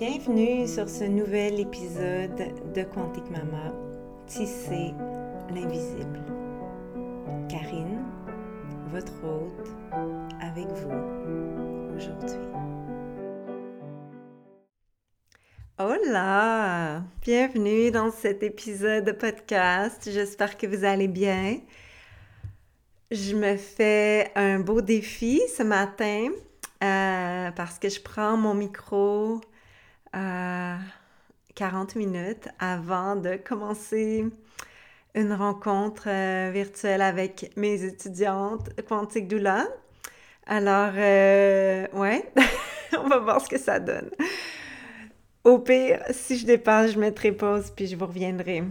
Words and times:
Bienvenue 0.00 0.66
sur 0.66 0.88
ce 0.88 1.04
nouvel 1.04 1.60
épisode 1.60 2.72
de 2.74 2.82
Quantique 2.84 3.30
Mama, 3.30 3.74
Tisser 4.26 4.94
l'invisible. 5.50 6.24
Karine, 7.50 8.02
votre 8.90 9.12
hôte, 9.22 9.68
avec 10.40 10.68
vous 10.68 11.94
aujourd'hui. 11.94 12.40
Hola! 15.78 17.02
Bienvenue 17.20 17.90
dans 17.90 18.10
cet 18.10 18.42
épisode 18.42 19.04
de 19.04 19.12
podcast. 19.12 20.08
J'espère 20.10 20.56
que 20.56 20.66
vous 20.66 20.86
allez 20.86 21.08
bien. 21.08 21.58
Je 23.10 23.36
me 23.36 23.58
fais 23.58 24.32
un 24.34 24.60
beau 24.60 24.80
défi 24.80 25.42
ce 25.54 25.62
matin 25.62 26.30
euh, 26.82 27.50
parce 27.50 27.78
que 27.78 27.90
je 27.90 28.00
prends 28.00 28.38
mon 28.38 28.54
micro 28.54 29.42
40 30.12 31.96
minutes 31.96 32.48
avant 32.58 33.16
de 33.16 33.36
commencer 33.36 34.26
une 35.14 35.32
rencontre 35.32 36.04
euh, 36.06 36.50
virtuelle 36.52 37.02
avec 37.02 37.50
mes 37.56 37.82
étudiantes 37.84 38.70
Quantique 38.88 39.28
Doula. 39.28 39.66
Alors, 40.46 40.92
euh, 40.96 41.86
ouais, 41.92 42.32
on 42.98 43.08
va 43.08 43.18
voir 43.18 43.40
ce 43.40 43.48
que 43.48 43.58
ça 43.58 43.78
donne. 43.78 44.10
Au 45.44 45.58
pire, 45.58 46.02
si 46.10 46.38
je 46.38 46.46
dépasse, 46.46 46.92
je 46.92 46.98
mettrai 46.98 47.32
pause 47.32 47.72
puis 47.74 47.86
je 47.86 47.96
vous 47.96 48.06
reviendrai. 48.06 48.62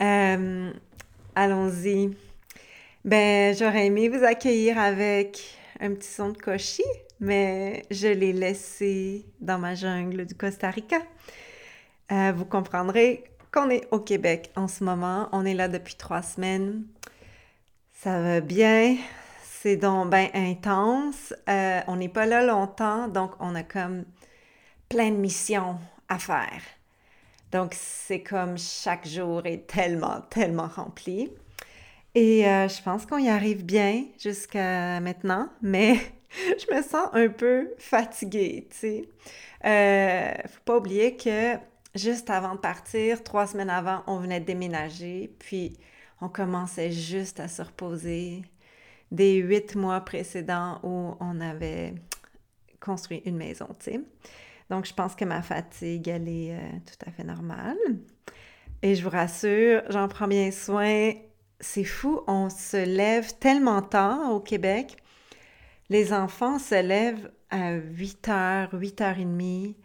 Euh, 0.00 0.70
allons-y. 1.34 2.10
Ben, 3.04 3.54
j'aurais 3.54 3.86
aimé 3.86 4.08
vous 4.08 4.24
accueillir 4.24 4.78
avec 4.78 5.58
un 5.80 5.92
petit 5.94 6.08
son 6.08 6.30
de 6.30 6.38
cochis, 6.38 6.82
mais 7.22 7.84
je 7.90 8.08
l'ai 8.08 8.32
laissé 8.32 9.24
dans 9.40 9.58
ma 9.58 9.76
jungle 9.76 10.26
du 10.26 10.34
Costa 10.34 10.70
Rica. 10.70 10.98
Euh, 12.10 12.32
vous 12.34 12.44
comprendrez 12.44 13.24
qu'on 13.52 13.70
est 13.70 13.86
au 13.92 14.00
Québec 14.00 14.50
en 14.56 14.66
ce 14.66 14.82
moment. 14.82 15.28
On 15.30 15.46
est 15.46 15.54
là 15.54 15.68
depuis 15.68 15.94
trois 15.94 16.20
semaines. 16.20 16.84
Ça 17.92 18.20
va 18.20 18.40
bien. 18.40 18.96
C'est 19.44 19.76
donc 19.76 20.10
bien 20.10 20.30
intense. 20.34 21.32
Euh, 21.48 21.80
on 21.86 21.94
n'est 21.94 22.08
pas 22.08 22.26
là 22.26 22.44
longtemps, 22.44 23.06
donc 23.06 23.30
on 23.38 23.54
a 23.54 23.62
comme 23.62 24.04
plein 24.88 25.10
de 25.12 25.16
missions 25.16 25.78
à 26.08 26.18
faire. 26.18 26.60
Donc, 27.52 27.74
c'est 27.74 28.22
comme 28.22 28.58
chaque 28.58 29.06
jour 29.06 29.42
est 29.46 29.68
tellement, 29.68 30.22
tellement 30.28 30.66
rempli. 30.66 31.30
Et 32.16 32.48
euh, 32.48 32.66
je 32.66 32.82
pense 32.82 33.06
qu'on 33.06 33.18
y 33.18 33.28
arrive 33.28 33.64
bien 33.64 34.06
jusqu'à 34.18 34.98
maintenant, 35.00 35.48
mais 35.60 35.98
je 36.58 36.74
me 36.74 36.82
sens 36.82 37.08
un 37.12 37.28
peu 37.28 37.74
fatiguée, 37.78 38.66
tu 38.70 38.76
sais. 38.76 39.08
Euh, 39.64 40.32
faut 40.48 40.60
pas 40.64 40.78
oublier 40.78 41.16
que 41.16 41.56
juste 41.94 42.30
avant 42.30 42.54
de 42.54 42.60
partir, 42.60 43.22
trois 43.22 43.46
semaines 43.46 43.70
avant, 43.70 44.02
on 44.06 44.18
venait 44.18 44.40
de 44.40 44.46
déménager, 44.46 45.34
puis 45.38 45.76
on 46.20 46.28
commençait 46.28 46.90
juste 46.90 47.40
à 47.40 47.48
se 47.48 47.62
reposer 47.62 48.42
des 49.10 49.34
huit 49.34 49.76
mois 49.76 50.00
précédents 50.00 50.80
où 50.82 51.14
on 51.20 51.40
avait 51.40 51.94
construit 52.80 53.22
une 53.26 53.36
maison, 53.36 53.68
tu 53.78 53.92
sais. 53.92 54.00
Donc, 54.70 54.86
je 54.86 54.94
pense 54.94 55.14
que 55.14 55.24
ma 55.24 55.42
fatigue, 55.42 56.08
elle 56.08 56.28
est 56.28 56.54
euh, 56.54 56.70
tout 56.86 57.06
à 57.06 57.10
fait 57.10 57.24
normale. 57.24 57.76
Et 58.80 58.94
je 58.94 59.04
vous 59.04 59.10
rassure, 59.10 59.82
j'en 59.90 60.08
prends 60.08 60.26
bien 60.26 60.50
soin. 60.50 61.12
C'est 61.60 61.84
fou, 61.84 62.22
on 62.26 62.48
se 62.48 62.82
lève 62.82 63.34
tellement 63.38 63.82
tard 63.82 64.32
au 64.32 64.40
Québec 64.40 64.96
les 65.90 66.12
enfants 66.12 66.58
se 66.58 66.80
lèvent 66.82 67.30
à 67.50 67.74
8 67.74 68.28
h, 68.28 68.68
8 68.72 69.00
h 69.00 69.14
30. 69.14 69.76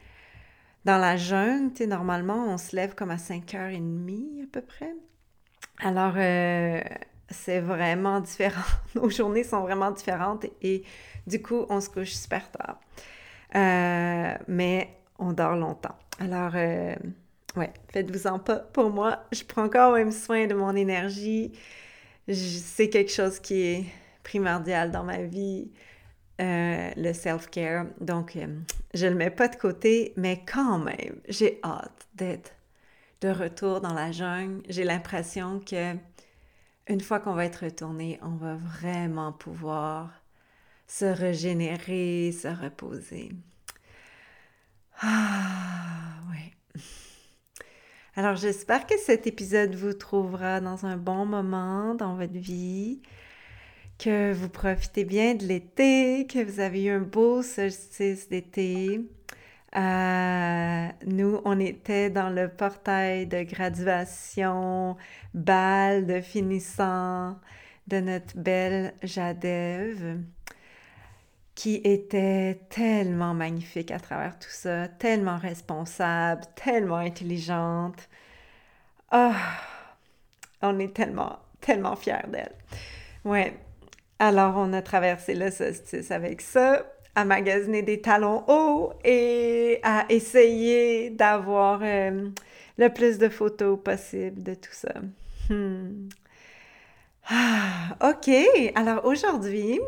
Dans 0.85 0.97
la 0.97 1.17
jungle, 1.17 1.83
normalement, 1.85 2.45
on 2.47 2.57
se 2.57 2.75
lève 2.75 2.95
comme 2.95 3.11
à 3.11 3.17
5 3.17 3.45
h 3.45 3.49
30 3.49 4.43
à 4.43 4.47
peu 4.51 4.61
près. 4.61 4.93
Alors, 5.79 6.13
euh, 6.15 6.81
c'est 7.29 7.59
vraiment 7.59 8.19
différent. 8.21 8.61
Nos 8.95 9.09
journées 9.09 9.43
sont 9.43 9.61
vraiment 9.61 9.91
différentes 9.91 10.45
et, 10.61 10.83
du 11.27 11.41
coup, 11.41 11.65
on 11.69 11.81
se 11.81 11.89
couche 11.89 12.13
super 12.13 12.49
tard. 12.51 12.79
Euh, 13.55 14.33
mais 14.47 14.89
on 15.19 15.33
dort 15.33 15.55
longtemps. 15.55 15.95
Alors, 16.19 16.51
euh, 16.55 16.95
ouais, 17.55 17.71
faites-vous-en 17.91 18.39
pas. 18.39 18.57
Pour 18.59 18.89
moi, 18.89 19.23
je 19.31 19.43
prends 19.43 19.69
quand 19.69 19.93
même 19.93 20.11
soin 20.11 20.47
de 20.47 20.53
mon 20.53 20.75
énergie. 20.75 21.51
C'est 22.29 22.89
quelque 22.89 23.11
chose 23.11 23.39
qui 23.39 23.61
est 23.61 23.85
primordial 24.23 24.91
dans 24.91 25.03
ma 25.03 25.23
vie. 25.23 25.69
Euh, 26.39 26.91
le 26.95 27.13
self-care. 27.13 27.87
Donc, 27.99 28.35
euh, 28.35 28.45
je 28.93 29.07
ne 29.07 29.11
le 29.11 29.17
mets 29.17 29.31
pas 29.31 29.47
de 29.47 29.55
côté, 29.55 30.13
mais 30.17 30.43
quand 30.45 30.77
même, 30.77 31.19
j'ai 31.27 31.59
hâte 31.63 32.07
d'être 32.13 32.53
de 33.21 33.29
retour 33.29 33.81
dans 33.81 33.93
la 33.93 34.11
jungle. 34.11 34.61
J'ai 34.69 34.83
l'impression 34.83 35.59
que 35.59 35.95
une 36.87 37.01
fois 37.01 37.19
qu'on 37.19 37.33
va 37.33 37.45
être 37.45 37.65
retourné, 37.65 38.19
on 38.21 38.35
va 38.35 38.55
vraiment 38.55 39.31
pouvoir 39.33 40.11
se 40.85 41.05
régénérer, 41.05 42.31
se 42.31 42.47
reposer. 42.47 43.31
Ah, 45.01 46.19
ouais. 46.29 46.81
Alors, 48.15 48.35
j'espère 48.35 48.85
que 48.85 48.97
cet 48.99 49.25
épisode 49.25 49.73
vous 49.73 49.93
trouvera 49.93 50.61
dans 50.61 50.85
un 50.85 50.97
bon 50.97 51.25
moment 51.25 51.95
dans 51.95 52.15
votre 52.15 52.37
vie 52.37 53.01
que 53.97 54.31
vous 54.33 54.49
profitez 54.49 55.03
bien 55.05 55.35
de 55.35 55.45
l'été, 55.45 56.27
que 56.27 56.43
vous 56.43 56.59
avez 56.59 56.85
eu 56.85 56.89
un 56.91 56.99
beau 56.99 57.41
solstice 57.41 58.29
d'été. 58.29 59.01
Euh, 59.75 60.87
nous, 61.05 61.41
on 61.45 61.59
était 61.59 62.09
dans 62.09 62.29
le 62.29 62.47
portail 62.47 63.27
de 63.27 63.43
graduation, 63.43 64.97
bal 65.33 66.05
de 66.05 66.21
finissant 66.21 67.37
de 67.87 67.99
notre 67.99 68.37
belle 68.37 68.93
Jadève, 69.03 70.19
qui 71.55 71.75
était 71.83 72.59
tellement 72.69 73.33
magnifique 73.33 73.91
à 73.91 73.99
travers 73.99 74.37
tout 74.37 74.49
ça, 74.49 74.87
tellement 74.87 75.37
responsable, 75.37 76.41
tellement 76.55 76.97
intelligente. 76.97 78.07
Ah, 79.11 79.35
on 80.61 80.77
est 80.79 80.93
tellement, 80.95 81.39
tellement 81.61 81.95
fiers 81.95 82.27
d'elle. 82.27 82.53
Ouais, 83.25 83.57
alors, 84.19 84.55
on 84.57 84.73
a 84.73 84.81
traversé 84.81 85.35
le 85.35 85.51
solstice 85.51 86.11
avec 86.11 86.41
ça, 86.41 86.85
à 87.15 87.25
magasiner 87.25 87.83
des 87.83 88.01
talons 88.01 88.43
hauts 88.47 88.93
et 89.03 89.79
à 89.83 90.05
essayer 90.09 91.09
d'avoir 91.11 91.81
euh, 91.83 92.29
le 92.77 92.89
plus 92.89 93.17
de 93.19 93.29
photos 93.29 93.79
possible 93.83 94.41
de 94.41 94.55
tout 94.55 94.73
ça. 94.73 94.93
Hmm. 95.49 96.09
Ah, 97.29 97.97
OK, 98.09 98.29
alors 98.75 99.05
aujourd'hui, 99.05 99.79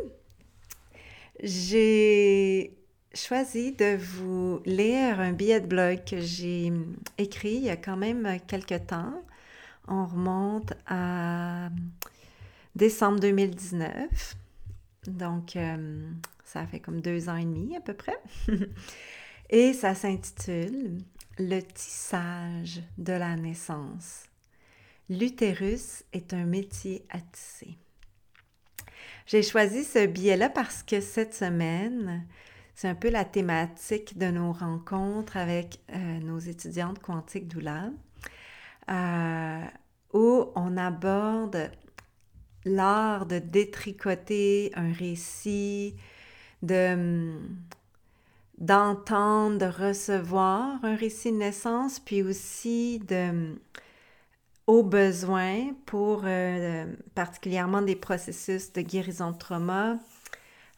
j'ai 1.42 2.76
choisi 3.14 3.72
de 3.72 3.96
vous 3.96 4.62
lire 4.66 5.20
un 5.20 5.32
billet 5.32 5.62
de 5.62 5.68
blog 5.68 6.04
que 6.04 6.20
j'ai 6.20 6.72
écrit 7.18 7.54
il 7.54 7.64
y 7.64 7.70
a 7.70 7.78
quand 7.78 7.98
même 7.98 8.38
quelques 8.48 8.88
temps. 8.88 9.24
On 9.88 10.06
remonte 10.06 10.74
à 10.88 11.70
décembre 12.80 13.20
2019. 13.20 14.38
Donc, 15.08 15.58
euh, 15.58 16.10
ça 16.46 16.66
fait 16.66 16.80
comme 16.80 17.02
deux 17.02 17.28
ans 17.28 17.36
et 17.36 17.44
demi 17.44 17.76
à 17.76 17.82
peu 17.82 17.94
près. 17.94 18.18
et 19.50 19.74
ça 19.74 19.94
s'intitule 19.94 20.98
Le 21.38 21.60
tissage 21.60 22.82
de 22.98 23.14
la 23.14 23.36
naissance. 23.36 24.24
L'utérus 25.10 26.04
est 26.14 26.34
un 26.34 26.46
métier 26.46 27.06
à 27.10 27.20
tisser. 27.20 27.78
J'ai 29.26 29.44
choisi 29.44 29.84
ce 29.84 30.06
billet-là 30.06 30.50
parce 30.50 30.82
que 30.82 31.02
cette 31.02 31.34
semaine, 31.34 32.26
c'est 32.76 32.88
un 32.88 32.96
peu 32.96 33.10
la 33.10 33.26
thématique 33.26 34.18
de 34.18 34.28
nos 34.28 34.54
rencontres 34.54 35.36
avec 35.36 35.82
euh, 35.92 36.20
nos 36.22 36.40
étudiantes 36.40 37.00
quantiques 37.00 37.50
doula, 37.50 37.90
euh, 38.90 39.66
où 40.14 40.46
on 40.56 40.78
aborde 40.78 41.72
l'art 42.66 43.26
de 43.26 43.40
détricoter 43.40 44.72
un 44.76 44.92
récit, 44.92 45.96
de 46.62 47.38
d'entendre, 48.58 49.58
de 49.58 49.66
recevoir 49.66 50.84
un 50.84 50.96
récit 50.96 51.32
de 51.32 51.38
naissance, 51.38 52.00
puis 52.00 52.22
aussi 52.22 53.00
de 53.00 53.56
au 54.68 54.84
besoin 54.84 55.74
pour 55.88 56.22
euh, 56.26 56.86
particulièrement 57.16 57.82
des 57.82 57.96
processus 57.96 58.72
de 58.72 58.82
guérison 58.82 59.32
de 59.32 59.38
trauma, 59.38 59.98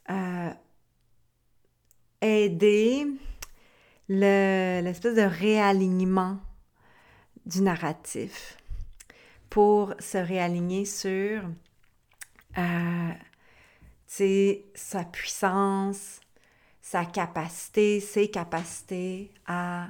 euh, 0.10 0.50
aider 2.22 3.06
l'espèce 4.07 5.16
de 5.16 5.22
réalignement 5.22 6.38
du 7.45 7.62
narratif 7.62 8.57
pour 9.50 9.94
se 10.00 10.18
réaligner 10.18 10.86
sur 10.86 11.42
euh, 12.57 13.12
sa 14.75 15.03
puissance, 15.06 16.19
sa 16.81 17.06
capacité, 17.06 18.00
ses 18.00 18.30
capacités 18.30 19.31
à 19.48 19.88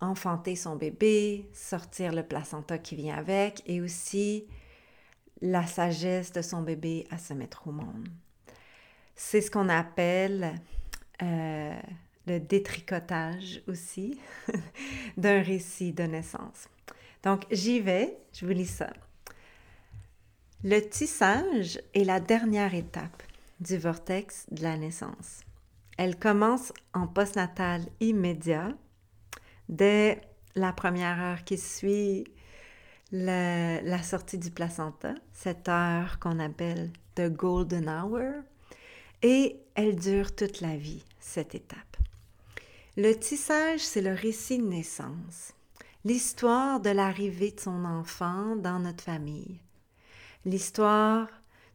enfanter 0.00 0.56
son 0.56 0.76
bébé, 0.76 1.48
sortir 1.52 2.12
le 2.12 2.22
placenta 2.22 2.78
qui 2.78 2.96
vient 2.96 3.16
avec 3.16 3.62
et 3.66 3.80
aussi 3.80 4.46
la 5.42 5.66
sagesse 5.66 6.32
de 6.32 6.42
son 6.42 6.62
bébé 6.62 7.06
à 7.10 7.18
se 7.18 7.34
mettre 7.34 7.68
au 7.68 7.72
monde. 7.72 8.08
C'est 9.14 9.40
ce 9.40 9.50
qu'on 9.50 9.68
appelle 9.68 10.54
euh, 11.22 11.80
le 12.26 12.40
détricotage 12.40 13.62
aussi 13.68 14.18
d'un 15.16 15.42
récit 15.42 15.92
de 15.92 16.04
naissance. 16.04 16.68
Donc, 17.22 17.44
j'y 17.50 17.80
vais, 17.80 18.16
je 18.32 18.46
vous 18.46 18.52
lis 18.52 18.66
ça. 18.66 18.90
Le 20.62 20.78
tissage 20.80 21.80
est 21.94 22.04
la 22.04 22.20
dernière 22.20 22.74
étape 22.74 23.22
du 23.60 23.78
vortex 23.78 24.44
de 24.50 24.62
la 24.62 24.76
naissance. 24.76 25.40
Elle 25.96 26.18
commence 26.18 26.74
en 26.92 27.06
postnatal 27.06 27.80
immédiat, 28.00 28.68
dès 29.70 30.20
la 30.54 30.74
première 30.74 31.18
heure 31.18 31.44
qui 31.44 31.56
suit 31.56 32.24
la, 33.10 34.02
sortie 34.02 34.36
du 34.36 34.50
placenta, 34.50 35.14
cette 35.32 35.66
heure 35.70 36.18
qu'on 36.18 36.38
appelle 36.38 36.90
the 37.14 37.30
golden 37.30 37.88
hour, 37.88 38.42
et 39.22 39.56
elle 39.76 39.96
dure 39.96 40.34
toute 40.34 40.60
la 40.60 40.76
vie, 40.76 41.02
cette 41.20 41.54
étape. 41.54 41.96
Le 42.98 43.14
tissage, 43.14 43.80
c'est 43.80 44.02
le 44.02 44.12
récit 44.12 44.58
de 44.58 44.66
naissance, 44.66 45.54
l'histoire 46.04 46.80
de 46.80 46.90
l'arrivée 46.90 47.52
de 47.52 47.60
son 47.60 47.86
enfant 47.86 48.56
dans 48.56 48.78
notre 48.78 49.04
famille, 49.04 49.58
l'histoire 50.44 51.28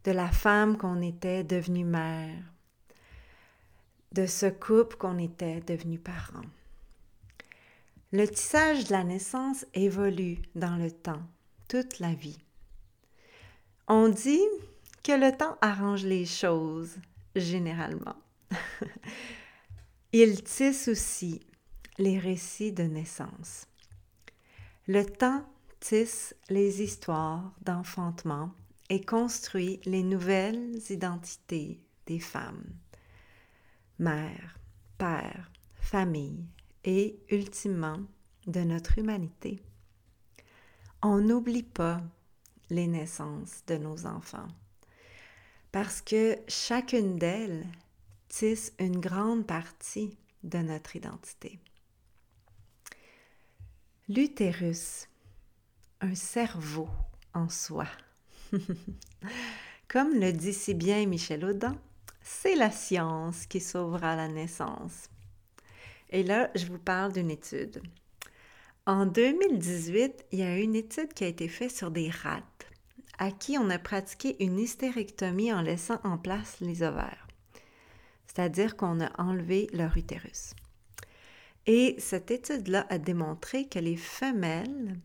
de 0.03 0.12
la 0.12 0.29
femme 0.29 0.77
qu'on 0.77 1.01
était 1.01 1.44
devenue 1.44 1.85
mère, 1.85 2.44
de 4.12 4.25
ce 4.25 4.45
couple 4.47 4.97
qu'on 4.97 5.17
était 5.17 5.62
devenu 5.62 6.00
parent. 6.00 6.45
Le 8.12 8.27
tissage 8.27 8.85
de 8.85 8.91
la 8.91 9.03
naissance 9.03 9.65
évolue 9.73 10.39
dans 10.56 10.77
le 10.77 10.91
temps, 10.91 11.23
toute 11.67 12.00
la 12.00 12.13
vie. 12.13 12.38
On 13.88 14.09
dit 14.09 14.45
que 15.03 15.11
le 15.11 15.35
temps 15.35 15.57
arrange 15.61 16.06
les 16.06 16.25
choses, 16.25 16.95
généralement. 17.35 18.15
Il 20.13 20.44
tisse 20.44 20.88
aussi 20.88 21.41
les 21.97 22.18
récits 22.19 22.71
de 22.71 22.83
naissance. 22.83 23.68
Le 24.88 25.06
temps 25.06 25.45
tisse 25.87 26.33
les 26.49 26.81
histoires 26.81 27.53
d'enfantement 27.61 28.51
et 28.89 29.01
construit 29.01 29.79
les 29.85 30.01
nouvelles 30.01 30.79
identités 30.89 31.79
des 32.07 32.19
femmes, 32.19 32.65
mère, 33.99 34.57
père, 34.97 35.51
famille 35.75 36.43
et 36.85 37.19
ultimement 37.29 37.99
de 38.47 38.61
notre 38.61 38.97
humanité. 38.97 39.61
On 41.03 41.21
n'oublie 41.21 41.61
pas 41.61 42.01
les 42.71 42.87
naissances 42.87 43.63
de 43.67 43.77
nos 43.77 44.07
enfants 44.07 44.47
parce 45.71 46.01
que 46.01 46.35
chacune 46.47 47.17
d'elles 47.17 47.67
tisse 48.27 48.73
une 48.79 48.99
grande 48.99 49.45
partie 49.45 50.17
de 50.41 50.57
notre 50.57 50.95
identité. 50.95 51.59
L'utérus, 54.09 55.07
cerveau 56.13 56.90
en 57.34 57.50
soi. 57.50 57.88
Comme 59.88 60.13
le 60.19 60.31
dit 60.31 60.54
si 60.54 60.74
bien 60.74 61.06
Michel 61.06 61.46
Audin, 61.46 61.78
c'est 62.22 62.56
la 62.56 62.72
science 62.72 63.46
qui 63.46 63.60
sauvera 63.60 64.16
la 64.16 64.28
naissance. 64.28 65.10
Et 66.10 66.24
là, 66.24 66.50
je 66.56 66.66
vous 66.66 66.80
parle 66.80 67.13
d'une 67.13 67.31
étude. 67.31 67.81
En 68.86 69.06
2018, 69.06 70.25
il 70.31 70.40
y 70.40 70.44
a 70.44 70.57
une 70.57 70.75
étude 70.75 71.13
qui 71.13 71.24
a 71.24 71.28
été 71.28 71.48
faite 71.48 71.75
sur 71.75 71.92
des 71.92 72.10
rats 72.10 72.44
à 73.18 73.31
qui 73.31 73.57
on 73.57 73.69
a 73.69 73.80
pratiqué 73.80 74.36
une 74.44 74.60
hystérectomie 74.60 75.54
en 75.54 75.62
laissant 75.62 76.00
en 76.04 76.18
place 76.18 76.60
les 76.60 76.84
ovaires. 76.84 77.28
C'est-à-dire 78.28 78.75
qu'on 78.75 79.00
a 79.00 79.10
enlevé 79.22 79.69
leur 79.74 79.96
utérus. 79.98 80.54
Et 81.66 81.96
cette 81.98 82.30
étude-là 82.31 82.86
a 82.90 82.98
démontré 82.98 83.68
que 83.68 83.80
les 83.80 83.98
femelles 83.98 85.00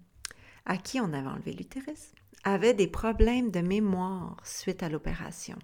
à 0.67 0.77
qui 0.77 1.01
on 1.01 1.13
avait 1.13 1.29
enlevé 1.29 1.53
l'utérus 1.53 2.13
avaient 2.45 2.75
des 2.75 2.87
problèmes 2.87 3.51
de 3.51 3.61
mémoire 3.61 4.37
suite 4.45 4.83
à 4.83 4.89
l'opération. 4.89 5.59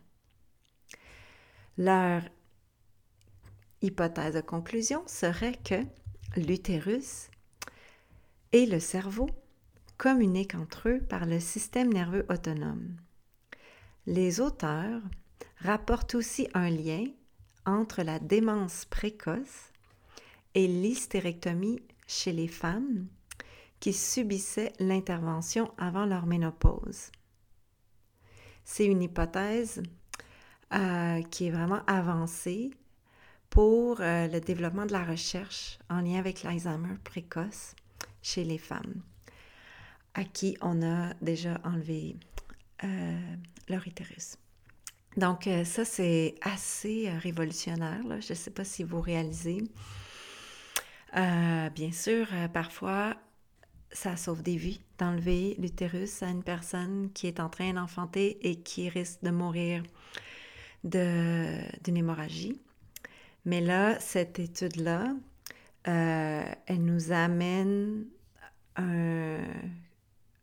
Leur 1.78 2.22
hypothèse 3.82 4.34
de 4.34 4.40
conclusion 4.40 5.02
serait 5.06 5.58
que 5.64 5.82
l'utérus 6.36 7.28
et 8.52 8.66
le 8.66 8.80
cerveau 8.80 9.28
communiquent 9.98 10.54
entre 10.54 10.88
eux 10.88 11.00
par 11.00 11.26
le 11.26 11.40
système 11.40 11.92
nerveux 11.92 12.26
autonome. 12.28 12.96
Les 14.06 14.40
auteurs 14.40 15.02
rapportent 15.58 16.14
aussi 16.14 16.48
un 16.54 16.70
lien 16.70 17.06
entre 17.64 18.02
la 18.02 18.18
démence 18.18 18.84
précoce 18.84 19.72
et 20.54 20.66
l'hystérectomie 20.66 21.80
chez 22.06 22.32
les 22.32 22.48
femmes 22.48 23.06
qui 23.80 23.92
subissaient 23.92 24.72
l'intervention 24.78 25.70
avant 25.78 26.06
leur 26.06 26.26
ménopause. 26.26 27.10
C'est 28.64 28.86
une 28.86 29.02
hypothèse 29.02 29.82
euh, 30.74 31.22
qui 31.22 31.46
est 31.46 31.50
vraiment 31.50 31.82
avancée 31.86 32.72
pour 33.50 34.00
euh, 34.00 34.26
le 34.26 34.40
développement 34.40 34.84
de 34.86 34.92
la 34.92 35.04
recherche 35.04 35.78
en 35.88 36.00
lien 36.00 36.18
avec 36.18 36.42
l'Alzheimer 36.42 36.96
précoce 37.04 37.76
chez 38.22 38.42
les 38.42 38.58
femmes 38.58 39.02
à 40.14 40.24
qui 40.24 40.56
on 40.62 40.82
a 40.82 41.14
déjà 41.20 41.60
enlevé 41.62 42.16
euh, 42.82 43.36
leur 43.68 43.86
utérus. 43.86 44.36
Donc 45.16 45.48
ça, 45.64 45.84
c'est 45.84 46.34
assez 46.42 47.08
révolutionnaire. 47.08 48.02
Je 48.20 48.32
ne 48.32 48.36
sais 48.36 48.50
pas 48.50 48.64
si 48.64 48.82
vous 48.82 49.00
réalisez. 49.00 49.62
bien 51.14 51.92
sûr, 51.92 52.26
parfois, 52.52 53.16
ça 53.92 54.16
sauve 54.16 54.42
des 54.42 54.56
vies 54.56 54.80
d'enlever 54.98 55.54
l'utérus 55.58 56.22
à 56.22 56.28
une 56.28 56.42
personne 56.42 57.10
qui 57.14 57.26
est 57.26 57.40
en 57.40 57.48
train 57.48 57.72
d'enfanter 57.72 58.38
et 58.48 58.56
qui 58.56 58.88
risque 58.88 59.22
de 59.22 59.30
mourir 59.30 59.82
d'une 60.84 61.96
hémorragie. 61.96 62.60
Mais 63.44 63.60
là, 63.60 63.98
cette 64.00 64.38
étude-là, 64.38 65.14
euh, 65.88 66.44
elle 66.66 66.84
nous 66.84 67.12
amène 67.12 68.06
un, 68.76 69.38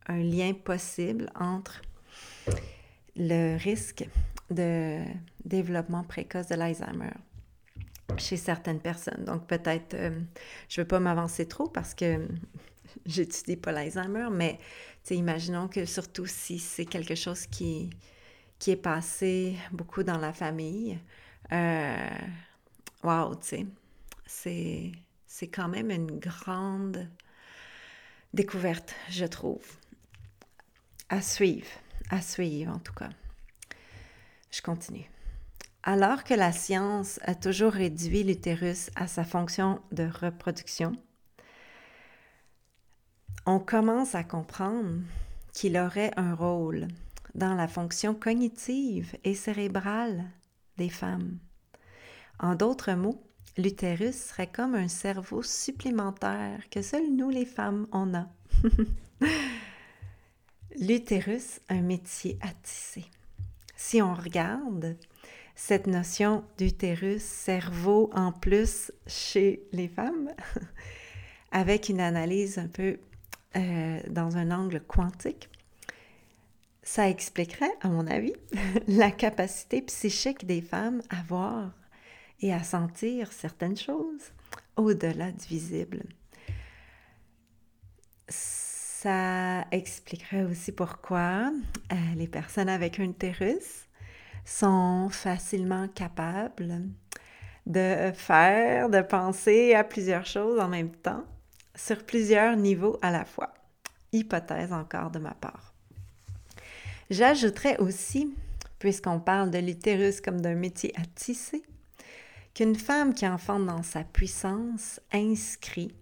lien 0.09 0.53
possible 0.53 1.29
entre 1.39 1.81
le 3.15 3.57
risque 3.57 4.07
de 4.49 4.99
développement 5.43 6.03
précoce 6.03 6.47
de 6.47 6.55
l'Alzheimer 6.55 7.11
chez 8.17 8.37
certaines 8.37 8.79
personnes. 8.79 9.25
Donc 9.25 9.47
peut-être, 9.47 9.95
euh, 9.95 10.19
je 10.69 10.79
ne 10.79 10.83
veux 10.83 10.87
pas 10.87 10.99
m'avancer 10.99 11.47
trop 11.47 11.67
parce 11.67 11.93
que 11.93 12.27
j'étudie 13.05 13.57
pas 13.57 13.71
l'Alzheimer, 13.71 14.27
mais 14.31 14.59
imaginons 15.11 15.67
que 15.67 15.85
surtout 15.85 16.25
si 16.25 16.59
c'est 16.59 16.85
quelque 16.85 17.15
chose 17.15 17.45
qui, 17.47 17.89
qui 18.59 18.71
est 18.71 18.75
passé 18.75 19.55
beaucoup 19.71 20.03
dans 20.03 20.17
la 20.17 20.33
famille, 20.33 20.99
euh, 21.51 22.09
wow, 23.03 23.35
tu 23.35 23.67
sais, 24.25 24.91
c'est 25.27 25.47
quand 25.47 25.67
même 25.67 25.91
une 25.91 26.19
grande 26.19 27.07
découverte, 28.33 28.95
je 29.09 29.25
trouve. 29.25 29.65
À 31.09 31.21
suivre, 31.21 31.67
à 32.09 32.21
suivre 32.21 32.73
en 32.73 32.79
tout 32.79 32.93
cas. 32.93 33.09
Je 34.51 34.61
continue. 34.61 35.09
Alors 35.83 36.23
que 36.23 36.33
la 36.33 36.51
science 36.51 37.19
a 37.23 37.35
toujours 37.35 37.73
réduit 37.73 38.23
l'utérus 38.23 38.89
à 38.95 39.07
sa 39.07 39.25
fonction 39.25 39.81
de 39.91 40.07
reproduction, 40.21 40.93
on 43.45 43.59
commence 43.59 44.15
à 44.15 44.23
comprendre 44.23 45.01
qu'il 45.53 45.77
aurait 45.77 46.11
un 46.17 46.33
rôle 46.33 46.87
dans 47.35 47.55
la 47.55 47.67
fonction 47.67 48.13
cognitive 48.13 49.15
et 49.23 49.35
cérébrale 49.35 50.23
des 50.77 50.89
femmes. 50.89 51.37
En 52.39 52.55
d'autres 52.55 52.93
mots, 52.93 53.21
l'utérus 53.57 54.15
serait 54.15 54.47
comme 54.47 54.75
un 54.75 54.87
cerveau 54.87 55.43
supplémentaire 55.43 56.69
que 56.69 56.81
seules 56.81 57.15
nous 57.15 57.29
les 57.29 57.45
femmes 57.45 57.87
on 57.91 58.13
a. 58.13 58.27
l'utérus, 60.79 61.59
un 61.69 61.81
métier 61.81 62.37
à 62.41 62.49
tisser. 62.63 63.05
Si 63.75 64.01
on 64.01 64.13
regarde 64.13 64.97
cette 65.55 65.87
notion 65.87 66.43
d'utérus, 66.57 67.21
cerveau 67.21 68.09
en 68.13 68.31
plus 68.31 68.91
chez 69.05 69.63
les 69.71 69.87
femmes, 69.87 70.29
avec 71.51 71.89
une 71.89 71.99
analyse 71.99 72.57
un 72.57 72.67
peu 72.67 72.97
euh, 73.55 73.99
dans 74.09 74.37
un 74.37 74.51
angle 74.51 74.81
quantique, 74.81 75.49
ça 76.81 77.09
expliquerait, 77.09 77.71
à 77.81 77.89
mon 77.89 78.07
avis, 78.07 78.33
la 78.87 79.11
capacité 79.11 79.81
psychique 79.81 80.45
des 80.45 80.61
femmes 80.61 81.01
à 81.09 81.23
voir 81.27 81.71
et 82.41 82.53
à 82.53 82.63
sentir 82.63 83.31
certaines 83.31 83.77
choses 83.77 84.33
au-delà 84.75 85.31
du 85.31 85.45
visible. 85.45 86.03
ça 88.27 89.65
expliquerait 89.71 90.43
aussi 90.43 90.71
pourquoi 90.71 91.51
euh, 91.91 91.95
les 92.15 92.27
personnes 92.27 92.69
avec 92.69 93.01
un 93.01 93.03
utérus 93.03 93.87
sont 94.45 95.09
facilement 95.09 95.89
capables 95.89 96.83
de 97.65 98.11
faire, 98.13 98.89
de 98.89 99.01
penser 99.01 99.73
à 99.73 99.83
plusieurs 99.83 100.25
choses 100.25 100.59
en 100.59 100.67
même 100.67 100.91
temps, 100.91 101.25
sur 101.75 102.05
plusieurs 102.05 102.55
niveaux 102.55 102.97
à 103.01 103.11
la 103.11 103.25
fois. 103.25 103.53
Hypothèse 104.11 104.73
encore 104.73 105.11
de 105.11 105.19
ma 105.19 105.33
part. 105.33 105.73
J'ajouterais 107.09 107.77
aussi, 107.79 108.33
puisqu'on 108.79 109.19
parle 109.19 109.51
de 109.51 109.57
l'utérus 109.59 110.21
comme 110.21 110.41
d'un 110.41 110.55
métier 110.55 110.93
à 110.95 111.05
tisser, 111.15 111.63
qu'une 112.53 112.75
femme 112.75 113.13
qui 113.13 113.27
enfante 113.27 113.65
dans 113.65 113.83
sa 113.83 114.03
puissance 114.03 114.99
inscrit, 115.11 115.93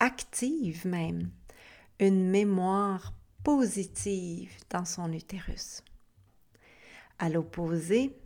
active 0.00 0.86
même, 0.86 1.30
une 1.98 2.30
mémoire 2.30 3.12
positive 3.44 4.50
dans 4.70 4.84
son 4.84 5.12
utérus. 5.12 5.82
À 7.18 7.28
l'opposé, 7.28 8.16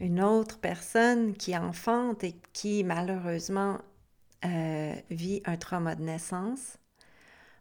une 0.00 0.22
autre 0.22 0.58
personne 0.58 1.34
qui 1.34 1.56
enfante 1.56 2.22
et 2.22 2.36
qui 2.52 2.84
malheureusement 2.84 3.80
euh, 4.44 4.94
vit 5.10 5.42
un 5.44 5.56
trauma 5.56 5.94
de 5.94 6.02
naissance, 6.02 6.78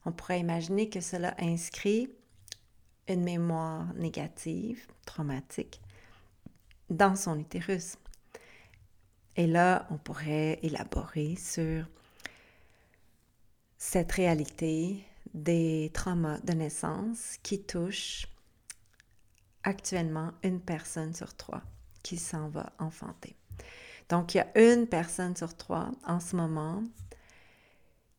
on 0.06 0.12
pourrait 0.12 0.40
imaginer 0.40 0.90
que 0.90 1.02
cela 1.02 1.36
inscrit 1.40 2.10
une 3.08 3.24
mémoire 3.24 3.94
négative, 3.96 4.86
traumatique, 5.06 5.82
dans 6.90 7.16
son 7.16 7.40
utérus. 7.40 7.98
Et 9.36 9.48
là, 9.48 9.88
on 9.90 9.98
pourrait 9.98 10.60
élaborer 10.62 11.36
sur 11.36 11.88
cette 13.78 14.12
réalité 14.14 15.04
des 15.34 15.92
traumas 15.94 16.40
de 16.40 16.54
naissance 16.54 17.38
qui 17.44 17.62
touchent 17.64 18.28
actuellement 19.64 20.32
une 20.44 20.62
personne 20.62 21.14
sur 21.14 21.36
trois 21.36 21.62
qui 22.04 22.18
s'en 22.18 22.50
va 22.50 22.72
enfanter. 22.80 23.36
Donc, 24.10 24.36
il 24.36 24.38
y 24.38 24.42
a 24.42 24.48
une 24.56 24.88
personne 24.88 25.36
sur 25.36 25.56
trois 25.56 25.92
en 26.06 26.20
ce 26.20 26.36
moment 26.36 26.84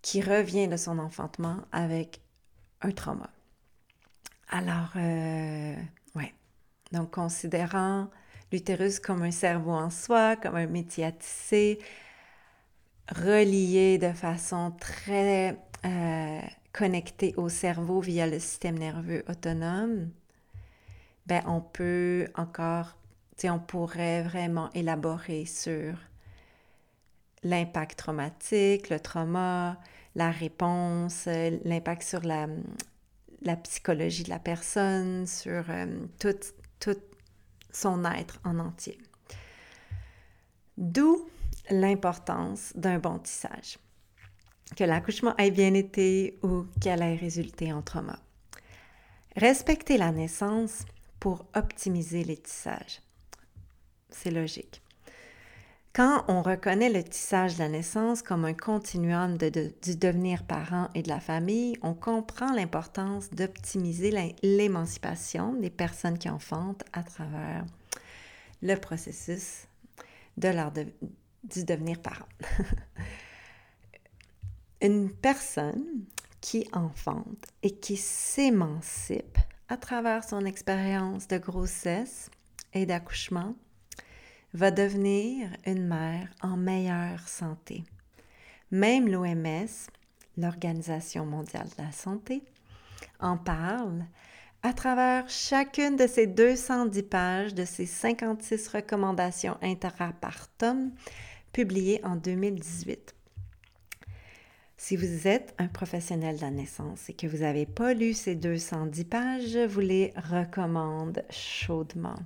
qui 0.02 0.20
revient 0.20 0.68
de 0.68 0.76
son 0.76 0.98
enfantement 0.98 1.58
avec 1.72 2.20
un 2.82 2.90
trauma. 2.90 3.30
Alors, 4.48 4.92
euh, 4.96 5.74
ouais. 6.14 6.34
Donc, 6.92 7.12
considérant 7.12 8.08
l'utérus 8.52 9.00
comme 9.00 9.22
un 9.22 9.30
cerveau 9.30 9.72
en 9.72 9.90
soi, 9.90 10.36
comme 10.36 10.56
un 10.56 10.66
métier 10.66 11.04
à 11.04 11.12
relié 13.08 13.98
de 13.98 14.12
façon 14.12 14.72
très 14.80 15.58
euh, 15.84 16.40
connectée 16.72 17.34
au 17.36 17.48
cerveau 17.48 18.00
via 18.00 18.26
le 18.26 18.38
système 18.38 18.78
nerveux 18.78 19.24
autonome, 19.28 20.10
ben 21.26 21.42
on 21.46 21.60
peut 21.60 22.28
encore, 22.36 22.96
on 23.44 23.58
pourrait 23.58 24.22
vraiment 24.22 24.70
élaborer 24.72 25.44
sur 25.44 25.94
l'impact 27.42 27.98
traumatique, 27.98 28.88
le 28.88 28.98
trauma, 28.98 29.78
la 30.14 30.30
réponse, 30.30 31.26
l'impact 31.64 32.02
sur 32.02 32.22
la, 32.22 32.46
psychologie 33.62 34.24
de 34.24 34.30
la 34.30 34.38
personne, 34.38 35.26
sur 35.26 35.64
euh, 35.68 35.86
tout, 36.18 36.34
tout 36.80 36.96
son 37.70 38.04
être 38.04 38.40
en 38.44 38.58
entier. 38.58 38.98
D'où 40.78 41.28
l'importance 41.70 42.72
d'un 42.74 42.98
bon 42.98 43.18
tissage. 43.18 43.78
Que 44.76 44.84
l'accouchement 44.84 45.36
ait 45.36 45.50
bien 45.50 45.74
été 45.74 46.38
ou 46.42 46.66
qu'elle 46.80 47.02
ait 47.02 47.16
résulté 47.16 47.72
en 47.72 47.82
trauma. 47.82 48.18
Respecter 49.36 49.96
la 49.96 50.10
naissance 50.10 50.84
pour 51.20 51.46
optimiser 51.54 52.24
les 52.24 52.36
tissages. 52.36 53.00
C'est 54.10 54.30
logique. 54.30 54.82
Quand 55.96 56.26
on 56.28 56.42
reconnaît 56.42 56.90
le 56.90 57.02
tissage 57.02 57.54
de 57.54 57.60
la 57.60 57.70
naissance 57.70 58.20
comme 58.20 58.44
un 58.44 58.52
continuum 58.52 59.38
du 59.38 59.96
devenir 59.96 60.44
parent 60.44 60.90
et 60.94 61.02
de 61.02 61.08
la 61.08 61.20
famille, 61.20 61.78
on 61.80 61.94
comprend 61.94 62.52
l'importance 62.52 63.30
d'optimiser 63.30 64.34
l'émancipation 64.42 65.54
des 65.54 65.70
personnes 65.70 66.18
qui 66.18 66.28
enfantent 66.28 66.84
à 66.92 67.02
travers 67.02 67.64
le 68.60 68.76
processus 68.76 69.68
de 70.36 70.50
du 71.44 71.64
devenir 71.64 71.98
parent. 72.02 72.28
Une 74.82 75.10
personne 75.10 76.04
qui 76.42 76.68
enfante 76.74 77.46
et 77.62 77.70
qui 77.70 77.96
s'émancipe 77.96 79.38
à 79.70 79.78
travers 79.78 80.24
son 80.24 80.44
expérience 80.44 81.26
de 81.26 81.38
grossesse 81.38 82.30
et 82.74 82.84
d'accouchement 82.84 83.54
va 84.56 84.70
devenir 84.70 85.50
une 85.66 85.86
mère 85.86 86.28
en 86.40 86.56
meilleure 86.56 87.28
santé. 87.28 87.84
Même 88.70 89.06
l'OMS, 89.06 89.68
l'Organisation 90.38 91.26
mondiale 91.26 91.68
de 91.76 91.84
la 91.84 91.92
santé, 91.92 92.42
en 93.20 93.36
parle 93.36 94.06
à 94.62 94.72
travers 94.72 95.28
chacune 95.28 95.96
de 95.96 96.06
ces 96.06 96.26
210 96.26 97.02
pages 97.02 97.54
de 97.54 97.66
ces 97.66 97.84
56 97.84 98.68
recommandations 98.68 99.58
intrapartum 99.60 100.90
publiées 101.52 102.00
en 102.02 102.16
2018. 102.16 103.14
Si 104.78 104.96
vous 104.96 105.28
êtes 105.28 105.54
un 105.58 105.68
professionnel 105.68 106.36
de 106.36 106.40
la 106.40 106.50
naissance 106.50 107.10
et 107.10 107.12
que 107.12 107.26
vous 107.26 107.38
n'avez 107.38 107.66
pas 107.66 107.92
lu 107.92 108.14
ces 108.14 108.34
210 108.34 109.04
pages, 109.04 109.48
je 109.48 109.66
vous 109.66 109.80
les 109.80 110.14
recommande 110.16 111.22
chaudement. 111.28 112.16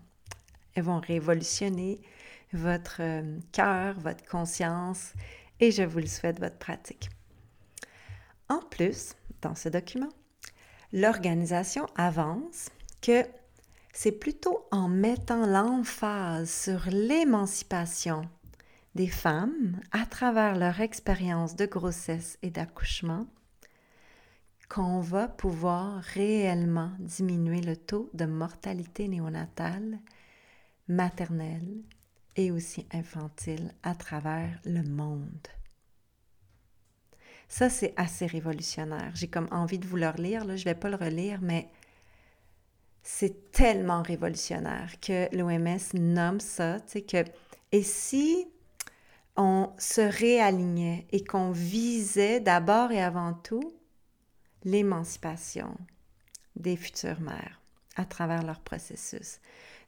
Elles 0.76 0.84
vont 0.84 1.00
révolutionner 1.00 2.00
votre 2.52 3.00
euh, 3.00 3.38
cœur, 3.52 3.98
votre 4.00 4.24
conscience 4.26 5.12
et 5.60 5.70
je 5.70 5.82
vous 5.82 5.98
le 5.98 6.06
souhaite, 6.06 6.40
votre 6.40 6.58
pratique. 6.58 7.10
En 8.48 8.60
plus, 8.60 9.14
dans 9.42 9.54
ce 9.54 9.68
document, 9.68 10.08
l'organisation 10.92 11.86
avance 11.96 12.70
que 13.00 13.24
c'est 13.92 14.12
plutôt 14.12 14.66
en 14.70 14.88
mettant 14.88 15.46
l'emphase 15.46 16.50
sur 16.50 16.86
l'émancipation 16.90 18.22
des 18.94 19.08
femmes 19.08 19.80
à 19.92 20.06
travers 20.06 20.56
leur 20.56 20.80
expérience 20.80 21.54
de 21.56 21.66
grossesse 21.66 22.38
et 22.42 22.50
d'accouchement 22.50 23.26
qu'on 24.68 25.00
va 25.00 25.26
pouvoir 25.26 26.00
réellement 26.00 26.92
diminuer 27.00 27.60
le 27.60 27.76
taux 27.76 28.08
de 28.14 28.24
mortalité 28.24 29.08
néonatale, 29.08 29.98
maternelle 30.86 31.82
et 32.36 32.50
aussi 32.50 32.86
infantile 32.92 33.74
à 33.82 33.94
travers 33.94 34.58
le 34.64 34.82
monde. 34.82 35.48
Ça, 37.48 37.68
c'est 37.68 37.92
assez 37.96 38.26
révolutionnaire. 38.26 39.10
J'ai 39.14 39.28
comme 39.28 39.48
envie 39.50 39.78
de 39.78 39.86
vous 39.86 39.96
le 39.96 40.08
relire, 40.08 40.44
là. 40.44 40.56
je 40.56 40.62
ne 40.62 40.70
vais 40.70 40.78
pas 40.78 40.88
le 40.88 40.96
relire, 40.96 41.40
mais 41.42 41.68
c'est 43.02 43.50
tellement 43.50 44.02
révolutionnaire 44.02 45.00
que 45.00 45.34
l'OMS 45.36 45.78
nomme 45.94 46.40
ça, 46.40 46.78
tu 46.80 47.02
que... 47.02 47.24
Et 47.72 47.82
si 47.82 48.46
on 49.36 49.72
se 49.78 50.00
réalignait 50.00 51.06
et 51.12 51.24
qu'on 51.24 51.50
visait 51.50 52.40
d'abord 52.40 52.92
et 52.92 53.02
avant 53.02 53.32
tout 53.32 53.72
l'émancipation 54.64 55.74
des 56.56 56.76
futures 56.76 57.20
mères 57.20 57.60
à 57.96 58.04
travers 58.04 58.42
leur 58.42 58.60
processus. 58.60 59.40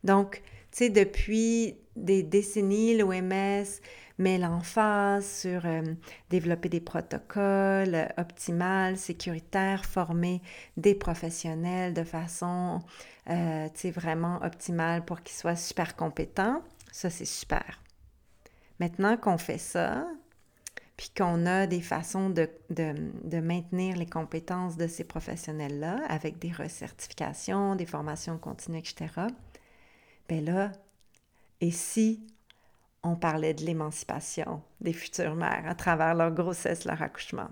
Donc, 0.04 0.42
tu 0.70 0.78
sais, 0.78 0.90
depuis 0.90 1.76
des 1.96 2.22
décennies, 2.22 2.96
l'OMS 2.96 3.64
met 4.18 4.38
l'emphase 4.38 5.26
sur 5.26 5.66
euh, 5.66 5.82
développer 6.30 6.68
des 6.68 6.80
protocoles 6.80 7.94
euh, 7.94 8.06
optimales, 8.18 8.96
sécuritaires, 8.96 9.84
former 9.84 10.40
des 10.76 10.94
professionnels 10.94 11.94
de 11.94 12.04
façon, 12.04 12.80
euh, 13.30 13.68
vraiment 13.84 14.40
optimale 14.42 15.04
pour 15.04 15.22
qu'ils 15.22 15.36
soient 15.36 15.56
super 15.56 15.96
compétents. 15.96 16.62
Ça, 16.92 17.10
c'est 17.10 17.24
super. 17.24 17.80
Maintenant 18.80 19.16
qu'on 19.16 19.38
fait 19.38 19.58
ça, 19.58 20.06
puis 20.96 21.10
qu'on 21.16 21.46
a 21.46 21.66
des 21.66 21.80
façons 21.80 22.30
de, 22.30 22.48
de, 22.70 23.40
maintenir 23.40 23.96
les 23.96 24.06
compétences 24.06 24.76
de 24.76 24.86
ces 24.86 25.04
professionnels-là 25.04 26.00
avec 26.08 26.38
des 26.38 26.52
recertifications, 26.52 27.76
des 27.76 27.86
formations 27.86 28.38
continues, 28.38 28.78
etc., 28.78 29.08
bien 30.28 30.40
là, 30.42 30.72
et 31.62 31.70
si 31.70 32.26
on 33.04 33.14
parlait 33.14 33.54
de 33.54 33.64
l'émancipation 33.64 34.62
des 34.80 34.92
futures 34.92 35.36
mères 35.36 35.64
à 35.66 35.76
travers 35.76 36.14
leur 36.14 36.32
grossesse, 36.32 36.84
leur 36.84 37.00
accouchement? 37.00 37.50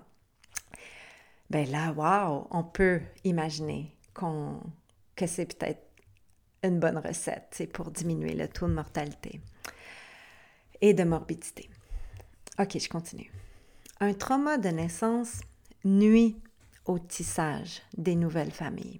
Ben 1.49 1.69
là, 1.71 1.93
wow, 1.93 2.47
on 2.51 2.63
peut 2.63 3.01
imaginer 3.23 3.95
qu'on, 4.13 4.59
que 5.15 5.27
c'est 5.27 5.57
peut-être 5.57 5.81
une 6.61 6.79
bonne 6.79 6.97
recette 6.97 7.69
pour 7.73 7.89
diminuer 7.89 8.33
le 8.33 8.49
taux 8.49 8.67
de 8.67 8.73
mortalité 8.73 9.39
et 10.81 10.93
de 10.93 11.03
morbidité. 11.03 11.69
OK, 12.59 12.77
je 12.77 12.89
continue. 12.89 13.31
Un 14.01 14.13
trauma 14.13 14.57
de 14.57 14.69
naissance 14.69 15.39
nuit 15.85 16.37
au 16.85 16.99
tissage 16.99 17.81
des 17.97 18.15
nouvelles 18.15 18.51
familles. 18.51 18.99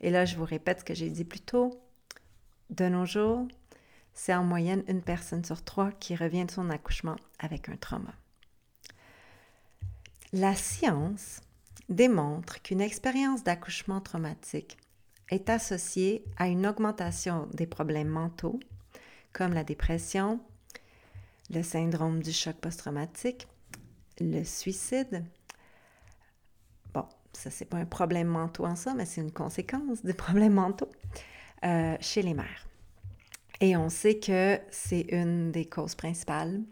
Et 0.00 0.08
là, 0.08 0.24
je 0.24 0.36
vous 0.36 0.44
répète 0.44 0.80
ce 0.80 0.84
que 0.84 0.94
j'ai 0.94 1.10
dit 1.10 1.24
plus 1.24 1.40
tôt. 1.40 1.82
De 2.70 2.88
nos 2.88 3.04
jours, 3.04 3.46
c'est 4.16 4.34
en 4.34 4.42
moyenne 4.42 4.82
une 4.88 5.02
personne 5.02 5.44
sur 5.44 5.62
trois 5.62 5.92
qui 5.92 6.16
revient 6.16 6.46
de 6.46 6.50
son 6.50 6.70
accouchement 6.70 7.16
avec 7.38 7.68
un 7.68 7.76
trauma. 7.76 8.14
La 10.32 10.56
science 10.56 11.40
démontre 11.90 12.60
qu'une 12.62 12.80
expérience 12.80 13.44
d'accouchement 13.44 14.00
traumatique 14.00 14.78
est 15.28 15.50
associée 15.50 16.24
à 16.38 16.48
une 16.48 16.66
augmentation 16.66 17.46
des 17.52 17.66
problèmes 17.66 18.08
mentaux 18.08 18.58
comme 19.32 19.52
la 19.52 19.64
dépression, 19.64 20.40
le 21.50 21.62
syndrome 21.62 22.22
du 22.22 22.32
choc 22.32 22.56
post-traumatique, 22.56 23.46
le 24.18 24.44
suicide. 24.44 25.24
Bon, 26.94 27.04
ça, 27.34 27.50
c'est 27.50 27.66
pas 27.66 27.76
un 27.76 27.84
problème 27.84 28.28
mentaux 28.28 28.64
en 28.64 28.76
ça, 28.76 28.94
mais 28.94 29.04
c'est 29.04 29.20
une 29.20 29.30
conséquence 29.30 30.02
des 30.02 30.14
problèmes 30.14 30.54
mentaux 30.54 30.90
euh, 31.64 31.98
chez 32.00 32.22
les 32.22 32.32
mères. 32.32 32.66
Et 33.60 33.76
on 33.76 33.88
sait 33.88 34.18
que 34.18 34.58
c'est 34.70 35.06
une 35.10 35.50
des 35.50 35.64
causes 35.64 35.94
principales 35.94 36.62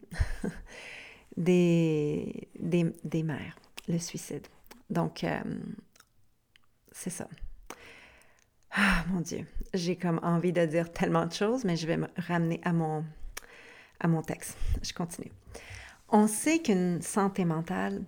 des, 1.37 2.49
des, 2.59 3.23
mères, 3.23 3.57
le 3.89 3.99
suicide. 3.99 4.47
Donc, 4.91 5.25
euh, 5.25 5.43
c'est 6.93 7.11
ça. 7.11 7.29
Ah, 8.71 9.05
mon 9.09 9.21
Dieu, 9.21 9.47
j'ai 9.73 9.97
comme 9.97 10.21
envie 10.23 10.53
de 10.53 10.67
dire 10.67 10.93
tellement 10.93 11.27
de 11.27 11.33
choses, 11.33 11.65
mais 11.65 11.77
je 11.77 11.87
vais 11.87 11.97
me 11.97 12.09
ramener 12.17 12.61
à 12.65 12.73
mon, 12.73 13.05
à 14.01 14.09
mon 14.09 14.21
texte. 14.21 14.57
Je 14.83 14.93
continue. 14.93 15.31
On 16.09 16.27
sait 16.27 16.61
qu'une 16.61 17.01
santé 17.01 17.45
mentale 17.45 18.05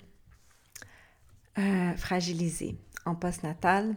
euh, 1.58 1.94
fragilisée 1.94 2.76
en 3.06 3.14
postnatal 3.14 3.94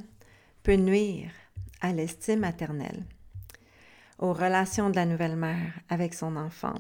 peut 0.64 0.76
nuire 0.76 1.32
à 1.82 1.92
l'estime 1.92 2.40
maternelle, 2.40 3.04
aux 4.20 4.34
relations 4.34 4.90
de 4.90 4.96
la 4.96 5.06
nouvelle 5.06 5.38
mère 5.38 5.74
avec 5.88 6.14
son 6.14 6.36
enfant, 6.36 6.76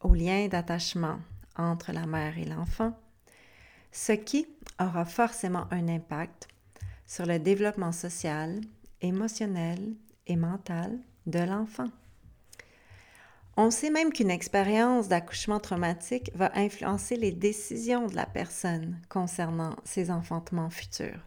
aux 0.00 0.14
liens 0.14 0.48
d'attachement 0.48 1.18
entre 1.56 1.92
la 1.92 2.06
mère 2.06 2.36
et 2.38 2.44
l'enfant, 2.44 2.98
ce 3.92 4.12
qui 4.12 4.46
aura 4.80 5.04
forcément 5.04 5.66
un 5.70 5.88
impact 5.88 6.48
sur 7.06 7.26
le 7.26 7.38
développement 7.38 7.92
social, 7.92 8.60
émotionnel 9.00 9.94
et 10.26 10.36
mental 10.36 10.98
de 11.26 11.38
l'enfant. 11.38 11.88
On 13.56 13.70
sait 13.70 13.90
même 13.90 14.12
qu'une 14.12 14.30
expérience 14.30 15.08
d'accouchement 15.08 15.60
traumatique 15.60 16.30
va 16.34 16.50
influencer 16.54 17.16
les 17.16 17.32
décisions 17.32 18.06
de 18.06 18.16
la 18.16 18.24
personne 18.24 18.98
concernant 19.10 19.76
ses 19.84 20.10
enfantements 20.10 20.70
futurs. 20.70 21.20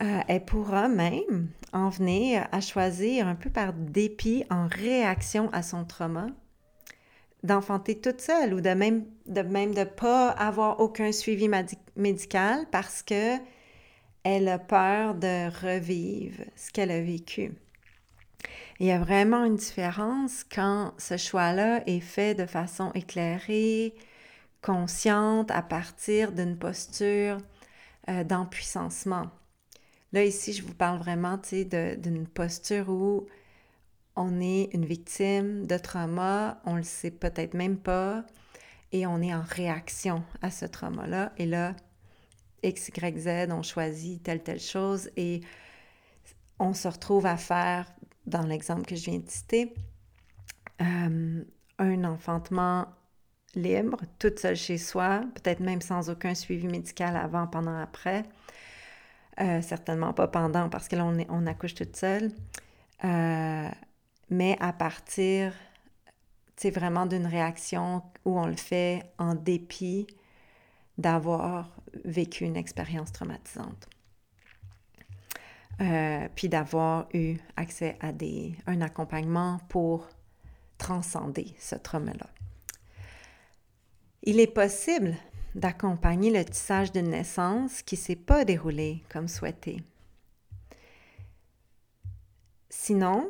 Euh, 0.00 0.20
elle 0.28 0.44
pourra 0.44 0.88
même 0.88 1.48
en 1.72 1.88
venir 1.88 2.46
à 2.52 2.60
choisir 2.60 3.26
un 3.26 3.34
peu 3.34 3.50
par 3.50 3.72
dépit 3.72 4.44
en 4.48 4.68
réaction 4.68 5.50
à 5.52 5.62
son 5.62 5.84
trauma 5.84 6.28
d'enfanter 7.42 8.00
toute 8.00 8.20
seule 8.20 8.54
ou 8.54 8.60
de 8.60 8.70
même 8.70 9.04
de 9.26 9.42
même 9.42 9.74
de 9.74 9.84
pas 9.84 10.30
avoir 10.30 10.80
aucun 10.80 11.12
suivi 11.12 11.48
médical 11.96 12.66
parce 12.70 13.02
que 13.02 13.36
elle 14.24 14.48
a 14.48 14.58
peur 14.58 15.14
de 15.14 15.48
revivre 15.64 16.44
ce 16.56 16.70
qu'elle 16.70 16.90
a 16.90 17.00
vécu. 17.00 17.52
Il 18.78 18.86
y 18.86 18.92
a 18.92 18.98
vraiment 18.98 19.44
une 19.44 19.56
différence 19.56 20.44
quand 20.44 20.92
ce 20.98 21.16
choix-là 21.16 21.82
est 21.86 22.00
fait 22.00 22.34
de 22.34 22.46
façon 22.46 22.92
éclairée, 22.94 23.94
consciente, 24.62 25.50
à 25.50 25.62
partir 25.62 26.32
d'une 26.32 26.56
posture 26.56 27.38
euh. 28.08 28.24
Là, 30.12 30.24
ici, 30.24 30.52
je 30.52 30.62
vous 30.62 30.74
parle 30.74 30.98
vraiment 30.98 31.38
d'une 31.38 32.26
posture 32.26 32.88
où 32.88 33.26
on 34.16 34.40
est 34.40 34.70
une 34.72 34.86
victime 34.86 35.66
de 35.66 35.76
trauma, 35.76 36.60
on 36.64 36.76
le 36.76 36.82
sait 36.82 37.10
peut-être 37.10 37.54
même 37.54 37.78
pas, 37.78 38.24
et 38.90 39.06
on 39.06 39.20
est 39.20 39.34
en 39.34 39.42
réaction 39.42 40.24
à 40.40 40.50
ce 40.50 40.64
trauma-là. 40.64 41.32
Et 41.36 41.46
là, 41.46 41.76
X, 42.62 42.88
Y, 42.88 43.18
Z, 43.18 43.52
on 43.52 43.62
choisit 43.62 44.22
telle, 44.22 44.42
telle 44.42 44.60
chose 44.60 45.10
et 45.16 45.42
on 46.58 46.74
se 46.74 46.88
retrouve 46.88 47.26
à 47.26 47.36
faire, 47.36 47.86
dans 48.26 48.42
l'exemple 48.42 48.86
que 48.86 48.96
je 48.96 49.10
viens 49.10 49.18
de 49.18 49.28
citer, 49.28 49.74
euh, 50.80 51.44
un 51.78 52.04
enfantement 52.04 52.88
libre, 53.54 53.98
toute 54.18 54.38
seule 54.38 54.56
chez 54.56 54.78
soi, 54.78 55.22
peut-être 55.34 55.60
même 55.60 55.80
sans 55.80 56.10
aucun 56.10 56.34
suivi 56.34 56.66
médical 56.66 57.16
avant, 57.16 57.46
pendant, 57.46 57.78
après. 57.78 58.24
Euh, 59.40 59.62
certainement 59.62 60.12
pas 60.12 60.26
pendant 60.26 60.68
parce 60.68 60.88
que 60.88 60.96
là, 60.96 61.04
accouche 61.46 61.74
toute 61.74 61.96
seule. 61.96 62.32
Euh, 63.04 63.68
mais 64.30 64.56
à 64.58 64.72
partir, 64.72 65.52
c'est 66.56 66.70
vraiment 66.70 67.06
d'une 67.06 67.26
réaction 67.26 68.02
où 68.24 68.38
on 68.38 68.46
le 68.46 68.56
fait 68.56 69.02
en 69.18 69.34
dépit 69.34 70.08
d'avoir 70.96 71.70
vécu 72.04 72.44
une 72.44 72.56
expérience 72.56 73.12
traumatisante. 73.12 73.88
Euh, 75.80 76.28
puis 76.34 76.48
d'avoir 76.48 77.06
eu 77.14 77.36
accès 77.56 77.96
à 78.00 78.10
des, 78.10 78.56
un 78.66 78.80
accompagnement 78.80 79.60
pour 79.68 80.08
transcender 80.76 81.54
ce 81.60 81.76
trauma-là. 81.76 82.26
Il 84.24 84.40
est 84.40 84.52
possible 84.52 85.14
d'accompagner 85.54 86.30
le 86.30 86.44
tissage 86.44 86.92
d'une 86.92 87.10
naissance 87.10 87.82
qui 87.82 87.96
ne 87.96 88.00
s'est 88.00 88.16
pas 88.16 88.44
déroulé 88.44 89.02
comme 89.08 89.28
souhaité. 89.28 89.82
Sinon, 92.70 93.28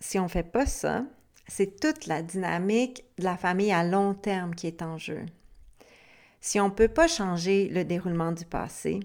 si 0.00 0.18
on 0.18 0.24
ne 0.24 0.28
fait 0.28 0.42
pas 0.42 0.66
ça, 0.66 1.04
c'est 1.48 1.80
toute 1.80 2.06
la 2.06 2.22
dynamique 2.22 3.04
de 3.18 3.24
la 3.24 3.36
famille 3.36 3.72
à 3.72 3.84
long 3.84 4.14
terme 4.14 4.54
qui 4.54 4.66
est 4.66 4.82
en 4.82 4.98
jeu. 4.98 5.24
Si 6.40 6.58
on 6.60 6.66
ne 6.66 6.74
peut 6.74 6.88
pas 6.88 7.08
changer 7.08 7.68
le 7.68 7.84
déroulement 7.84 8.32
du 8.32 8.44
passé, 8.44 9.00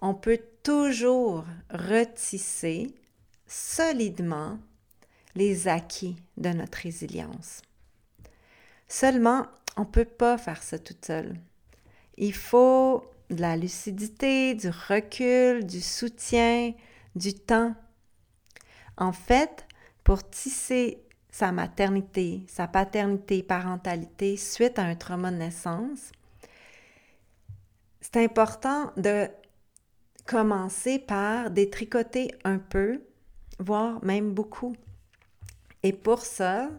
on 0.00 0.14
peut 0.14 0.40
toujours 0.62 1.44
retisser 1.70 2.94
solidement 3.46 4.58
les 5.34 5.68
acquis 5.68 6.16
de 6.36 6.50
notre 6.50 6.78
résilience. 6.78 7.62
Seulement, 8.88 9.46
on 9.78 9.82
ne 9.82 9.86
peut 9.86 10.04
pas 10.04 10.36
faire 10.36 10.62
ça 10.62 10.78
toute 10.78 11.06
seule. 11.06 11.36
Il 12.16 12.34
faut 12.34 13.04
de 13.30 13.40
la 13.40 13.56
lucidité, 13.56 14.54
du 14.54 14.68
recul, 14.68 15.64
du 15.64 15.80
soutien, 15.80 16.72
du 17.14 17.32
temps. 17.32 17.74
En 18.96 19.12
fait, 19.12 19.66
pour 20.02 20.28
tisser 20.28 20.98
sa 21.30 21.52
maternité, 21.52 22.44
sa 22.48 22.66
paternité, 22.66 23.42
parentalité 23.44 24.36
suite 24.36 24.80
à 24.80 24.82
un 24.82 24.96
trauma 24.96 25.30
de 25.30 25.36
naissance, 25.36 26.10
c'est 28.00 28.16
important 28.16 28.90
de 28.96 29.28
commencer 30.26 30.98
par 30.98 31.50
détricoter 31.50 32.34
un 32.42 32.58
peu, 32.58 33.00
voire 33.60 34.04
même 34.04 34.32
beaucoup. 34.32 34.74
Et 35.84 35.92
pour 35.92 36.22
ça, 36.22 36.70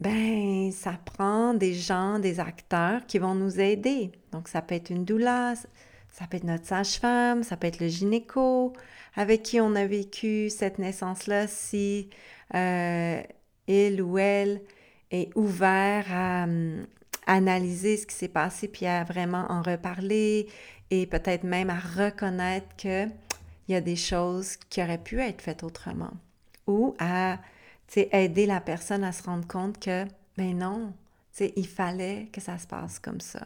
ben, 0.00 0.70
ça 0.72 0.92
prend 1.04 1.54
des 1.54 1.74
gens, 1.74 2.18
des 2.18 2.40
acteurs 2.40 3.04
qui 3.06 3.18
vont 3.18 3.34
nous 3.34 3.60
aider. 3.60 4.12
Donc, 4.32 4.48
ça 4.48 4.62
peut 4.62 4.74
être 4.74 4.90
une 4.90 5.04
doula, 5.04 5.54
ça 6.10 6.26
peut 6.26 6.36
être 6.36 6.44
notre 6.44 6.66
sage-femme, 6.66 7.42
ça 7.42 7.56
peut 7.56 7.66
être 7.66 7.80
le 7.80 7.88
gynéco 7.88 8.72
avec 9.16 9.42
qui 9.42 9.60
on 9.60 9.74
a 9.74 9.86
vécu 9.86 10.50
cette 10.50 10.78
naissance-là, 10.78 11.48
si 11.48 12.08
euh, 12.54 13.20
il 13.66 14.00
ou 14.00 14.18
elle 14.18 14.62
est 15.10 15.36
ouvert 15.36 16.06
à, 16.12 16.44
hum, 16.44 16.86
analyser 17.26 17.96
ce 17.96 18.06
qui 18.06 18.14
s'est 18.14 18.28
passé, 18.28 18.68
puis 18.68 18.86
à 18.86 19.04
vraiment 19.04 19.46
en 19.48 19.62
reparler 19.62 20.48
et 20.90 21.06
peut-être 21.06 21.44
même 21.44 21.70
à 21.70 21.78
reconnaître 21.78 22.74
qu'il 22.76 23.10
y 23.68 23.74
a 23.74 23.80
des 23.80 23.96
choses 23.96 24.56
qui 24.70 24.82
auraient 24.82 25.02
pu 25.02 25.20
être 25.20 25.42
faites 25.42 25.62
autrement. 25.62 26.12
Ou 26.66 26.94
à 26.98 27.38
aider 27.96 28.46
la 28.46 28.60
personne 28.60 29.04
à 29.04 29.12
se 29.12 29.22
rendre 29.22 29.46
compte 29.46 29.78
que, 29.78 30.04
ben 30.36 30.58
non, 30.58 30.92
il 31.40 31.66
fallait 31.66 32.28
que 32.32 32.40
ça 32.40 32.58
se 32.58 32.66
passe 32.66 32.98
comme 32.98 33.20
ça. 33.20 33.44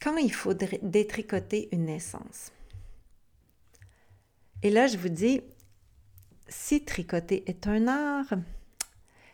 Quand 0.00 0.16
il 0.16 0.32
faut 0.32 0.54
détricoter 0.54 1.68
une 1.72 1.84
naissance? 1.84 2.52
Et 4.62 4.70
là, 4.70 4.86
je 4.86 4.96
vous 4.96 5.08
dis, 5.08 5.40
si 6.48 6.84
tricoter 6.84 7.44
est 7.48 7.66
un 7.66 7.88
art, 7.88 8.34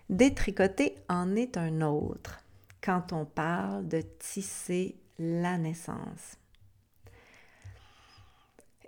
Détricoter 0.08 0.96
en 1.11 1.37
est 1.37 1.58
un 1.58 1.82
autre 1.82 2.40
quand 2.82 3.12
on 3.12 3.26
parle 3.26 3.87
de 3.88 4.00
tisser 4.00 4.96
la 5.18 5.58
naissance. 5.58 6.38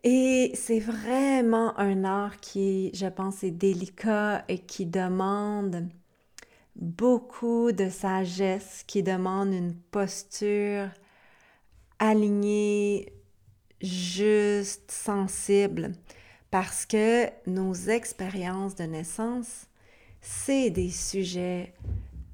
Et 0.02 0.52
c'est 0.54 0.80
vraiment 0.80 1.78
un 1.78 2.04
art 2.04 2.40
qui, 2.40 2.90
je 2.94 3.06
pense, 3.06 3.44
est 3.44 3.50
délicat 3.50 4.44
et 4.48 4.58
qui 4.58 4.86
demande 4.86 5.88
beaucoup 6.74 7.72
de 7.72 7.90
sagesse, 7.90 8.82
qui 8.86 9.02
demande 9.02 9.52
une 9.52 9.74
posture 9.74 10.88
aligné, 11.98 13.12
juste, 13.82 14.90
sensible, 14.90 15.92
parce 16.50 16.86
que 16.86 17.26
nos 17.46 17.74
expériences 17.74 18.74
de 18.74 18.84
naissance, 18.84 19.66
c'est 20.22 20.70
des 20.70 20.90
sujets 20.90 21.74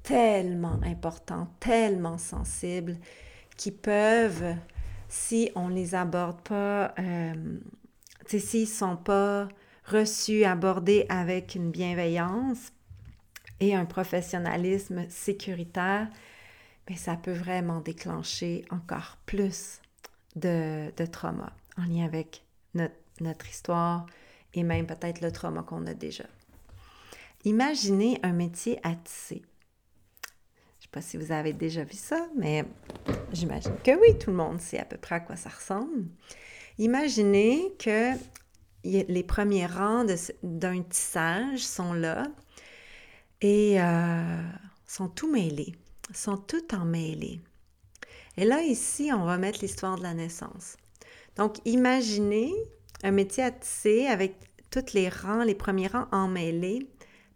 tellement 0.03 0.79
importants, 0.83 1.49
tellement 1.59 2.17
sensibles, 2.17 2.95
qui 3.57 3.71
peuvent, 3.71 4.55
si 5.07 5.51
on 5.55 5.69
ne 5.69 5.75
les 5.75 5.95
aborde 5.95 6.41
pas, 6.41 6.93
euh, 6.99 7.59
s'ils 8.27 8.61
ne 8.61 8.65
sont 8.65 8.97
pas 8.97 9.47
reçus, 9.85 10.43
abordés 10.43 11.05
avec 11.09 11.55
une 11.55 11.71
bienveillance 11.71 12.71
et 13.59 13.73
un 13.73 13.85
professionnalisme 13.85 15.07
sécuritaire, 15.09 16.09
ben, 16.87 16.97
ça 16.97 17.15
peut 17.15 17.33
vraiment 17.33 17.81
déclencher 17.81 18.65
encore 18.69 19.17
plus 19.25 19.81
de, 20.35 20.91
de 20.95 21.05
trauma 21.05 21.53
en 21.77 21.83
lien 21.83 22.05
avec 22.05 22.43
notre, 22.73 22.95
notre 23.19 23.47
histoire 23.49 24.05
et 24.53 24.63
même 24.63 24.87
peut-être 24.87 25.21
le 25.21 25.31
trauma 25.31 25.63
qu'on 25.63 25.85
a 25.85 25.93
déjà. 25.93 26.25
Imaginez 27.45 28.19
un 28.23 28.33
métier 28.33 28.79
à 28.83 28.95
tisser. 28.95 29.41
Je 29.41 30.29
ne 30.79 30.81
sais 30.81 30.89
pas 30.91 31.01
si 31.01 31.17
vous 31.17 31.31
avez 31.31 31.53
déjà 31.53 31.83
vu 31.83 31.95
ça, 31.95 32.27
mais 32.35 32.65
j'imagine 33.31 33.75
que 33.83 33.91
oui, 33.91 34.17
tout 34.17 34.31
le 34.31 34.37
monde 34.37 34.59
sait 34.59 34.79
à 34.79 34.85
peu 34.85 34.97
près 34.97 35.15
à 35.15 35.19
quoi 35.19 35.35
ça 35.35 35.49
ressemble. 35.49 36.05
Imaginez 36.77 37.73
que 37.79 38.13
les 38.83 39.23
premiers 39.23 39.65
rangs 39.65 40.05
d'un 40.43 40.81
tissage 40.83 41.59
sont 41.59 41.93
là 41.93 42.27
et 43.41 43.81
euh, 43.81 44.41
sont 44.85 45.09
tout 45.09 45.31
mêlés, 45.31 45.75
sont 46.13 46.37
tout 46.37 46.73
emmêlés. 46.73 47.41
Et 48.37 48.45
là, 48.45 48.61
ici, 48.61 49.11
on 49.13 49.25
va 49.25 49.37
mettre 49.37 49.59
l'histoire 49.61 49.97
de 49.97 50.03
la 50.03 50.13
naissance. 50.13 50.77
Donc, 51.35 51.57
imaginez 51.65 52.53
un 53.03 53.11
métier 53.11 53.43
à 53.43 53.51
tisser 53.51 54.07
avec 54.07 54.35
tous 54.69 54.93
les 54.93 55.09
rangs, 55.09 55.43
les 55.43 55.55
premiers 55.55 55.87
rangs 55.87 56.07
emmêlés 56.11 56.87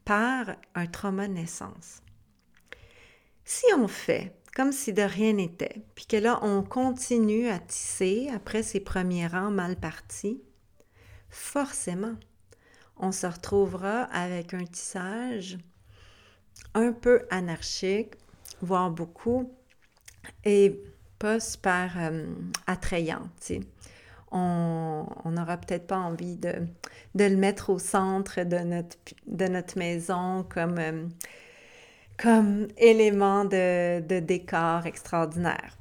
par 0.05 0.55
un 0.75 0.87
trauma 0.87 1.27
naissance. 1.27 2.01
Si 3.45 3.65
on 3.75 3.87
fait 3.87 4.33
comme 4.55 4.71
si 4.71 4.93
de 4.93 5.01
rien 5.01 5.33
n'était, 5.33 5.81
puis 5.95 6.05
que 6.05 6.17
là, 6.17 6.39
on 6.43 6.61
continue 6.61 7.47
à 7.49 7.59
tisser 7.59 8.29
après 8.33 8.63
ces 8.63 8.79
premiers 8.79 9.27
rangs 9.27 9.51
mal 9.51 9.75
partis, 9.77 10.41
forcément, 11.29 12.15
on 12.97 13.11
se 13.11 13.25
retrouvera 13.25 14.03
avec 14.03 14.53
un 14.53 14.65
tissage 14.65 15.57
un 16.73 16.91
peu 16.91 17.25
anarchique, 17.29 18.13
voire 18.61 18.91
beaucoup, 18.91 19.51
et 20.45 20.81
pas 21.17 21.39
super 21.39 21.93
euh, 21.97 22.25
attrayant. 22.67 23.29
On 24.31 25.05
n'aura 25.25 25.57
peut-être 25.57 25.87
pas 25.87 25.97
envie 25.97 26.37
de, 26.37 26.53
de, 27.15 27.25
le 27.25 27.35
mettre 27.35 27.69
au 27.69 27.79
centre 27.79 28.43
de 28.43 28.57
notre, 28.59 28.97
de 29.27 29.45
notre 29.45 29.77
maison 29.77 30.45
comme, 30.49 30.77
euh, 30.77 31.07
comme 32.21 32.67
élément 32.77 33.45
de, 33.45 34.19
décor 34.19 34.85
extraordinaire. 34.85 35.75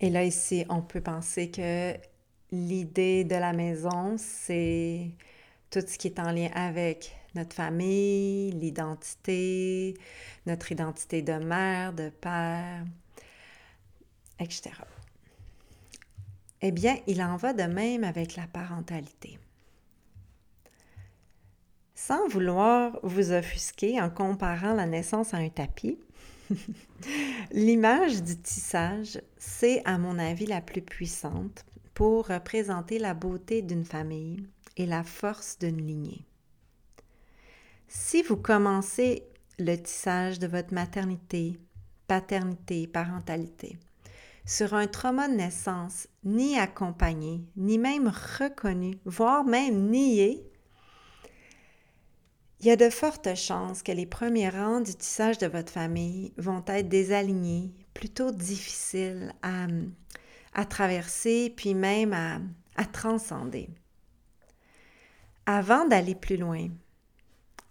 Et 0.00 0.10
là, 0.10 0.22
ici, 0.22 0.64
on 0.68 0.80
peut 0.80 1.00
penser 1.00 1.50
que 1.50 1.94
l'idée 2.52 3.24
de 3.24 3.34
la 3.34 3.52
maison, 3.52 4.14
c'est 4.16 5.10
tout 5.70 5.80
ce 5.86 5.98
qui 5.98 6.06
est 6.06 6.20
en 6.20 6.30
lien 6.30 6.50
avec 6.54 7.12
notre 7.34 7.54
famille, 7.54 8.52
l'identité, 8.52 9.94
notre 10.46 10.70
identité 10.70 11.22
de 11.22 11.32
mère, 11.32 11.92
de 11.92 12.10
père, 12.10 12.84
etc. 14.38 14.70
Eh 16.62 16.70
bien, 16.70 16.96
il 17.08 17.22
en 17.22 17.36
va 17.36 17.52
de 17.52 17.64
même 17.64 18.04
avec 18.04 18.36
la 18.36 18.46
parentalité. 18.46 19.38
Sans 22.00 22.28
vouloir 22.28 22.96
vous 23.02 23.32
offusquer 23.32 24.00
en 24.00 24.08
comparant 24.08 24.72
la 24.72 24.86
naissance 24.86 25.34
à 25.34 25.38
un 25.38 25.48
tapis, 25.48 25.98
l'image 27.50 28.22
du 28.22 28.40
tissage, 28.40 29.20
c'est 29.36 29.82
à 29.84 29.98
mon 29.98 30.16
avis 30.20 30.46
la 30.46 30.60
plus 30.60 30.80
puissante 30.80 31.66
pour 31.94 32.28
représenter 32.28 33.00
la 33.00 33.14
beauté 33.14 33.62
d'une 33.62 33.84
famille 33.84 34.46
et 34.76 34.86
la 34.86 35.02
force 35.02 35.58
d'une 35.58 35.84
lignée. 35.84 36.24
Si 37.88 38.22
vous 38.22 38.36
commencez 38.36 39.24
le 39.58 39.74
tissage 39.74 40.38
de 40.38 40.46
votre 40.46 40.72
maternité, 40.72 41.58
paternité, 42.06 42.86
parentalité 42.86 43.76
sur 44.46 44.72
un 44.72 44.86
trauma 44.86 45.28
de 45.28 45.34
naissance 45.34 46.06
ni 46.22 46.56
accompagné, 46.58 47.42
ni 47.56 47.76
même 47.76 48.10
reconnu, 48.38 48.98
voire 49.04 49.44
même 49.44 49.90
nié, 49.90 50.48
il 52.60 52.66
y 52.66 52.70
a 52.70 52.76
de 52.76 52.90
fortes 52.90 53.34
chances 53.34 53.82
que 53.82 53.92
les 53.92 54.06
premiers 54.06 54.48
rangs 54.48 54.80
du 54.80 54.94
tissage 54.94 55.38
de 55.38 55.46
votre 55.46 55.72
famille 55.72 56.32
vont 56.36 56.64
être 56.66 56.88
désalignés, 56.88 57.72
plutôt 57.94 58.32
difficiles 58.32 59.32
à, 59.42 60.64
traverser, 60.64 61.52
puis 61.56 61.74
même 61.74 62.12
à 62.12 62.84
transcender. 62.84 63.68
Avant 65.46 65.86
d'aller 65.86 66.14
plus 66.14 66.36
loin, 66.36 66.68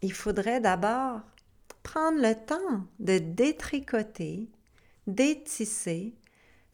il 0.02 0.14
faudrait 0.14 0.62
d'abord 0.62 1.22
prendre 1.84 2.20
le 2.22 2.34
temps 2.34 2.86
de 3.00 3.18
détricoter, 3.18 4.48
détisser, 5.06 6.14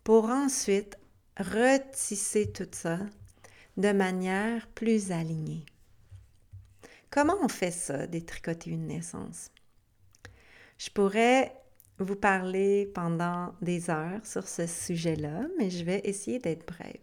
pour 0.04 0.26
ensuite 0.30 0.98
retisser 1.38 2.52
tout 2.52 2.68
ça 2.72 3.00
de 3.78 3.92
manière 3.92 4.68
plus 4.68 5.12
alignée. 5.12 5.66
Comment 7.14 7.38
on 7.44 7.48
fait 7.48 7.70
ça, 7.70 8.08
détricoter 8.08 8.72
une 8.72 8.88
naissance? 8.88 9.52
Je 10.80 10.90
pourrais 10.90 11.56
vous 12.00 12.16
parler 12.16 12.88
pendant 12.96 13.54
des 13.62 13.92
heures 13.92 14.26
sur 14.26 14.48
ce 14.48 14.66
sujet-là, 14.66 15.42
mais 15.60 15.70
je 15.70 15.84
vais 15.84 16.02
essayer 16.06 16.40
d'être 16.40 16.66
brève. 16.66 16.98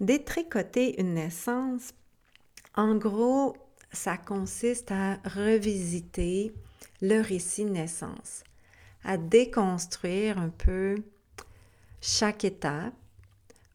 Détricoter 0.00 1.00
une 1.00 1.14
naissance, 1.14 1.94
en 2.74 2.96
gros, 2.96 3.56
ça 3.92 4.16
consiste 4.16 4.90
à 4.90 5.18
revisiter 5.24 6.52
le 7.00 7.20
récit 7.20 7.64
naissance, 7.64 8.42
à 9.04 9.18
déconstruire 9.18 10.38
un 10.38 10.48
peu 10.48 10.96
chaque 12.00 12.44
étape 12.44 12.92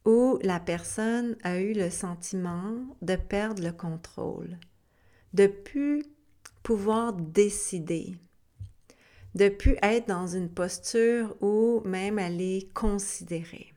où 0.08 0.40
la 0.42 0.62
personne 0.62 1.36
a 1.44 1.60
eu 1.60 1.74
le 1.74 1.90
sentiment 1.90 2.78
de 3.02 3.18
perdre 3.18 3.62
le 3.62 3.74
contrôle, 3.74 4.58
de 5.34 5.48
plus 5.48 6.02
pouvoir 6.64 7.12
décider, 7.12 8.16
de 9.36 9.50
plus 9.50 9.76
être 9.84 10.08
dans 10.08 10.26
une 10.26 10.50
posture 10.50 11.36
où 11.42 11.82
même 11.84 12.20
elle 12.20 12.40
est 12.40 12.74
considérée. 12.74 13.74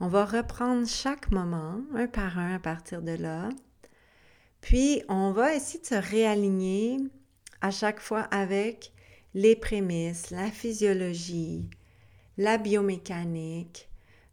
On 0.00 0.08
va 0.08 0.24
reprendre 0.24 0.88
chaque 0.88 1.30
moment, 1.30 1.82
un 1.94 2.06
par 2.06 2.38
un 2.38 2.54
à 2.54 2.58
partir 2.58 3.02
de 3.02 3.12
là, 3.12 3.50
puis 4.62 5.02
on 5.10 5.30
va 5.30 5.54
essayer 5.54 5.80
de 5.80 5.86
se 5.86 5.94
réaligner 5.94 6.96
à 7.60 7.70
chaque 7.70 8.00
fois 8.00 8.22
avec 8.22 8.94
les 9.34 9.56
prémices, 9.56 10.30
la 10.30 10.50
physiologie, 10.50 11.68
la 12.38 12.56
biomécanique, 12.56 13.87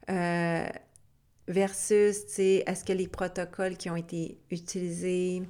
euh, 0.10 0.68
versus, 1.48 2.18
est-ce 2.40 2.84
que 2.84 2.94
les 2.94 3.08
protocoles 3.08 3.78
qui 3.78 3.90
ont 3.90 3.96
été 3.96 4.38
utilisés, 4.52 5.44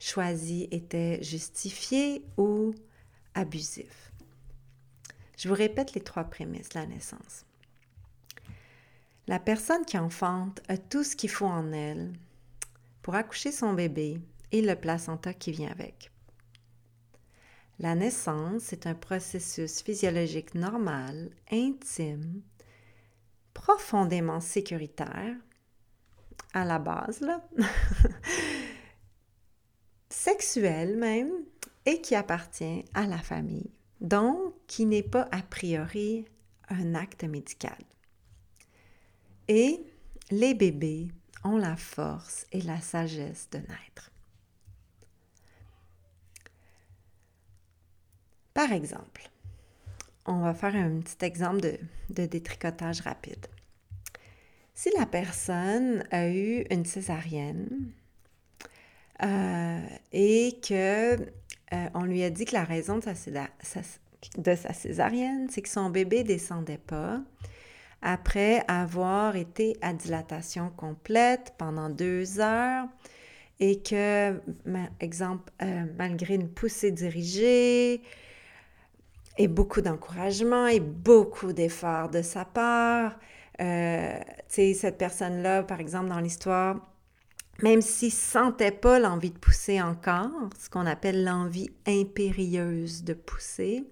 choisis, 0.00 0.68
étaient 0.70 1.22
justifiés 1.22 2.24
ou 2.36 2.74
abusifs? 3.34 4.12
Je 5.36 5.48
vous 5.48 5.54
répète 5.54 5.94
les 5.94 6.00
trois 6.00 6.24
prémices 6.24 6.70
de 6.70 6.78
la 6.78 6.86
naissance. 6.86 7.44
La 9.26 9.38
personne 9.38 9.84
qui 9.84 9.98
enfante 9.98 10.60
a 10.68 10.76
tout 10.76 11.02
ce 11.02 11.16
qu'il 11.16 11.30
faut 11.30 11.46
en 11.46 11.72
elle 11.72 12.12
pour 13.02 13.14
accoucher 13.14 13.52
son 13.52 13.72
bébé 13.72 14.20
et 14.52 14.62
le 14.62 14.76
placenta 14.76 15.32
qui 15.32 15.52
vient 15.52 15.70
avec. 15.70 16.10
La 17.80 17.94
naissance 17.94 18.72
est 18.72 18.86
un 18.86 18.94
processus 18.94 19.82
physiologique 19.82 20.54
normal, 20.54 21.30
intime, 21.50 22.42
profondément 23.54 24.40
sécuritaire, 24.40 25.36
à 26.52 26.64
la 26.64 26.78
base, 26.78 27.20
là, 27.20 27.42
même, 30.96 31.32
et 31.86 32.00
qui 32.00 32.14
appartient 32.14 32.84
à 32.94 33.06
la 33.06 33.18
famille, 33.18 33.70
donc 34.00 34.54
qui 34.66 34.86
n'est 34.86 35.02
pas 35.02 35.28
a 35.32 35.42
priori 35.42 36.24
un 36.68 36.94
acte 36.94 37.24
médical. 37.24 37.78
Et 39.48 39.84
les 40.30 40.54
bébés 40.54 41.08
ont 41.44 41.58
la 41.58 41.76
force 41.76 42.46
et 42.52 42.62
la 42.62 42.80
sagesse 42.80 43.48
de 43.50 43.58
naître. 43.58 44.10
Par 48.54 48.72
exemple, 48.72 49.28
on 50.26 50.40
va 50.40 50.54
faire 50.54 50.74
un 50.74 51.00
petit 51.00 51.24
exemple 51.24 51.60
de, 52.10 52.26
détricotage 52.26 53.00
rapide. 53.00 53.46
Si 54.74 54.90
la 54.98 55.06
personne 55.06 56.04
a 56.10 56.28
eu 56.28 56.64
une 56.70 56.84
césarienne 56.84 57.92
euh, 59.22 59.80
et 60.12 60.58
que 60.66 61.14
euh, 61.14 61.88
on 61.94 62.02
lui 62.02 62.22
a 62.24 62.30
dit 62.30 62.44
que 62.44 62.54
la 62.54 62.64
raison 62.64 62.98
de 62.98 63.04
sa, 63.04 64.72
césarienne, 64.72 65.48
c'est 65.50 65.62
que 65.62 65.68
son 65.68 65.90
bébé 65.90 66.24
descendait 66.24 66.78
pas 66.78 67.20
après 68.02 68.64
avoir 68.68 69.36
été 69.36 69.76
à 69.80 69.92
dilatation 69.94 70.70
complète 70.70 71.54
pendant 71.56 71.88
deux 71.88 72.40
heures 72.40 72.86
et 73.60 73.80
que, 73.80 74.40
exemple, 75.00 75.52
euh, 75.62 75.84
malgré 75.96 76.34
une 76.34 76.48
poussée 76.48 76.90
dirigée 76.90 78.02
et 79.36 79.48
beaucoup 79.48 79.80
d'encouragement 79.80 80.66
et 80.66 80.80
beaucoup 80.80 81.52
d'efforts 81.52 82.08
de 82.08 82.22
sa 82.22 82.44
part, 82.44 83.18
euh, 83.60 84.18
tu 84.48 84.54
sais, 84.54 84.74
cette 84.74 84.98
personne-là, 84.98 85.62
par 85.62 85.80
exemple, 85.80 86.08
dans 86.08 86.20
l'histoire, 86.20 86.76
même 87.62 87.82
s'il 87.82 88.08
ne 88.08 88.14
sentait 88.14 88.72
pas 88.72 88.98
l'envie 88.98 89.30
de 89.30 89.38
pousser 89.38 89.80
encore, 89.80 90.30
ce 90.58 90.68
qu'on 90.68 90.86
appelle 90.86 91.24
l'envie 91.24 91.70
impérieuse 91.86 93.04
de 93.04 93.14
pousser, 93.14 93.84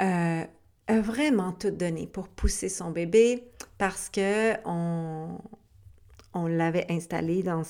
euh, 0.00 0.44
a 0.86 1.00
vraiment 1.00 1.52
tout 1.52 1.70
donné 1.70 2.06
pour 2.06 2.28
pousser 2.28 2.68
son 2.68 2.90
bébé 2.90 3.44
parce 3.78 4.08
que 4.10 4.56
on, 4.66 5.38
l'avait 6.34 6.86
installé 6.90 7.42
dans 7.42 7.64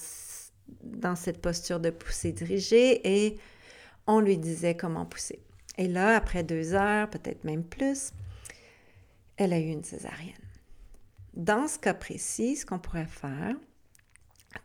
cette 1.16 1.40
posture 1.40 1.80
de 1.80 1.90
pousser 1.90 2.32
dirigée 2.32 3.00
et 3.06 3.38
on 4.06 4.20
lui 4.20 4.38
disait 4.38 4.76
comment 4.76 5.06
pousser. 5.06 5.40
Et 5.80 5.88
là, 5.88 6.14
après 6.14 6.44
deux 6.44 6.74
heures, 6.74 7.08
peut-être 7.08 7.42
même 7.44 7.64
plus, 7.64 8.12
elle 9.38 9.54
a 9.54 9.58
eu 9.58 9.68
une 9.68 9.82
césarienne. 9.82 10.34
Dans 11.32 11.68
ce 11.68 11.78
cas 11.78 11.94
précis, 11.94 12.56
ce 12.56 12.66
qu'on 12.66 12.78
pourrait 12.78 13.06
faire 13.06 13.56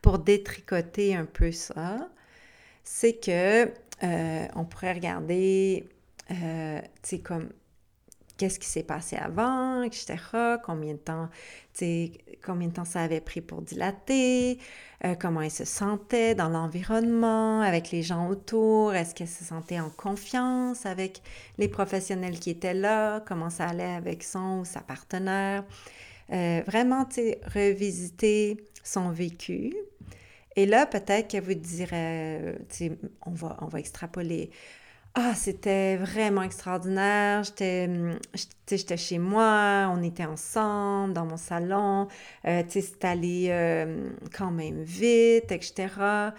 pour 0.01 0.19
détricoter 0.19 1.15
un 1.15 1.23
peu 1.23 1.53
ça, 1.53 2.09
c'est 2.83 3.13
que 3.13 3.71
euh, 4.03 4.47
on 4.55 4.65
pourrait 4.65 4.91
regarder, 4.91 5.87
euh, 6.31 6.81
tu 6.81 6.89
sais, 7.03 7.19
comme 7.19 7.47
qu'est-ce 8.37 8.59
qui 8.59 8.67
s'est 8.67 8.83
passé 8.83 9.15
avant, 9.15 9.83
etc., 9.83 10.15
combien 10.63 10.93
de 10.93 10.99
temps, 10.99 11.29
combien 12.43 12.67
de 12.67 12.73
temps 12.73 12.85
ça 12.85 13.01
avait 13.01 13.21
pris 13.21 13.41
pour 13.41 13.61
dilater, 13.61 14.59
euh, 15.05 15.15
comment 15.15 15.41
elle 15.41 15.51
se 15.51 15.65
sentait 15.65 16.35
dans 16.35 16.49
l'environnement, 16.49 17.61
avec 17.61 17.91
les 17.91 18.03
gens 18.03 18.27
autour, 18.29 18.93
est-ce 18.93 19.15
qu'elle 19.15 19.27
se 19.27 19.43
sentait 19.43 19.79
en 19.79 19.89
confiance 19.89 20.85
avec 20.85 21.21
les 21.57 21.67
professionnels 21.67 22.39
qui 22.39 22.49
étaient 22.49 22.73
là, 22.73 23.21
comment 23.21 23.49
ça 23.49 23.67
allait 23.67 23.83
avec 23.83 24.23
son 24.23 24.59
ou 24.59 24.65
sa 24.65 24.81
partenaire. 24.81 25.63
Euh, 26.31 26.61
vraiment, 26.65 27.05
tu 27.05 27.35
revisiter 27.53 28.57
son 28.83 29.11
vécu. 29.11 29.73
Et 30.55 30.65
là, 30.65 30.85
peut-être 30.85 31.27
qu'elle 31.27 31.43
vous 31.43 31.53
tu 31.53 31.85
sais, 32.69 32.91
on 33.25 33.31
va, 33.31 33.57
on 33.61 33.67
va 33.67 33.79
extrapoler. 33.79 34.49
Ah, 35.17 35.33
c'était 35.33 35.95
vraiment 35.95 36.41
extraordinaire. 36.43 37.43
Hum, 37.61 38.19
j'étais, 38.67 38.97
chez 38.97 39.17
moi, 39.17 39.89
on 39.95 40.03
était 40.03 40.25
ensemble 40.25 41.13
dans 41.13 41.25
mon 41.25 41.37
salon. 41.37 42.09
Euh, 42.45 42.63
c'est 42.67 43.05
allé 43.05 43.47
euh, 43.49 44.09
quand 44.35 44.51
même 44.51 44.83
vite, 44.83 45.53
etc. 45.53 46.33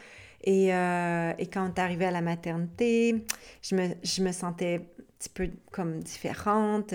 Et, 0.44 0.74
euh, 0.74 1.32
et 1.38 1.46
quand 1.46 1.64
on 1.64 1.68
est 1.74 1.78
arrivé 1.78 2.04
à 2.04 2.10
la 2.10 2.20
maternité, 2.20 3.24
je 3.62 4.22
me, 4.22 4.32
sentais 4.32 4.76
un 4.76 5.04
petit 5.18 5.30
peu 5.30 5.50
comme 5.72 6.00
différente. 6.00 6.92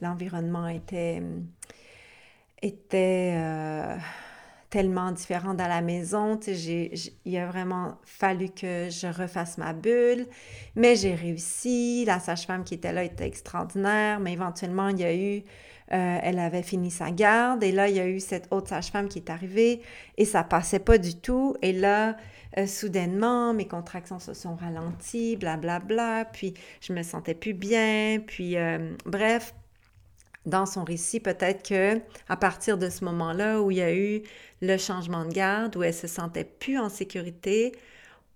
l'environnement 0.00 0.68
était, 0.68 1.20
était 2.62 3.34
tellement 4.70 5.12
différent 5.12 5.54
dans 5.54 5.66
la 5.66 5.80
maison. 5.80 6.38
il 7.24 7.38
a 7.38 7.46
vraiment 7.46 7.96
fallu 8.04 8.50
que 8.50 8.88
je 8.90 9.06
refasse 9.06 9.58
ma 9.58 9.72
bulle, 9.72 10.26
mais 10.76 10.96
j'ai 10.96 11.14
réussi. 11.14 12.04
La 12.04 12.20
sage-femme 12.20 12.64
qui 12.64 12.74
était 12.74 12.92
là 12.92 13.04
était 13.04 13.26
extraordinaire, 13.26 14.20
mais 14.20 14.32
éventuellement, 14.32 14.88
il 14.88 15.00
y 15.00 15.04
a 15.04 15.14
eu, 15.14 15.42
euh, 15.92 16.18
elle 16.22 16.38
avait 16.38 16.62
fini 16.62 16.90
sa 16.90 17.10
garde, 17.10 17.62
et 17.62 17.72
là, 17.72 17.88
il 17.88 17.96
y 17.96 18.00
a 18.00 18.06
eu 18.06 18.20
cette 18.20 18.48
autre 18.50 18.68
sage-femme 18.68 19.08
qui 19.08 19.18
est 19.18 19.30
arrivée, 19.30 19.80
et 20.18 20.24
ça 20.24 20.44
passait 20.44 20.80
pas 20.80 20.98
du 20.98 21.16
tout. 21.16 21.56
Et 21.62 21.72
là, 21.72 22.16
euh, 22.58 22.66
soudainement, 22.66 23.54
mes 23.54 23.66
contractions 23.66 24.18
se 24.18 24.34
sont 24.34 24.54
ralenties, 24.54 25.36
blablabla, 25.36 25.80
bla, 25.80 26.22
bla, 26.22 26.24
puis 26.26 26.54
je 26.80 26.92
me 26.92 27.02
sentais 27.02 27.34
plus 27.34 27.54
bien, 27.54 28.20
puis 28.26 28.56
euh, 28.56 28.94
bref, 29.06 29.54
dans 30.48 30.66
son 30.66 30.84
récit, 30.84 31.20
peut-être 31.20 31.66
que 31.68 32.00
à 32.28 32.36
partir 32.36 32.78
de 32.78 32.88
ce 32.90 33.04
moment-là 33.04 33.60
où 33.60 33.70
il 33.70 33.78
y 33.78 33.82
a 33.82 33.94
eu 33.94 34.22
le 34.60 34.76
changement 34.76 35.24
de 35.24 35.32
garde, 35.32 35.76
où 35.76 35.82
elle 35.82 35.94
se 35.94 36.06
sentait 36.06 36.44
plus 36.44 36.78
en 36.78 36.88
sécurité, 36.88 37.72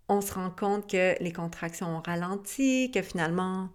on 0.08 0.20
se 0.20 0.34
rend 0.34 0.50
compte 0.50 0.90
que 0.90 1.20
les 1.22 1.32
contractions 1.32 1.96
ont 1.96 2.02
ralenti, 2.04 2.90
que 2.92 3.02
finalement 3.02 3.68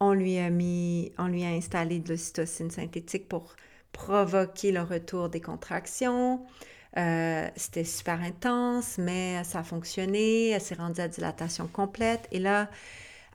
on 0.00 0.12
lui 0.12 0.38
a 0.38 0.50
mis, 0.50 1.12
on 1.18 1.26
lui 1.26 1.44
a 1.44 1.48
installé 1.48 1.98
de 1.98 2.08
l'ocytocine 2.08 2.70
synthétique 2.70 3.28
pour 3.28 3.54
provoquer 3.92 4.72
le 4.72 4.82
retour 4.82 5.28
des 5.28 5.40
contractions. 5.40 6.44
Euh, 6.96 7.48
c'était 7.56 7.84
super 7.84 8.20
intense, 8.20 8.98
mais 8.98 9.42
ça 9.44 9.60
a 9.60 9.62
fonctionné. 9.62 10.50
Elle 10.50 10.60
s'est 10.60 10.74
rendue 10.74 11.00
à 11.00 11.08
dilatation 11.08 11.68
complète. 11.68 12.26
Et 12.32 12.38
là, 12.38 12.68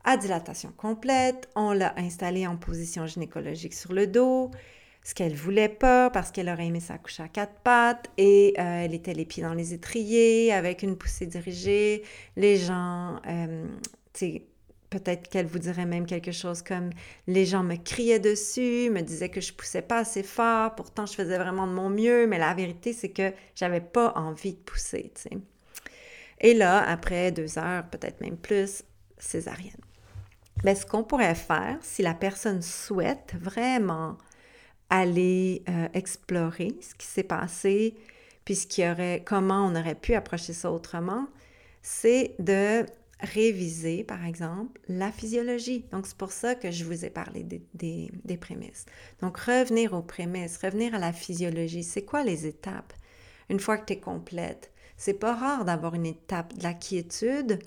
à 0.06 0.16
dilatation 0.16 0.72
complète. 0.76 1.50
On 1.56 1.72
l'a 1.72 1.92
installée 1.98 2.46
en 2.46 2.56
position 2.56 3.06
gynécologique 3.06 3.74
sur 3.74 3.92
le 3.92 4.06
dos, 4.06 4.50
ce 5.04 5.14
qu'elle 5.14 5.34
voulait 5.34 5.68
pas 5.68 6.10
parce 6.10 6.30
qu'elle 6.30 6.48
aurait 6.48 6.66
aimé 6.66 6.80
s'accoucher 6.80 7.24
à 7.24 7.28
quatre 7.28 7.60
pattes 7.62 8.08
et 8.16 8.54
euh, 8.58 8.84
elle 8.84 8.94
était 8.94 9.14
les 9.14 9.24
pieds 9.24 9.42
dans 9.42 9.52
les 9.52 9.74
étriers 9.74 10.52
avec 10.52 10.82
une 10.82 10.96
poussée 10.96 11.26
dirigée. 11.26 12.04
Les 12.36 12.56
gens, 12.56 13.20
euh, 13.26 13.66
peut-être 14.90 15.28
qu'elle 15.28 15.46
vous 15.46 15.58
dirait 15.58 15.86
même 15.86 16.06
quelque 16.06 16.32
chose 16.32 16.62
comme 16.62 16.90
les 17.26 17.44
gens 17.44 17.64
me 17.64 17.74
criaient 17.74 18.20
dessus, 18.20 18.90
me 18.90 19.00
disaient 19.00 19.28
que 19.28 19.40
je 19.40 19.52
poussais 19.52 19.82
pas 19.82 19.98
assez 19.98 20.22
fort, 20.22 20.74
pourtant 20.76 21.04
je 21.06 21.14
faisais 21.14 21.36
vraiment 21.36 21.66
de 21.66 21.72
mon 21.72 21.90
mieux, 21.90 22.28
mais 22.28 22.38
la 22.38 22.54
vérité 22.54 22.92
c'est 22.92 23.10
que 23.10 23.32
j'avais 23.56 23.80
pas 23.80 24.12
envie 24.14 24.52
de 24.52 24.58
pousser, 24.58 25.12
Et 26.40 26.54
là, 26.54 26.78
après 26.88 27.32
deux 27.32 27.58
heures, 27.58 27.88
peut-être 27.90 28.20
même 28.20 28.36
plus, 28.36 28.84
césarienne. 29.18 29.85
Mais 30.64 30.74
ce 30.74 30.86
qu'on 30.86 31.04
pourrait 31.04 31.34
faire, 31.34 31.78
si 31.82 32.02
la 32.02 32.14
personne 32.14 32.62
souhaite 32.62 33.34
vraiment 33.40 34.16
aller 34.90 35.62
euh, 35.68 35.88
explorer 35.94 36.76
ce 36.80 36.94
qui 36.94 37.06
s'est 37.06 37.22
passé, 37.22 37.94
puis 38.44 38.54
ce 38.54 38.66
qui 38.66 38.88
aurait, 38.88 39.22
comment 39.24 39.66
on 39.66 39.74
aurait 39.74 39.94
pu 39.94 40.14
approcher 40.14 40.52
ça 40.52 40.70
autrement, 40.70 41.26
c'est 41.82 42.34
de 42.38 42.86
réviser, 43.20 44.04
par 44.04 44.24
exemple, 44.24 44.80
la 44.88 45.10
physiologie. 45.10 45.84
Donc, 45.90 46.06
c'est 46.06 46.16
pour 46.16 46.32
ça 46.32 46.54
que 46.54 46.70
je 46.70 46.84
vous 46.84 47.04
ai 47.04 47.10
parlé 47.10 47.42
des, 47.42 48.10
des 48.24 48.36
prémices. 48.36 48.84
Donc, 49.20 49.38
revenir 49.38 49.94
aux 49.94 50.02
prémices, 50.02 50.58
revenir 50.58 50.94
à 50.94 50.98
la 50.98 51.12
physiologie. 51.12 51.82
C'est 51.82 52.04
quoi 52.04 52.22
les 52.22 52.46
étapes? 52.46 52.92
Une 53.48 53.60
fois 53.60 53.78
que 53.78 53.86
tu 53.86 53.94
es 53.94 54.00
complète, 54.00 54.70
c'est 54.96 55.14
pas 55.14 55.34
rare 55.34 55.64
d'avoir 55.64 55.94
une 55.94 56.06
étape 56.06 56.54
de 56.54 56.62
la 56.62 56.74
quiétude 56.74 57.58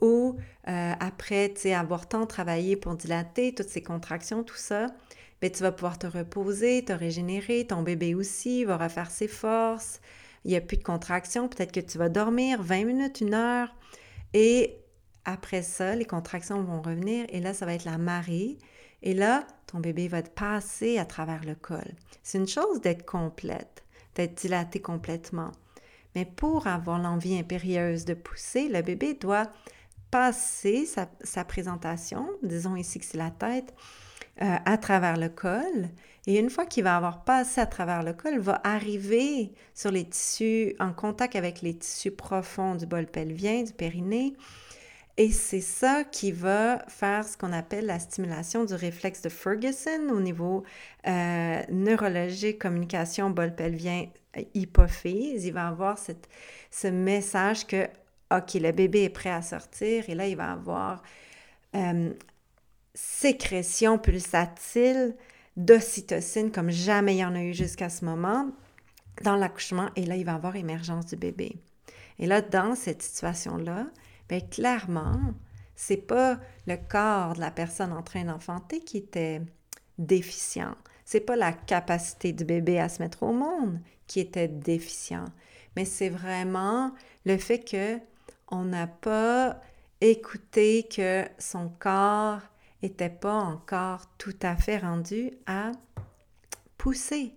ou 0.00 0.36
euh, 0.68 0.92
après, 0.98 1.52
avoir 1.74 2.08
tant 2.08 2.26
travaillé 2.26 2.76
pour 2.76 2.96
dilater, 2.96 3.54
toutes 3.54 3.68
ces 3.68 3.82
contractions, 3.82 4.42
tout 4.42 4.56
ça, 4.56 4.86
bien, 5.40 5.50
tu 5.50 5.62
vas 5.62 5.72
pouvoir 5.72 5.98
te 5.98 6.06
reposer, 6.06 6.84
te 6.84 6.92
régénérer, 6.92 7.66
ton 7.66 7.82
bébé 7.82 8.14
aussi 8.14 8.64
va 8.64 8.76
refaire 8.76 9.10
ses 9.10 9.28
forces, 9.28 10.00
il 10.44 10.50
n'y 10.50 10.56
a 10.56 10.60
plus 10.60 10.76
de 10.76 10.82
contractions, 10.82 11.48
peut-être 11.48 11.72
que 11.72 11.80
tu 11.80 11.98
vas 11.98 12.08
dormir 12.08 12.62
20 12.62 12.84
minutes, 12.84 13.20
une 13.20 13.34
heure, 13.34 13.74
et 14.32 14.76
après 15.24 15.62
ça, 15.62 15.94
les 15.94 16.04
contractions 16.04 16.62
vont 16.62 16.80
revenir, 16.80 17.26
et 17.28 17.40
là, 17.40 17.52
ça 17.52 17.66
va 17.66 17.74
être 17.74 17.84
la 17.84 17.98
marée, 17.98 18.58
et 19.02 19.14
là, 19.14 19.46
ton 19.66 19.80
bébé 19.80 20.08
va 20.08 20.22
te 20.22 20.30
passer 20.30 20.98
à 20.98 21.04
travers 21.04 21.44
le 21.44 21.54
col. 21.54 21.94
C'est 22.22 22.38
une 22.38 22.48
chose 22.48 22.80
d'être 22.80 23.06
complète, 23.06 23.84
d'être 24.14 24.34
dilaté 24.34 24.80
complètement. 24.80 25.52
Mais 26.14 26.24
pour 26.24 26.66
avoir 26.66 26.98
l'envie 26.98 27.38
impérieuse 27.38 28.04
de 28.04 28.14
pousser, 28.14 28.68
le 28.68 28.82
bébé 28.82 29.14
doit 29.14 29.50
passer 30.10 30.86
sa, 30.86 31.44
présentation, 31.44 32.28
disons 32.42 32.76
ici 32.76 32.98
que 32.98 33.04
c'est 33.04 33.18
la 33.18 33.30
tête, 33.30 33.74
euh, 34.42 34.56
à 34.64 34.78
travers 34.78 35.16
le 35.16 35.28
col. 35.28 35.90
Et 36.26 36.38
une 36.38 36.50
fois 36.50 36.66
qu'il 36.66 36.84
va 36.84 36.96
avoir 36.96 37.24
passé 37.24 37.60
à 37.60 37.66
travers 37.66 38.02
le 38.02 38.12
col, 38.12 38.38
va 38.38 38.60
arriver 38.64 39.52
sur 39.74 39.90
les 39.90 40.04
tissus, 40.04 40.74
en 40.78 40.92
contact 40.92 41.36
avec 41.36 41.62
les 41.62 41.76
tissus 41.76 42.10
profonds 42.10 42.74
du 42.74 42.86
bol 42.86 43.06
pelvien, 43.06 43.62
du 43.62 43.72
périnée. 43.72 44.34
Et 45.16 45.30
c'est 45.30 45.60
ça 45.60 46.04
qui 46.04 46.32
va 46.32 46.82
faire 46.88 47.26
ce 47.26 47.36
qu'on 47.36 47.52
appelle 47.52 47.86
la 47.86 47.98
stimulation 47.98 48.64
du 48.64 48.74
réflexe 48.74 49.20
de 49.22 49.28
Ferguson 49.28 50.08
au 50.10 50.20
niveau 50.20 50.64
euh, 51.06 51.62
neurologique, 51.70 52.58
communication, 52.58 53.28
bol 53.28 53.54
pelvien, 53.54 54.06
hypophyse. 54.54 55.44
Il 55.44 55.52
va 55.52 55.68
avoir 55.68 55.98
ce 56.70 56.86
message 56.86 57.66
que 57.66 57.86
OK, 58.32 58.54
le 58.54 58.72
bébé 58.72 59.04
est 59.04 59.10
prêt 59.10 59.30
à 59.30 59.42
sortir 59.42 60.08
et 60.08 60.14
là, 60.14 60.26
il 60.26 60.36
va 60.36 60.52
avoir 60.52 61.02
euh, 61.74 62.12
sécrétion 62.94 63.98
pulsatile 63.98 65.16
d'ocytocine 65.56 66.52
comme 66.52 66.70
jamais 66.70 67.16
il 67.16 67.18
y 67.18 67.24
en 67.24 67.34
a 67.34 67.42
eu 67.42 67.54
jusqu'à 67.54 67.88
ce 67.88 68.04
moment 68.04 68.50
dans 69.22 69.36
l'accouchement 69.36 69.90
et 69.96 70.06
là, 70.06 70.16
il 70.16 70.24
va 70.24 70.34
avoir 70.34 70.56
émergence 70.56 71.06
du 71.06 71.16
bébé. 71.16 71.56
Et 72.18 72.26
là, 72.26 72.40
dans 72.40 72.74
cette 72.74 73.02
situation-là, 73.02 73.86
bien, 74.28 74.40
clairement, 74.40 75.20
c'est 75.74 75.96
pas 75.96 76.38
le 76.66 76.76
corps 76.76 77.34
de 77.34 77.40
la 77.40 77.50
personne 77.50 77.92
en 77.92 78.02
train 78.02 78.24
d'enfanter 78.24 78.80
qui 78.80 78.98
était 78.98 79.40
déficient. 79.98 80.74
C'est 81.04 81.20
pas 81.20 81.36
la 81.36 81.52
capacité 81.52 82.32
du 82.32 82.44
bébé 82.44 82.78
à 82.78 82.88
se 82.88 83.02
mettre 83.02 83.22
au 83.22 83.32
monde 83.32 83.80
qui 84.06 84.20
était 84.20 84.48
déficient, 84.48 85.24
mais 85.76 85.84
c'est 85.84 86.08
vraiment 86.08 86.92
le 87.24 87.36
fait 87.36 87.58
que 87.58 87.98
on 88.50 88.64
n'a 88.64 88.86
pas 88.86 89.60
écouté 90.00 90.88
que 90.94 91.24
son 91.38 91.68
corps 91.68 92.40
n'était 92.82 93.10
pas 93.10 93.34
encore 93.34 94.06
tout 94.16 94.36
à 94.42 94.56
fait 94.56 94.78
rendu 94.78 95.32
à 95.46 95.72
pousser, 96.78 97.34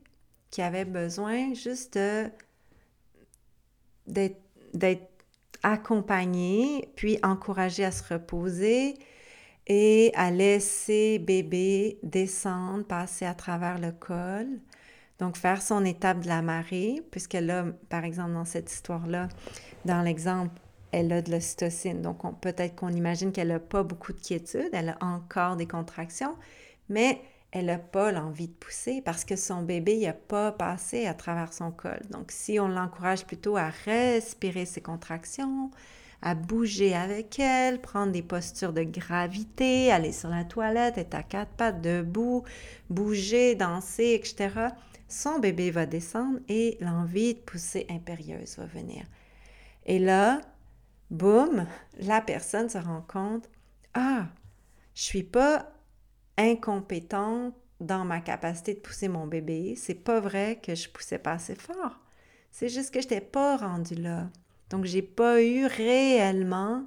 qui 0.49 0.61
avait 0.61 0.85
besoin 0.85 1.53
juste 1.53 1.99
d'être 4.07 5.09
accompagné, 5.63 6.91
puis 6.95 7.19
encouragé 7.23 7.83
à 7.85 7.91
se 7.91 8.13
reposer 8.13 8.95
et 9.67 10.11
à 10.15 10.31
laisser 10.31 11.19
bébé 11.19 11.99
descendre, 12.03 12.85
passer 12.85 13.25
à 13.25 13.33
travers 13.33 13.79
le 13.79 13.91
col. 13.91 14.47
Donc, 15.19 15.37
faire 15.37 15.61
son 15.61 15.85
étape 15.85 16.21
de 16.21 16.27
la 16.27 16.41
marée, 16.41 17.01
puisque 17.11 17.33
là, 17.33 17.65
par 17.87 18.03
exemple, 18.03 18.33
dans 18.33 18.45
cette 18.45 18.71
histoire-là, 18.71 19.29
dans 19.85 20.01
l'exemple, 20.01 20.59
elle 20.93 21.11
a 21.11 21.21
de 21.21 21.31
l'ocytocine. 21.31 22.01
Donc, 22.01 22.21
peut-être 22.39 22.75
qu'on 22.75 22.93
imagine 22.93 23.31
qu'elle 23.31 23.49
n'a 23.49 23.59
pas 23.59 23.83
beaucoup 23.83 24.13
de 24.13 24.19
quiétude, 24.19 24.69
elle 24.71 24.89
a 24.89 24.97
encore 25.01 25.55
des 25.55 25.67
contractions, 25.67 26.35
mais 26.87 27.19
elle 27.51 27.65
n'a 27.65 27.79
pas 27.79 28.11
l'envie 28.11 28.47
de 28.47 28.53
pousser 28.53 29.01
parce 29.01 29.25
que 29.25 29.35
son 29.35 29.63
bébé 29.63 29.97
n'a 29.97 30.13
pas 30.13 30.51
passé 30.51 31.07
à 31.07 31.15
travers 31.15 31.51
son 31.51 31.71
col. 31.71 31.99
Donc, 32.11 32.31
si 32.31 32.59
on 32.59 32.67
l'encourage 32.67 33.25
plutôt 33.25 33.57
à 33.57 33.69
respirer 33.85 34.65
ses 34.65 34.81
contractions, 34.81 35.71
à 36.21 36.35
bouger 36.35 36.93
avec 36.95 37.39
elle, 37.39 37.81
prendre 37.81 38.11
des 38.11 38.21
postures 38.21 38.71
de 38.71 38.83
gravité, 38.83 39.91
aller 39.91 40.11
sur 40.11 40.29
la 40.29 40.45
toilette, 40.45 40.99
être 40.99 41.15
à 41.15 41.23
quatre 41.23 41.51
pattes 41.51 41.81
debout, 41.81 42.43
bouger, 42.89 43.55
danser, 43.55 44.13
etc., 44.13 44.69
son 45.07 45.39
bébé 45.39 45.69
va 45.71 45.85
descendre 45.85 46.39
et 46.49 46.77
l'envie 46.81 47.33
de 47.33 47.39
pousser 47.39 47.85
impérieuse 47.89 48.57
va 48.57 48.65
venir. 48.65 49.05
Et 49.85 49.99
là, 49.99 50.41
boum, 51.13 51.65
la 51.99 52.21
personne 52.21 52.69
se 52.69 52.77
rend 52.77 53.01
compte, 53.01 53.49
ah, 53.93 54.25
je 54.95 55.03
suis 55.03 55.23
pas 55.23 55.71
incompétente 56.37 57.53
dans 57.79 58.05
ma 58.05 58.21
capacité 58.21 58.73
de 58.73 58.79
pousser 58.79 59.07
mon 59.07 59.27
bébé. 59.27 59.75
C'est 59.77 59.93
pas 59.93 60.19
vrai 60.19 60.59
que 60.61 60.75
je 60.75 60.89
poussais 60.89 61.19
pas 61.19 61.33
assez 61.33 61.55
fort. 61.55 61.99
C'est 62.51 62.69
juste 62.69 62.93
que 62.93 63.01
je 63.01 63.05
n'étais 63.05 63.21
pas 63.21 63.57
rendue 63.57 63.95
là. 63.95 64.29
Donc, 64.69 64.85
j'ai 64.85 65.01
pas 65.01 65.41
eu 65.41 65.65
réellement 65.65 66.85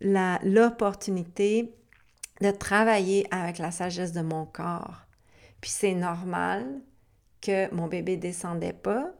l'opportunité 0.00 1.74
de 2.40 2.50
travailler 2.50 3.26
avec 3.30 3.58
la 3.58 3.70
sagesse 3.70 4.12
de 4.12 4.22
mon 4.22 4.46
corps. 4.46 5.02
Puis 5.60 5.70
c'est 5.70 5.94
normal 5.94 6.80
que 7.40 7.72
mon 7.72 7.86
bébé 7.86 8.16
descendait 8.16 8.72
pas, 8.72 9.12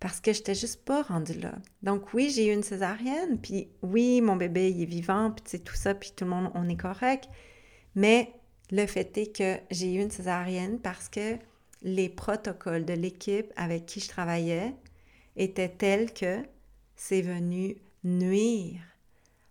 parce 0.00 0.20
que 0.20 0.32
je 0.32 0.38
n'étais 0.38 0.54
juste 0.54 0.84
pas 0.84 1.02
rendue 1.02 1.38
là. 1.38 1.52
Donc 1.82 2.14
oui, 2.14 2.30
j'ai 2.30 2.48
eu 2.48 2.54
une 2.54 2.62
césarienne, 2.62 3.38
puis 3.40 3.68
oui, 3.82 4.22
mon 4.22 4.36
bébé, 4.36 4.68
est 4.68 4.86
vivant, 4.86 5.30
puis 5.30 5.44
c'est 5.46 5.62
tout 5.62 5.76
ça, 5.76 5.94
puis 5.94 6.12
tout 6.16 6.24
le 6.24 6.30
monde, 6.30 6.50
on 6.54 6.68
est 6.68 6.76
correct. 6.76 7.28
Mais 7.94 8.32
le 8.70 8.86
fait 8.86 9.16
est 9.18 9.36
que 9.36 9.58
j'ai 9.70 9.94
eu 9.94 10.00
une 10.00 10.10
césarienne 10.10 10.80
parce 10.80 11.08
que 11.08 11.36
les 11.82 12.08
protocoles 12.08 12.84
de 12.84 12.94
l'équipe 12.94 13.52
avec 13.56 13.86
qui 13.86 14.00
je 14.00 14.08
travaillais 14.08 14.74
étaient 15.36 15.68
tels 15.68 16.12
que 16.12 16.42
c'est 16.96 17.22
venu 17.22 17.76
nuire 18.04 18.80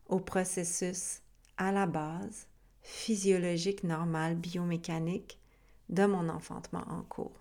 au 0.07 0.19
processus 0.19 1.21
à 1.57 1.71
la 1.71 1.85
base 1.85 2.47
physiologique 2.81 3.83
normal, 3.83 4.35
biomécanique 4.35 5.37
de 5.89 6.05
mon 6.05 6.29
enfantement 6.29 6.83
en 6.89 7.01
cours. 7.03 7.39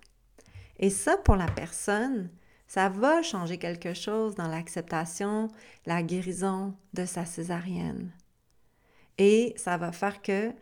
Et 0.78 0.90
ça, 0.90 1.16
pour 1.16 1.36
la 1.36 1.46
personne, 1.46 2.30
ça 2.68 2.90
va 2.90 3.22
changer 3.22 3.56
quelque 3.58 3.94
chose 3.94 4.34
dans 4.34 4.46
l'acceptation, 4.46 5.48
la 5.86 6.02
guérison 6.02 6.74
de 6.92 7.06
sa 7.06 7.24
césarienne. 7.24 8.12
Et 9.16 9.54
ça 9.56 9.78
va 9.78 9.90
faire 9.90 10.22
que 10.22 10.52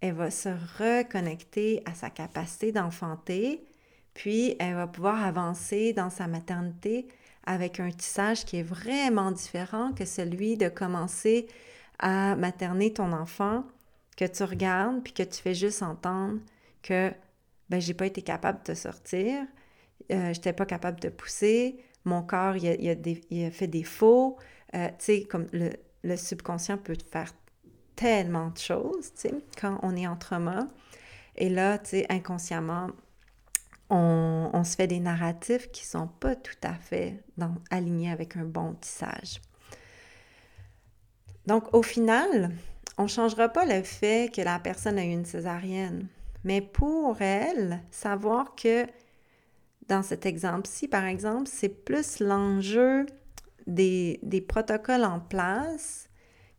elle 0.00 0.14
va 0.14 0.30
se 0.30 0.48
reconnecter 0.48 1.82
à 1.84 1.92
sa 1.92 2.08
capacité 2.08 2.70
d'enfanter, 2.70 3.66
puis 4.14 4.54
elle 4.60 4.76
va 4.76 4.86
pouvoir 4.86 5.24
avancer 5.24 5.92
dans 5.92 6.08
sa 6.08 6.28
maternité 6.28 7.08
avec 7.44 7.80
un 7.80 7.90
tissage 7.90 8.44
qui 8.44 8.58
est 8.58 8.62
vraiment 8.62 9.32
différent 9.32 9.92
que 9.92 10.04
celui 10.04 10.56
de 10.56 10.68
commencer 10.68 11.48
à 11.98 12.36
materner 12.36 12.92
ton 12.92 13.12
enfant, 13.12 13.64
que 14.16 14.24
tu 14.24 14.44
regardes, 14.44 15.02
puis 15.02 15.12
que 15.12 15.24
tu 15.24 15.40
fais 15.42 15.54
juste 15.54 15.82
entendre 15.82 16.38
que 16.82 17.12
ben, 17.68 17.80
j'ai 17.80 17.94
pas 17.94 18.06
été 18.06 18.22
capable 18.22 18.60
de 18.60 18.72
te 18.72 18.74
sortir, 18.74 19.44
euh, 20.10 20.32
je 20.32 20.38
n'étais 20.38 20.52
pas 20.52 20.66
capable 20.66 21.00
de 21.00 21.08
pousser, 21.08 21.82
mon 22.04 22.22
corps, 22.22 22.56
il 22.56 22.88
a, 22.88 23.50
fait 23.50 23.66
des 23.66 23.84
faux. 23.84 24.38
Euh, 24.74 24.88
tu 24.98 25.04
sais, 25.04 25.22
comme 25.24 25.46
le, 25.52 26.16
subconscient 26.16 26.78
peut 26.78 26.96
faire 27.10 27.32
tellement 27.96 28.50
de 28.50 28.58
choses, 28.58 29.12
tu 29.14 29.28
sais, 29.28 29.34
quand 29.60 29.78
on 29.82 29.94
est 29.96 30.06
en 30.06 30.16
trauma. 30.16 30.68
Et 31.36 31.48
là, 31.48 31.78
tu 31.78 31.90
sais, 31.90 32.06
inconsciemment, 32.08 32.88
on, 33.90 34.62
se 34.64 34.76
fait 34.76 34.86
des 34.86 35.00
narratifs 35.00 35.70
qui 35.70 35.84
sont 35.84 36.08
pas 36.08 36.36
tout 36.36 36.56
à 36.62 36.74
fait 36.74 37.22
alignés 37.70 38.10
avec 38.10 38.36
un 38.36 38.44
bon 38.44 38.74
tissage. 38.74 39.40
Donc, 41.46 41.72
au 41.74 41.82
final, 41.82 42.50
on 42.98 43.04
ne 43.04 43.08
changera 43.08 43.48
pas 43.48 43.64
le 43.64 43.82
fait 43.82 44.34
que 44.34 44.42
la 44.42 44.58
personne 44.58 44.98
a 44.98 45.04
eu 45.04 45.10
une 45.10 45.24
césarienne. 45.24 46.08
Mais 46.44 46.60
pour 46.60 47.20
elle, 47.22 47.80
savoir 47.90 48.54
que 48.54 48.86
dans 49.88 50.02
cet 50.02 50.26
exemple-ci, 50.26 50.86
par 50.86 51.04
exemple, 51.04 51.48
c'est 51.50 51.68
plus 51.84 52.20
l'enjeu 52.20 53.06
des, 53.66 54.44
protocoles 54.46 55.04
en 55.04 55.20
place 55.20 56.08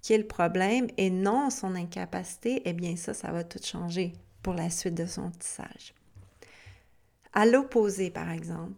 qui 0.02 0.14
est 0.14 0.18
le 0.18 0.28
problème 0.28 0.88
et 0.98 1.10
non 1.10 1.50
son 1.50 1.76
incapacité, 1.76 2.62
eh 2.66 2.74
bien 2.74 2.96
ça, 2.96 3.14
ça 3.14 3.32
va 3.32 3.44
tout 3.44 3.60
changer 3.64 4.14
pour 4.42 4.54
la 4.54 4.70
suite 4.70 4.96
de 4.96 5.06
son 5.06 5.30
tissage. 5.32 5.94
À 7.34 7.46
l'opposé, 7.46 8.10
par 8.10 8.32
exemple, 8.32 8.74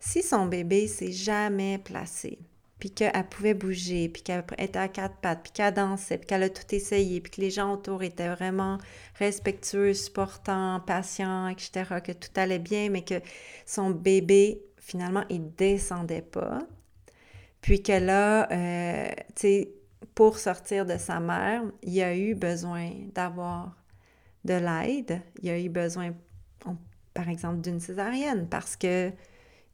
si 0.00 0.22
son 0.22 0.46
bébé 0.46 0.86
s'est 0.86 1.12
jamais 1.12 1.78
placé, 1.78 2.38
puis 2.78 2.90
qu'elle 2.90 3.28
pouvait 3.28 3.54
bouger, 3.54 4.08
puis 4.08 4.22
qu'elle 4.22 4.44
était 4.58 4.78
à 4.78 4.88
quatre 4.88 5.16
pattes, 5.16 5.42
puis 5.42 5.52
qu'elle 5.52 5.74
dansait, 5.74 6.18
puis 6.18 6.26
qu'elle 6.26 6.44
a 6.44 6.48
tout 6.48 6.74
essayé, 6.74 7.20
puis 7.20 7.30
que 7.32 7.40
les 7.40 7.50
gens 7.50 7.72
autour 7.72 8.02
étaient 8.02 8.28
vraiment 8.28 8.78
respectueux, 9.18 9.94
supportants, 9.94 10.80
patients, 10.86 11.48
etc., 11.48 12.00
que 12.04 12.12
tout 12.12 12.30
allait 12.36 12.60
bien, 12.60 12.88
mais 12.90 13.02
que 13.02 13.20
son 13.66 13.90
bébé, 13.90 14.62
finalement, 14.76 15.24
il 15.28 15.54
descendait 15.54 16.22
pas. 16.22 16.60
Puis 17.60 17.82
que 17.82 17.92
là, 17.92 18.50
euh, 18.52 19.08
tu 19.34 19.42
sais, 19.42 19.72
pour 20.14 20.38
sortir 20.38 20.86
de 20.86 20.96
sa 20.96 21.18
mère, 21.20 21.62
il 21.82 22.00
a 22.02 22.16
eu 22.16 22.34
besoin 22.34 22.90
d'avoir 23.14 23.76
de 24.44 24.54
l'aide. 24.54 25.20
Il 25.42 25.50
a 25.50 25.58
eu 25.58 25.68
besoin, 25.68 26.12
par 27.14 27.28
exemple, 27.28 27.60
d'une 27.60 27.80
césarienne 27.80 28.48
parce 28.48 28.76
que 28.76 29.12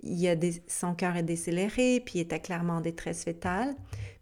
il 0.04 0.28
a 0.28 0.36
son 0.68 0.94
cœur 0.94 1.16
est 1.16 1.22
décéléré, 1.22 2.02
puis 2.04 2.18
il 2.18 2.20
était 2.22 2.40
clairement 2.40 2.74
en 2.74 2.80
détresse 2.80 3.24
fétale. 3.24 3.74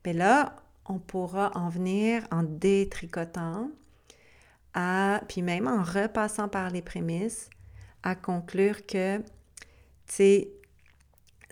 Mais 0.05 0.13
là, 0.13 0.57
on 0.87 0.99
pourra 0.99 1.51
en 1.55 1.69
venir 1.69 2.27
en 2.31 2.43
détricotant, 2.43 3.71
puis 5.29 5.43
même 5.43 5.69
en 5.69 5.83
repassant 5.83 6.49
par 6.49 6.71
les 6.71 6.83
prémices, 6.83 7.51
à 8.03 8.15
conclure 8.15 8.87
que, 8.87 9.21
tu 10.07 10.47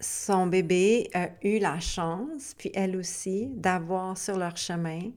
son 0.03 0.47
bébé 0.47 1.11
a 1.13 1.29
eu 1.43 1.59
la 1.59 1.79
chance, 1.79 2.55
puis 2.57 2.71
elle 2.75 2.97
aussi, 2.97 3.49
d'avoir 3.49 4.17
sur 4.17 4.39
leur 4.39 4.57
chemin 4.57 5.11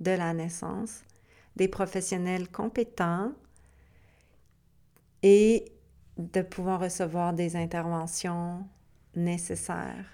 de 0.00 0.10
la 0.12 0.32
naissance 0.32 1.02
des 1.56 1.68
professionnels 1.68 2.48
compétents 2.48 3.32
et 5.22 5.70
de 6.20 6.42
pouvoir 6.42 6.80
recevoir 6.80 7.32
des 7.32 7.56
interventions 7.56 8.64
nécessaires 9.14 10.06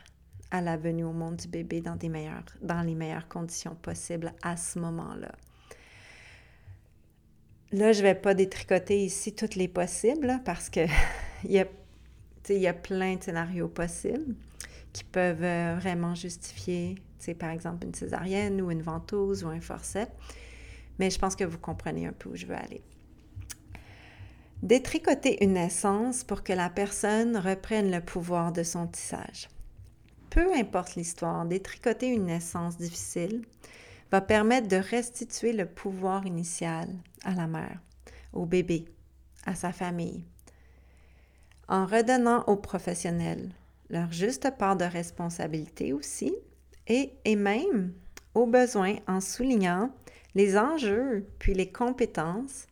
à 0.50 0.60
la 0.60 0.76
venue 0.76 1.04
au 1.04 1.12
monde 1.12 1.36
du 1.36 1.48
bébé 1.48 1.80
dans, 1.80 1.98
les 2.00 2.94
meilleures 2.94 3.28
conditions 3.28 3.74
possibles 3.74 4.32
à 4.42 4.56
ce 4.56 4.78
moment-là. 4.78 5.32
Là, 7.72 7.92
je 7.92 7.98
ne 7.98 8.04
vais 8.04 8.14
pas 8.14 8.34
détricoter 8.34 9.04
ici 9.04 9.34
toutes 9.34 9.56
les 9.56 9.68
possibles 9.68 10.40
parce 10.44 10.70
que 10.70 10.86
il, 11.44 11.52
y 11.52 11.58
a, 11.58 11.66
y 12.48 12.66
a 12.66 12.72
plein 12.72 13.16
de 13.16 13.24
scénarios 13.24 13.68
possibles 13.68 14.34
qui 14.92 15.04
peuvent 15.04 15.78
vraiment 15.78 16.14
justifier, 16.14 16.94
par 17.38 17.50
exemple, 17.50 17.86
une 17.86 17.94
césarienne 17.94 18.62
ou 18.62 18.70
une 18.70 18.82
ventouse 18.82 19.44
ou 19.44 19.48
un 19.48 19.60
forcet. 19.60 20.08
mais 20.98 21.10
je 21.10 21.18
pense 21.18 21.34
que 21.34 21.44
vous 21.44 21.58
comprenez 21.58 22.06
un 22.06 22.12
peu 22.12 22.30
où 22.30 22.36
je 22.36 22.46
veux 22.46 22.54
aller. 22.54 22.82
Détricoter 24.62 25.44
une 25.44 25.52
naissance 25.52 26.24
pour 26.24 26.42
que 26.42 26.52
la 26.54 26.70
personne 26.70 27.36
reprenne 27.36 27.90
le 27.90 28.00
pouvoir 28.00 28.52
de 28.52 28.62
son 28.62 28.86
tissage. 28.86 29.48
Peu 30.30 30.52
importe 30.54 30.94
l'histoire, 30.94 31.44
détricoter 31.44 32.08
une 32.08 32.24
naissance 32.24 32.78
difficile 32.78 33.42
va 34.10 34.22
permettre 34.22 34.68
de 34.68 34.76
restituer 34.76 35.52
le 35.52 35.66
pouvoir 35.66 36.26
initial 36.26 36.88
à 37.22 37.34
la 37.34 37.46
mère, 37.46 37.80
au 38.32 38.46
bébé, 38.46 38.86
à 39.44 39.54
sa 39.54 39.72
famille, 39.72 40.24
en 41.68 41.84
redonnant 41.84 42.42
aux 42.46 42.56
professionnels 42.56 43.50
leur 43.90 44.10
juste 44.10 44.50
part 44.56 44.76
de 44.76 44.84
responsabilité 44.84 45.92
aussi, 45.92 46.34
et, 46.88 47.12
et 47.24 47.36
même, 47.36 47.92
au 48.34 48.46
besoin, 48.46 48.96
en 49.06 49.20
soulignant 49.20 49.90
les 50.34 50.56
enjeux 50.56 51.26
puis 51.38 51.54
les 51.54 51.70
compétences 51.70 52.66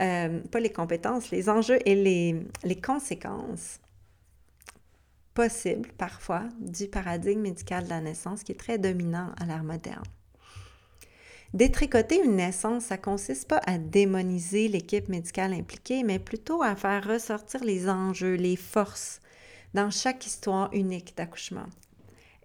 euh, 0.00 0.40
pas 0.50 0.60
les 0.60 0.72
compétences, 0.72 1.30
les 1.30 1.48
enjeux 1.48 1.78
et 1.84 1.94
les, 1.94 2.36
les 2.64 2.80
conséquences 2.80 3.78
possibles 5.34 5.90
parfois 5.96 6.44
du 6.60 6.88
paradigme 6.88 7.40
médical 7.40 7.84
de 7.84 7.90
la 7.90 8.00
naissance 8.00 8.42
qui 8.42 8.52
est 8.52 8.56
très 8.60 8.78
dominant 8.78 9.32
à 9.40 9.46
l'ère 9.46 9.64
moderne. 9.64 10.04
Détricoter 11.54 12.22
une 12.24 12.36
naissance, 12.36 12.84
ça 12.86 12.96
consiste 12.96 13.46
pas 13.46 13.60
à 13.66 13.76
démoniser 13.76 14.68
l'équipe 14.68 15.10
médicale 15.10 15.52
impliquée, 15.52 16.02
mais 16.02 16.18
plutôt 16.18 16.62
à 16.62 16.74
faire 16.74 17.06
ressortir 17.06 17.62
les 17.62 17.90
enjeux, 17.90 18.36
les 18.36 18.56
forces 18.56 19.20
dans 19.74 19.90
chaque 19.90 20.26
histoire 20.26 20.70
unique 20.72 21.14
d'accouchement. 21.14 21.66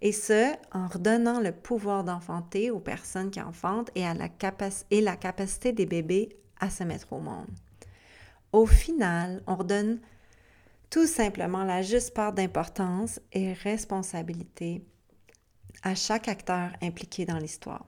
Et 0.00 0.12
ce, 0.12 0.52
en 0.72 0.88
redonnant 0.88 1.40
le 1.40 1.52
pouvoir 1.52 2.04
d'enfanter 2.04 2.70
aux 2.70 2.80
personnes 2.80 3.30
qui 3.30 3.40
enfantent 3.40 3.90
et, 3.94 4.06
à 4.06 4.12
la, 4.14 4.28
et 4.90 5.00
la 5.00 5.16
capacité 5.16 5.72
des 5.72 5.86
bébés 5.86 6.36
à 6.60 6.70
se 6.70 6.84
mettre 6.84 7.12
au 7.12 7.20
monde. 7.20 7.48
Au 8.52 8.66
final, 8.66 9.42
on 9.46 9.56
redonne 9.56 10.00
tout 10.90 11.06
simplement 11.06 11.64
la 11.64 11.82
juste 11.82 12.14
part 12.14 12.32
d'importance 12.32 13.20
et 13.32 13.52
responsabilité 13.52 14.82
à 15.82 15.94
chaque 15.94 16.28
acteur 16.28 16.70
impliqué 16.82 17.26
dans 17.26 17.38
l'histoire. 17.38 17.84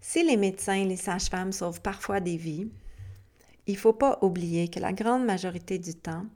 Si 0.00 0.24
les 0.24 0.36
médecins 0.36 0.74
et 0.74 0.84
les 0.84 0.96
sages-femmes 0.96 1.52
sauvent 1.52 1.80
parfois 1.80 2.20
des 2.20 2.36
vies, 2.36 2.68
il 3.66 3.74
ne 3.74 3.78
faut 3.78 3.92
pas 3.92 4.18
oublier 4.22 4.68
que 4.68 4.80
la 4.80 4.92
grande 4.92 5.24
majorité 5.24 5.78
du 5.78 5.94
temps, 5.94 6.26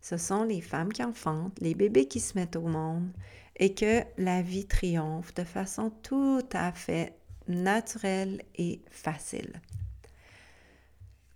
ce 0.00 0.16
sont 0.16 0.44
les 0.44 0.60
femmes 0.60 0.92
qui 0.92 1.04
enfantent, 1.04 1.58
les 1.60 1.74
bébés 1.74 2.06
qui 2.06 2.20
se 2.20 2.36
mettent 2.36 2.56
au 2.56 2.66
monde 2.66 3.10
et 3.56 3.74
que 3.74 4.02
la 4.18 4.42
vie 4.42 4.66
triomphe 4.66 5.34
de 5.34 5.44
façon 5.44 5.90
tout 6.02 6.44
à 6.52 6.72
fait 6.72 7.15
naturelle 7.48 8.42
et 8.56 8.80
facile. 8.90 9.60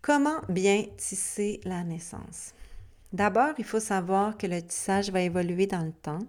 Comment 0.02 0.40
bien 0.48 0.84
tisser 0.96 1.60
la 1.64 1.84
naissance? 1.84 2.54
D'abord, 3.12 3.54
il 3.58 3.64
faut 3.64 3.80
savoir 3.80 4.38
que 4.38 4.46
le 4.46 4.62
tissage 4.62 5.10
va 5.10 5.20
évoluer 5.20 5.66
dans 5.66 5.84
le 5.84 5.92
temps 5.92 6.20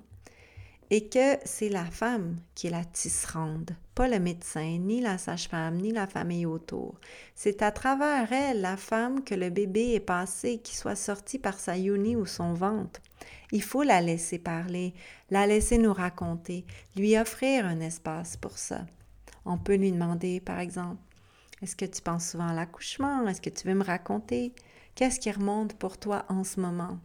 et 0.89 1.07
que 1.07 1.37
c'est 1.45 1.69
la 1.69 1.85
femme 1.85 2.37
qui 2.53 2.67
est 2.67 2.71
la 2.71 2.83
tisserande, 2.83 3.71
pas 3.95 4.09
le 4.09 4.19
médecin, 4.19 4.77
ni 4.77 4.99
la 4.99 5.17
sage-femme, 5.17 5.77
ni 5.77 5.91
la 5.93 6.05
famille 6.05 6.45
autour. 6.45 6.99
C'est 7.33 7.61
à 7.61 7.71
travers 7.71 8.31
elle, 8.33 8.59
la 8.59 8.75
femme, 8.75 9.23
que 9.23 9.33
le 9.33 9.49
bébé 9.49 9.93
est 9.93 10.01
passé, 10.01 10.57
qu'il 10.57 10.75
soit 10.75 10.97
sorti 10.97 11.39
par 11.39 11.57
sa 11.57 11.77
yoni 11.77 12.17
ou 12.17 12.25
son 12.25 12.53
ventre. 12.53 12.99
Il 13.53 13.63
faut 13.63 13.83
la 13.83 14.01
laisser 14.01 14.37
parler, 14.37 14.93
la 15.29 15.47
laisser 15.47 15.77
nous 15.77 15.93
raconter, 15.93 16.65
lui 16.97 17.17
offrir 17.17 17.65
un 17.65 17.79
espace 17.79 18.35
pour 18.35 18.57
ça. 18.57 18.85
On 19.45 19.57
peut 19.57 19.75
lui 19.75 19.91
demander, 19.91 20.39
par 20.39 20.59
exemple, 20.59 21.01
est-ce 21.61 21.75
que 21.75 21.85
tu 21.85 22.01
penses 22.01 22.31
souvent 22.31 22.47
à 22.47 22.53
l'accouchement? 22.53 23.27
Est-ce 23.27 23.41
que 23.41 23.49
tu 23.49 23.67
veux 23.67 23.75
me 23.75 23.83
raconter? 23.83 24.53
Qu'est-ce 24.95 25.19
qui 25.19 25.31
remonte 25.31 25.75
pour 25.75 25.97
toi 25.97 26.25
en 26.29 26.43
ce 26.43 26.59
moment? 26.59 26.99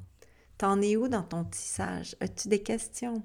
T'en 0.59 0.81
es 0.81 0.97
où 0.97 1.09
dans 1.09 1.23
ton 1.23 1.45
tissage? 1.45 2.17
As-tu 2.21 2.49
des 2.49 2.63
questions? 2.63 3.23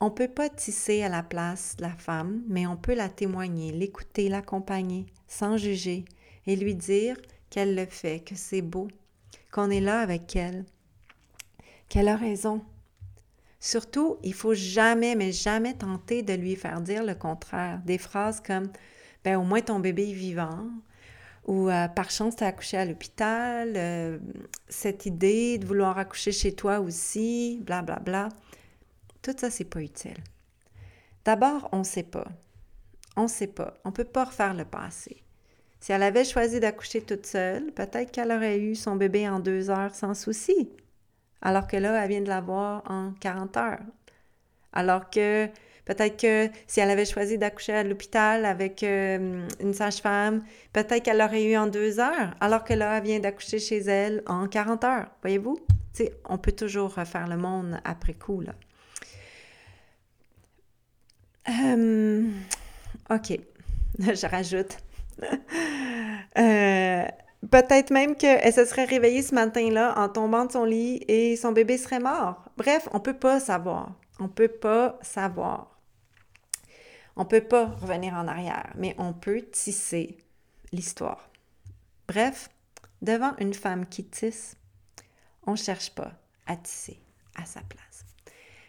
On 0.00 0.06
ne 0.06 0.14
peut 0.14 0.28
pas 0.28 0.48
tisser 0.48 1.02
à 1.02 1.08
la 1.08 1.22
place 1.22 1.76
de 1.76 1.82
la 1.82 1.96
femme, 1.96 2.42
mais 2.48 2.66
on 2.66 2.76
peut 2.76 2.94
la 2.94 3.08
témoigner, 3.08 3.72
l'écouter, 3.72 4.28
l'accompagner, 4.28 5.06
sans 5.26 5.56
juger, 5.56 6.04
et 6.46 6.56
lui 6.56 6.74
dire 6.74 7.16
qu'elle 7.50 7.74
le 7.74 7.86
fait, 7.86 8.20
que 8.20 8.34
c'est 8.34 8.62
beau, 8.62 8.88
qu'on 9.50 9.70
est 9.70 9.80
là 9.80 10.00
avec 10.00 10.36
elle, 10.36 10.64
qu'elle 11.88 12.08
a 12.08 12.16
raison, 12.16 12.62
Surtout, 13.64 14.18
il 14.22 14.34
faut 14.34 14.52
jamais, 14.52 15.14
mais 15.14 15.32
jamais 15.32 15.72
tenter 15.72 16.22
de 16.22 16.34
lui 16.34 16.54
faire 16.54 16.82
dire 16.82 17.02
le 17.02 17.14
contraire. 17.14 17.80
Des 17.86 17.96
phrases 17.96 18.42
comme 18.42 18.68
ben, 19.24 19.38
au 19.38 19.42
moins 19.42 19.62
ton 19.62 19.80
bébé 19.80 20.10
est 20.10 20.12
vivant 20.12 20.68
ou 21.46 21.70
euh, 21.70 21.88
par 21.88 22.10
chance 22.10 22.36
tu 22.36 22.44
accouché 22.44 22.76
à 22.76 22.84
l'hôpital, 22.84 23.72
euh, 23.74 24.18
cette 24.68 25.06
idée 25.06 25.56
de 25.56 25.64
vouloir 25.64 25.96
accoucher 25.96 26.30
chez 26.30 26.54
toi 26.54 26.80
aussi, 26.80 27.58
bla 27.62 27.80
bla 27.80 28.00
bla. 28.00 28.28
Tout 29.22 29.32
ça, 29.34 29.48
c'est 29.48 29.64
pas 29.64 29.80
utile. 29.80 30.22
D'abord, 31.24 31.70
on 31.72 31.78
ne 31.78 31.84
sait 31.84 32.02
pas. 32.02 32.28
On 33.16 33.22
ne 33.22 33.28
sait 33.28 33.46
pas. 33.46 33.78
On 33.86 33.88
ne 33.88 33.94
peut 33.94 34.04
pas 34.04 34.24
refaire 34.24 34.52
le 34.52 34.66
passé. 34.66 35.22
Si 35.80 35.90
elle 35.90 36.02
avait 36.02 36.26
choisi 36.26 36.60
d'accoucher 36.60 37.00
toute 37.00 37.24
seule, 37.24 37.72
peut-être 37.72 38.10
qu'elle 38.12 38.30
aurait 38.30 38.58
eu 38.58 38.74
son 38.74 38.96
bébé 38.96 39.26
en 39.26 39.40
deux 39.40 39.70
heures 39.70 39.94
sans 39.94 40.12
souci 40.12 40.68
alors 41.44 41.66
que 41.66 41.76
là, 41.76 42.02
elle 42.02 42.08
vient 42.08 42.20
de 42.22 42.28
l'avoir 42.28 42.82
en 42.90 43.12
40 43.20 43.56
heures. 43.58 43.82
Alors 44.72 45.10
que 45.10 45.46
peut-être 45.84 46.20
que 46.20 46.48
si 46.66 46.80
elle 46.80 46.90
avait 46.90 47.04
choisi 47.04 47.38
d'accoucher 47.38 47.74
à 47.74 47.84
l'hôpital 47.84 48.44
avec 48.44 48.82
euh, 48.82 49.46
une 49.60 49.74
sage-femme, 49.74 50.42
peut-être 50.72 51.04
qu'elle 51.04 51.18
l'aurait 51.18 51.44
eu 51.44 51.56
en 51.56 51.68
deux 51.68 52.00
heures, 52.00 52.34
alors 52.40 52.64
que 52.64 52.74
là, 52.74 52.96
elle 52.98 53.04
vient 53.04 53.20
d'accoucher 53.20 53.58
chez 53.60 53.78
elle 53.78 54.22
en 54.26 54.48
40 54.48 54.84
heures. 54.84 55.06
Voyez-vous? 55.22 55.58
on 56.28 56.38
peut 56.38 56.50
toujours 56.50 56.92
refaire 56.94 57.28
le 57.28 57.36
monde 57.36 57.78
après 57.84 58.14
coup, 58.14 58.40
là. 58.40 58.52
Euh, 61.48 62.26
OK, 63.10 63.38
je 63.98 64.26
rajoute. 64.26 64.76
euh, 66.38 67.04
Peut-être 67.50 67.90
même 67.90 68.16
qu'elle 68.16 68.52
se 68.52 68.64
serait 68.64 68.84
réveillée 68.84 69.22
ce 69.22 69.34
matin-là 69.34 69.98
en 69.98 70.08
tombant 70.08 70.46
de 70.46 70.52
son 70.52 70.64
lit 70.64 71.02
et 71.08 71.36
son 71.36 71.52
bébé 71.52 71.76
serait 71.78 72.00
mort. 72.00 72.44
Bref, 72.56 72.88
on 72.92 72.98
ne 72.98 73.02
peut 73.02 73.18
pas 73.18 73.40
savoir. 73.40 73.92
On 74.18 74.24
ne 74.24 74.28
peut 74.28 74.48
pas 74.48 74.98
savoir. 75.02 75.78
On 77.16 77.22
ne 77.22 77.28
peut 77.28 77.42
pas 77.42 77.66
revenir 77.66 78.14
en 78.14 78.26
arrière, 78.26 78.72
mais 78.76 78.94
on 78.98 79.12
peut 79.12 79.42
tisser 79.42 80.18
l'histoire. 80.72 81.28
Bref, 82.08 82.48
devant 83.02 83.36
une 83.38 83.54
femme 83.54 83.86
qui 83.86 84.04
tisse, 84.04 84.56
on 85.46 85.52
ne 85.52 85.56
cherche 85.56 85.90
pas 85.90 86.12
à 86.46 86.56
tisser 86.56 86.98
à 87.36 87.44
sa 87.44 87.60
place. 87.60 88.04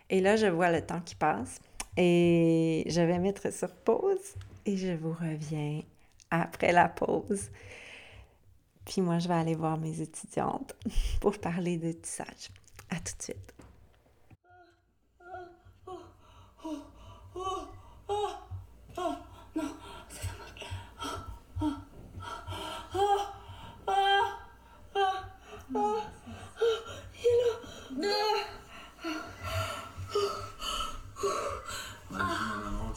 Et 0.09 0.21
là, 0.21 0.35
je 0.35 0.47
vois 0.47 0.71
le 0.71 0.85
temps 0.85 1.01
qui 1.01 1.15
passe 1.15 1.59
et 1.97 2.83
je 2.87 3.01
vais 3.01 3.19
mettre 3.19 3.51
sur 3.51 3.73
pause 3.73 4.35
et 4.65 4.77
je 4.77 4.91
vous 4.93 5.13
reviens 5.13 5.81
après 6.29 6.71
la 6.71 6.89
pause. 6.89 7.49
Puis 8.85 9.01
moi, 9.01 9.19
je 9.19 9.27
vais 9.27 9.33
aller 9.33 9.55
voir 9.55 9.77
mes 9.77 10.01
étudiantes 10.01 10.75
pour 11.21 11.37
parler 11.39 11.77
de 11.77 11.91
tissage. 11.91 12.49
À 12.89 12.97
tout 12.97 13.13
de 13.17 13.23
suite. 13.23 13.55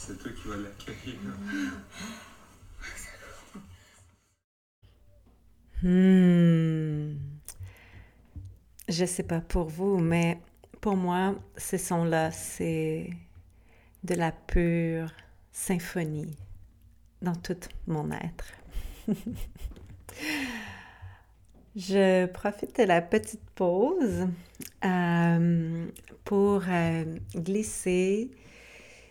C'est 0.09 0.16
toi 0.16 0.30
qui 0.32 0.49
vas 0.49 0.57
l'accueillir. 0.57 1.18
Hmm. 5.83 7.14
Je 8.89 9.05
sais 9.05 9.22
pas 9.22 9.41
pour 9.41 9.68
vous, 9.68 9.99
mais 9.99 10.39
pour 10.81 10.97
moi, 10.97 11.35
ces 11.57 11.79
sons-là, 11.79 12.31
c'est 12.33 13.11
de 14.03 14.14
la 14.14 14.33
pure 14.33 15.12
symphonie 15.53 16.35
dans 17.22 17.37
tout 17.37 17.59
mon 17.87 18.11
être. 18.11 18.53
Je 21.76 22.26
profite 22.26 22.81
de 22.81 22.85
la 22.85 23.01
petite 23.01 23.49
pause 23.55 24.26
euh, 24.85 25.87
pour 26.24 26.62
euh, 26.68 27.05
glisser 27.37 28.31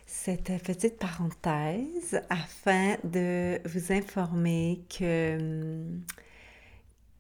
cette 0.06 0.52
petite 0.64 0.98
parenthèse 0.98 2.20
afin 2.30 2.98
de 3.06 3.62
vous 3.66 3.94
informer 3.94 4.82
que 4.90 5.78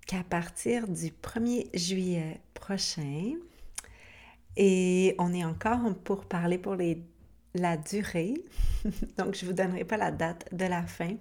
qu'à 0.07 0.23
partir 0.23 0.87
du 0.87 1.07
1er 1.07 1.69
juillet 1.77 2.39
prochain, 2.53 3.33
et 4.55 5.15
on 5.19 5.33
est 5.33 5.45
encore 5.45 5.93
pour 6.03 6.25
parler 6.25 6.57
pour 6.57 6.75
les, 6.75 7.03
la 7.53 7.77
durée. 7.77 8.33
Donc, 9.17 9.35
je 9.35 9.45
ne 9.45 9.51
vous 9.51 9.55
donnerai 9.55 9.83
pas 9.83 9.97
la 9.97 10.11
date 10.11 10.47
de 10.51 10.65
la 10.65 10.81
fin. 10.81 11.15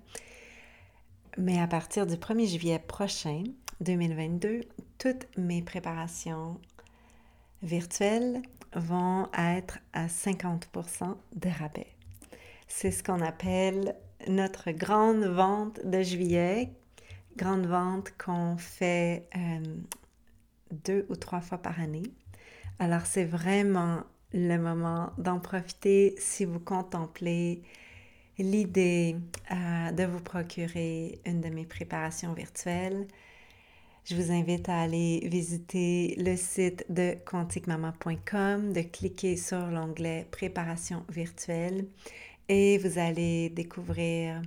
Mais 1.37 1.61
à 1.61 1.67
partir 1.67 2.07
du 2.07 2.15
1er 2.15 2.47
juillet 2.47 2.79
prochain, 2.79 3.45
2022, 3.81 4.63
toutes 4.99 5.27
mes 5.37 5.61
préparations 5.61 6.59
virtuelles 7.63 8.41
vont 8.75 9.29
être 9.37 9.79
à 9.93 10.07
50% 10.07 11.15
de 11.35 11.49
rabais. 11.49 11.93
C'est 12.69 12.91
ce 12.91 13.03
qu'on 13.03 13.21
appelle 13.21 13.95
notre 14.29 14.71
grande 14.71 15.25
vente 15.25 15.81
de 15.85 16.03
juillet, 16.03 16.71
grande 17.37 17.67
vente 17.67 18.13
qu'on 18.19 18.57
fait 18.57 19.29
euh, 19.37 19.77
deux 20.85 21.07
ou 21.09 21.17
trois 21.17 21.41
fois 21.41 21.59
par 21.59 21.81
année. 21.81 22.03
Alors 22.79 23.07
c'est 23.07 23.25
vraiment 23.25 24.03
le 24.33 24.59
moment 24.59 25.13
d'en 25.19 25.39
profiter 25.39 26.15
si 26.19 26.45
vous 26.45 26.61
contemplez 26.61 27.63
l'idée 28.39 29.17
euh, 29.51 29.93
de 29.93 30.05
vous 30.05 30.21
procurer 30.21 31.21
une 31.25 31.41
de 31.41 31.49
mes 31.49 31.65
préparations 31.65 32.33
virtuelles. 32.35 33.07
Je 34.05 34.15
vous 34.15 34.31
invite 34.31 34.69
à 34.69 34.83
aller 34.83 35.27
visiter 35.29 36.15
le 36.19 36.37
site 36.37 36.85
de 36.89 37.17
quantiquemama.com, 37.25 38.73
de 38.73 38.83
cliquer 38.83 39.37
sur 39.37 39.67
l'onglet 39.67 40.29
Préparation 40.31 41.05
virtuelle 41.09 41.87
et 42.49 42.79
vous 42.79 42.99
allez 42.99 43.51
découvrir 43.51 44.43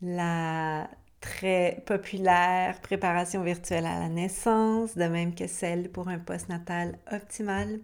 la 0.00 0.88
très 1.22 1.82
populaire 1.86 2.78
préparation 2.82 3.42
virtuelle 3.42 3.86
à 3.86 3.98
la 3.98 4.10
naissance, 4.10 4.94
de 4.96 5.04
même 5.04 5.34
que 5.34 5.46
celle 5.46 5.90
pour 5.90 6.08
un 6.08 6.18
postnatal 6.18 6.98
optimal 7.10 7.80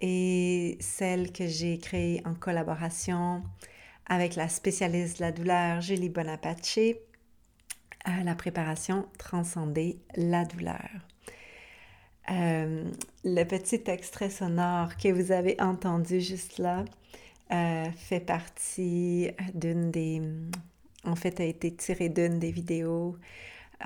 et 0.00 0.78
celle 0.80 1.32
que 1.32 1.46
j'ai 1.46 1.76
créée 1.76 2.22
en 2.24 2.32
collaboration 2.32 3.42
avec 4.06 4.36
la 4.36 4.48
spécialiste 4.48 5.18
de 5.18 5.24
la 5.24 5.32
douleur 5.32 5.80
Julie 5.82 6.08
Bonapace, 6.08 6.78
la 8.24 8.34
préparation 8.34 9.06
Transcender 9.18 9.98
la 10.16 10.44
douleur. 10.44 10.88
Euh, 12.30 12.84
le 13.24 13.44
petit 13.44 13.82
extrait 13.86 14.30
sonore 14.30 14.96
que 14.96 15.08
vous 15.08 15.32
avez 15.32 15.60
entendu 15.60 16.20
juste 16.20 16.58
là 16.58 16.84
euh, 17.52 17.86
fait 17.96 18.20
partie 18.20 19.30
d'une 19.54 19.90
des... 19.90 20.22
En 21.04 21.16
fait, 21.16 21.40
a 21.40 21.44
été 21.44 21.74
tiré 21.74 22.08
d'une 22.08 22.38
des 22.38 22.50
vidéos 22.50 23.16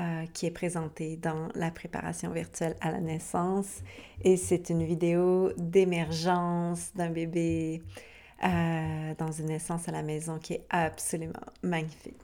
euh, 0.01 0.25
qui 0.33 0.47
est 0.47 0.51
présentée 0.51 1.17
dans 1.17 1.49
la 1.55 1.71
préparation 1.71 2.31
virtuelle 2.31 2.75
à 2.81 2.91
la 2.91 3.01
naissance. 3.01 3.83
Et 4.25 4.37
c'est 4.37 4.69
une 4.71 4.85
vidéo 4.85 5.53
d'émergence 5.57 6.91
d'un 6.97 7.11
bébé 7.11 7.81
euh, 8.45 9.15
dans 9.17 9.31
une 9.31 9.47
naissance 9.47 9.89
à 9.89 9.93
la 9.93 10.03
maison 10.03 10.41
qui 10.41 10.55
est 10.55 10.67
absolument 10.69 11.47
magnifique. 11.63 12.19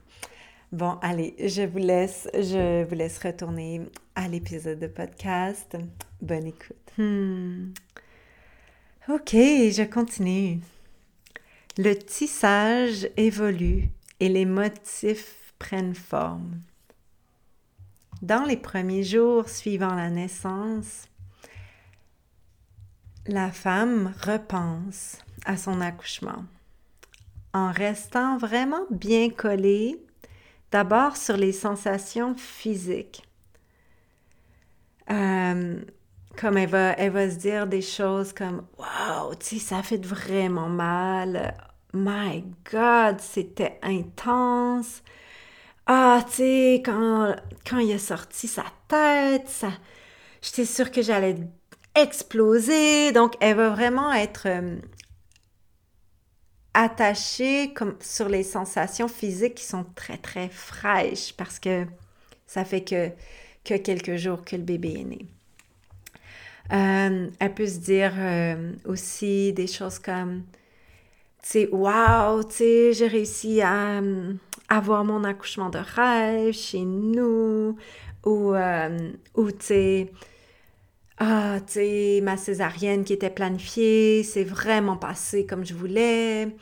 Bon, 0.73 0.97
allez, 1.01 1.33
je 1.39 1.61
vous 1.61 1.77
laisse, 1.77 2.27
je 2.33 2.83
vous 2.83 2.95
laisse 2.95 3.17
retourner 3.19 3.81
à 4.15 4.27
l'épisode 4.27 4.79
de 4.79 4.87
podcast. 4.87 5.77
Bonne 6.21 6.47
écoute. 6.47 6.91
Hmm. 6.97 7.71
Ok, 9.07 9.31
je 9.31 9.83
continue. 9.83 10.59
Le 11.77 11.93
tissage 11.95 13.07
évolue 13.15 13.89
et 14.21 14.29
les 14.29 14.45
motifs 14.45 15.53
prennent 15.57 15.95
forme. 15.95 16.61
Dans 18.21 18.45
les 18.45 18.55
premiers 18.55 19.03
jours 19.03 19.49
suivant 19.49 19.95
la 19.95 20.11
naissance, 20.11 21.09
la 23.25 23.51
femme 23.51 24.13
repense 24.23 25.17
à 25.43 25.57
son 25.57 25.81
accouchement 25.81 26.45
en 27.53 27.71
restant 27.71 28.37
vraiment 28.37 28.85
bien 28.91 29.31
collée 29.31 29.99
d'abord 30.71 31.17
sur 31.17 31.35
les 31.35 31.51
sensations 31.51 32.35
physiques. 32.35 33.27
Euh, 35.09 35.81
comme 36.37 36.57
elle 36.57 36.69
va, 36.69 36.91
elle 36.91 37.11
va 37.11 37.29
se 37.29 37.37
dire 37.37 37.65
des 37.65 37.81
choses 37.81 38.33
comme 38.33 38.67
Wow, 38.77 39.33
tu 39.35 39.57
ça 39.57 39.81
fait 39.81 40.05
vraiment 40.05 40.69
mal. 40.69 41.55
My 41.93 42.43
God, 42.71 43.19
c'était 43.19 43.79
intense. 43.81 45.03
Ah, 45.85 46.23
tu 46.27 46.35
sais, 46.35 46.81
quand, 46.85 47.35
quand 47.69 47.79
il 47.79 47.93
a 47.93 47.99
sorti 47.99 48.47
sa 48.47 48.63
tête, 48.87 49.65
j'étais 50.41 50.65
sûre 50.65 50.91
que 50.91 51.01
j'allais 51.01 51.35
exploser. 51.95 53.11
Donc, 53.11 53.33
elle 53.41 53.57
va 53.57 53.69
vraiment 53.69 54.13
être 54.13 54.47
euh, 54.47 54.77
attachée 56.73 57.73
comme 57.73 57.95
sur 57.99 58.29
les 58.29 58.43
sensations 58.43 59.07
physiques 59.07 59.55
qui 59.55 59.65
sont 59.65 59.85
très, 59.95 60.17
très 60.17 60.49
fraîches 60.49 61.33
parce 61.33 61.59
que 61.59 61.85
ça 62.47 62.65
fait 62.65 62.83
que, 62.83 63.09
que 63.65 63.75
quelques 63.77 64.15
jours 64.15 64.43
que 64.45 64.55
le 64.55 64.63
bébé 64.63 64.93
est 64.99 65.03
né. 65.03 65.25
Euh, 66.71 67.29
elle 67.39 67.53
peut 67.53 67.67
se 67.67 67.79
dire 67.79 68.13
euh, 68.17 68.73
aussi 68.85 69.51
des 69.51 69.67
choses 69.67 69.99
comme, 69.99 70.43
sais, 71.49 71.69
wow, 71.71 72.43
tu 72.43 72.55
sais, 72.55 72.93
j'ai 72.93 73.07
réussi 73.07 73.61
à 73.61 74.01
avoir 74.69 75.03
mon 75.03 75.23
accouchement 75.23 75.69
de 75.69 75.79
rêve 75.79 76.53
chez 76.53 76.81
nous, 76.81 77.75
ou, 78.25 78.53
euh, 78.53 79.11
ou 79.35 79.51
tu 79.51 79.57
sais, 79.59 80.11
ah, 81.17 81.59
tu 81.67 82.21
ma 82.21 82.37
césarienne 82.37 83.03
qui 83.03 83.13
était 83.13 83.29
planifiée, 83.29 84.23
c'est 84.23 84.43
vraiment 84.43 84.97
passé 84.97 85.45
comme 85.45 85.65
je 85.65 85.73
voulais, 85.73 86.55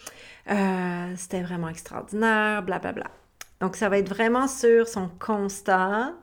euh, 0.50 1.14
c'était 1.16 1.42
vraiment 1.42 1.70
extraordinaire, 1.70 2.64
blablabla. 2.64 2.92
Bla, 2.92 3.04
bla. 3.04 3.12
Donc, 3.62 3.76
ça 3.76 3.90
va 3.90 3.98
être 3.98 4.10
vraiment 4.10 4.48
sur 4.48 4.88
son 4.88 5.10
constat 5.20 6.14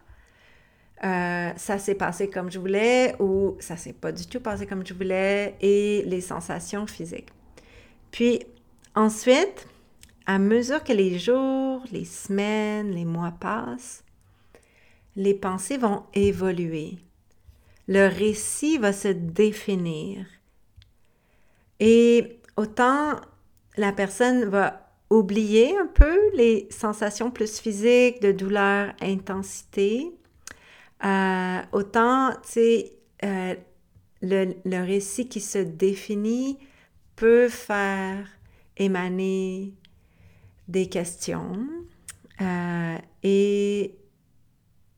euh, 1.04 1.50
ça 1.57 1.78
s'est 1.78 1.94
passé 1.94 2.30
comme 2.30 2.50
je 2.50 2.59
voulais 2.59 3.14
ou 3.20 3.57
ça 3.61 3.76
s'est 3.76 3.92
pas 3.92 4.12
du 4.12 4.26
tout 4.26 4.40
passé 4.40 4.66
comme 4.66 4.86
je 4.86 4.94
voulais 4.94 5.54
et 5.61 6.02
les 6.07 6.22
sensations 6.22 6.86
physiques. 6.86 7.28
Puis 8.17 8.41
ensuite, 8.95 9.69
à 10.25 10.39
mesure 10.39 10.83
que 10.83 10.95
les 10.95 11.19
jours, 11.19 11.85
les 11.93 12.07
semaines, 12.07 12.93
les 12.93 13.05
mois 13.05 13.35
passent, 13.39 14.03
les 15.17 15.35
pensées 15.35 15.77
vont 15.77 16.05
évoluer. 16.14 16.97
Le 17.89 18.07
récit 18.07 18.79
va 18.79 18.95
se 18.95 19.09
définir. 19.09 20.25
Et 21.79 22.41
autant 22.57 23.21
la 23.77 23.93
personne 23.93 24.47
va 24.47 24.89
oublier 25.11 25.77
un 25.77 25.87
peu 25.87 26.19
les 26.35 26.69
sensations 26.71 27.31
plus 27.31 27.61
physiques 27.61 28.23
de 28.23 28.33
douleur, 28.33 28.95
intensité, 29.03 30.11
euh, 31.05 31.61
autant, 31.71 32.31
tu 32.51 32.83
euh, 33.25 33.55
le, 34.23 34.87
récit 34.87 35.29
qui 35.29 35.43
se 35.43 35.59
définit 35.59 36.59
peut 37.17 37.49
faire 37.49 38.27
émaner 38.77 39.75
des 40.69 40.89
questions 40.89 41.67
euh, 42.41 42.99
et 43.23 43.97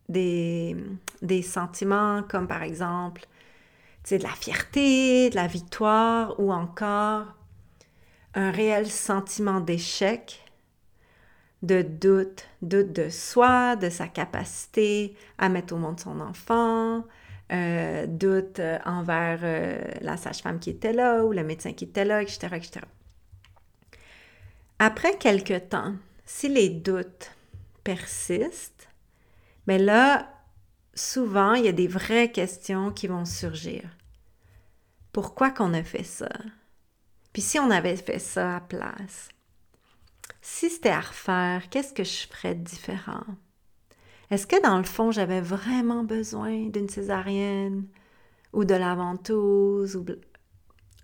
des, 0.09 0.77
des, 1.23 1.43
sentiments 1.43 2.23
comme 2.23 2.49
par 2.49 2.63
exemple, 2.63 3.27
de 4.11 4.17
la 4.17 4.31
fierté, 4.31 5.31
de 5.31 5.37
la 5.37 5.47
victoire 5.47 6.39
ou 6.41 6.53
encore 6.53 7.27
un 8.35 8.51
réel 8.51 8.87
sentiment 8.87 9.61
d'échec 9.61 10.45
de 11.63 11.83
doute, 11.83 12.47
doute 12.63 12.93
de 12.93 13.09
soi, 13.09 13.77
de 13.77 13.91
sa 13.91 14.09
capacité 14.09 15.17
à 15.39 15.49
mettre 15.49 15.75
au 15.75 15.79
monde 15.79 15.99
son 15.99 16.21
enfant, 16.21 17.05
euh, 17.53 18.07
doute 18.07 18.59
euh, 18.59 18.79
envers 18.85 19.41
euh, 19.43 19.81
la 20.01 20.17
sage-femme 20.17 20.61
qui 20.61 20.71
était 20.71 20.93
là 20.93 21.25
ou 21.25 21.33
le 21.33 21.45
médecin 21.45 21.73
qui 21.73 21.85
était 21.85 22.05
là, 22.05 22.23
etc., 22.23 22.49
etc. 22.57 22.81
Après 24.79 25.17
quelque 25.17 25.59
temps, 25.59 25.95
si 26.25 26.49
les 26.49 26.69
doutes 26.69 27.33
persistent, 27.85 28.89
mais 29.67 29.79
ben 29.79 29.87
là, 29.87 30.29
souvent, 30.95 31.55
il 31.55 31.65
y 31.65 31.69
a 31.69 31.73
des 31.73 31.89
vraies 31.89 32.31
questions 32.31 32.93
qui 32.93 33.07
vont 33.07 33.25
surgir. 33.25 33.83
Pourquoi 35.13 35.51
qu'on 35.51 35.75
a 35.75 35.83
fait 35.83 36.05
ça? 36.05 36.29
Puis 37.33 37.43
si 37.43 37.59
on 37.59 37.71
avait 37.71 37.97
fait 37.97 38.19
ça 38.19 38.57
à 38.57 38.61
place? 38.61 39.29
si 40.41 40.71
c'était 40.71 40.89
à 40.89 41.01
refaire, 41.01 41.69
qu'est-ce 41.69 41.93
que 41.93 42.05
je 42.05 42.27
ferais 42.27 42.55
de 42.55 42.65
différent? 42.65 43.25
Est-ce 44.31 44.47
que 44.47 44.61
dans 44.63 44.77
le 44.77 44.85
fond, 44.85 45.11
j'avais 45.11 45.41
vraiment 45.41 46.05
besoin 46.05 46.69
d'une 46.69 46.89
césarienne 46.89 47.87
ou 48.53 48.65
de 48.65 48.75
la 48.75 48.95
ventouse 48.95 49.97
ou, 49.97 50.05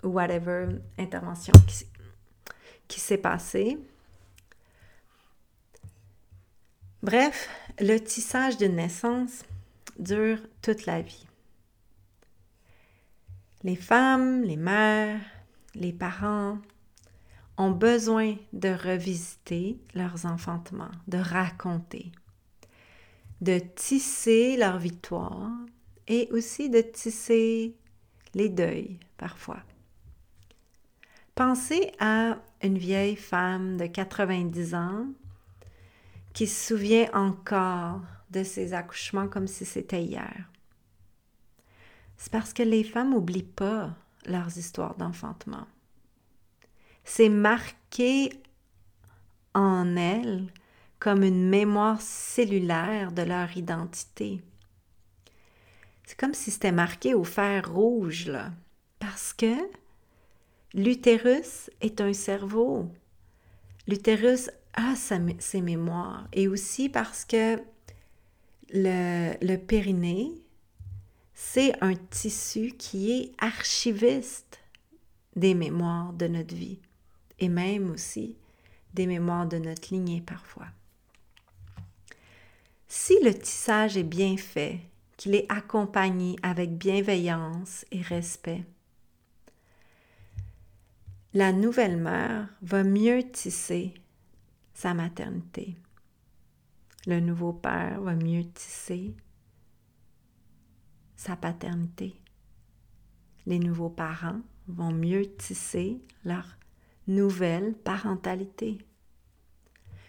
whatever 0.02 0.68
intervention 0.98 1.52
qui, 1.66 1.86
qui 2.86 3.00
s'est 3.00 3.18
passée? 3.18 3.78
Bref, 7.02 7.48
le 7.80 7.98
tissage 7.98 8.56
d'une 8.58 8.76
naissance 8.76 9.44
dure 9.98 10.38
toute 10.62 10.86
la 10.86 11.02
vie. 11.02 11.26
Les 13.62 13.76
femmes, 13.76 14.42
les 14.42 14.56
mères, 14.56 15.20
les 15.74 15.92
parents, 15.92 16.58
ont 17.56 17.70
besoin 17.70 18.36
de 18.52 18.68
revisiter 18.68 19.78
leurs 19.94 20.26
enfantements, 20.26 20.90
de 21.08 21.18
raconter, 21.18 22.12
de 23.44 23.58
tisser 23.58 24.56
leur 24.56 24.78
victoire 24.78 25.50
et 26.08 26.28
aussi 26.32 26.70
de 26.70 26.80
tisser 26.80 27.76
les 28.34 28.48
deuils 28.48 28.98
parfois. 29.18 29.62
Pensez 31.34 31.92
à 31.98 32.38
une 32.62 32.78
vieille 32.78 33.16
femme 33.16 33.76
de 33.76 33.84
90 33.84 34.74
ans 34.74 35.06
qui 36.32 36.46
se 36.46 36.68
souvient 36.68 37.10
encore 37.12 38.00
de 38.30 38.42
ses 38.42 38.72
accouchements 38.72 39.28
comme 39.28 39.46
si 39.46 39.66
c'était 39.66 40.02
hier. 40.02 40.50
C'est 42.16 42.32
parce 42.32 42.54
que 42.54 42.62
les 42.62 42.82
femmes 42.82 43.10
n'oublient 43.10 43.42
pas 43.42 43.94
leurs 44.24 44.56
histoires 44.56 44.94
d'enfantement. 44.94 45.66
C'est 47.04 47.28
marqué 47.28 48.30
en 49.52 49.96
elles 49.96 50.50
comme 51.04 51.22
une 51.22 51.50
mémoire 51.50 52.00
cellulaire 52.00 53.12
de 53.12 53.20
leur 53.20 53.54
identité. 53.58 54.40
C'est 56.06 56.18
comme 56.18 56.32
si 56.32 56.50
c'était 56.50 56.72
marqué 56.72 57.12
au 57.12 57.24
fer 57.24 57.70
rouge, 57.70 58.32
parce 59.00 59.34
que 59.34 59.54
l'utérus 60.72 61.68
est 61.82 62.00
un 62.00 62.14
cerveau. 62.14 62.90
L'utérus 63.86 64.50
a 64.72 64.94
ses 64.96 65.60
mémoires 65.60 66.26
et 66.32 66.48
aussi 66.48 66.88
parce 66.88 67.26
que 67.26 67.58
le, 68.72 69.34
le 69.42 69.56
périnée, 69.56 70.32
c'est 71.34 71.74
un 71.82 71.96
tissu 71.96 72.72
qui 72.78 73.12
est 73.12 73.32
archiviste 73.36 74.58
des 75.36 75.52
mémoires 75.52 76.14
de 76.14 76.28
notre 76.28 76.54
vie 76.54 76.80
et 77.40 77.50
même 77.50 77.90
aussi 77.90 78.38
des 78.94 79.06
mémoires 79.06 79.46
de 79.46 79.58
notre 79.58 79.92
lignée 79.92 80.22
parfois. 80.22 80.68
Si 82.96 83.18
le 83.24 83.34
tissage 83.34 83.96
est 83.96 84.04
bien 84.04 84.36
fait, 84.36 84.78
qu'il 85.16 85.34
est 85.34 85.50
accompagné 85.50 86.36
avec 86.44 86.78
bienveillance 86.78 87.84
et 87.90 88.00
respect, 88.00 88.64
la 91.34 91.52
nouvelle 91.52 91.96
mère 91.96 92.48
va 92.62 92.84
mieux 92.84 93.28
tisser 93.32 93.94
sa 94.74 94.94
maternité. 94.94 95.76
Le 97.08 97.18
nouveau 97.18 97.52
père 97.52 98.00
va 98.00 98.14
mieux 98.14 98.44
tisser 98.44 99.12
sa 101.16 101.34
paternité. 101.34 102.14
Les 103.44 103.58
nouveaux 103.58 103.90
parents 103.90 104.40
vont 104.68 104.92
mieux 104.92 105.26
tisser 105.34 106.00
leur 106.24 106.46
nouvelle 107.08 107.74
parentalité. 107.74 108.78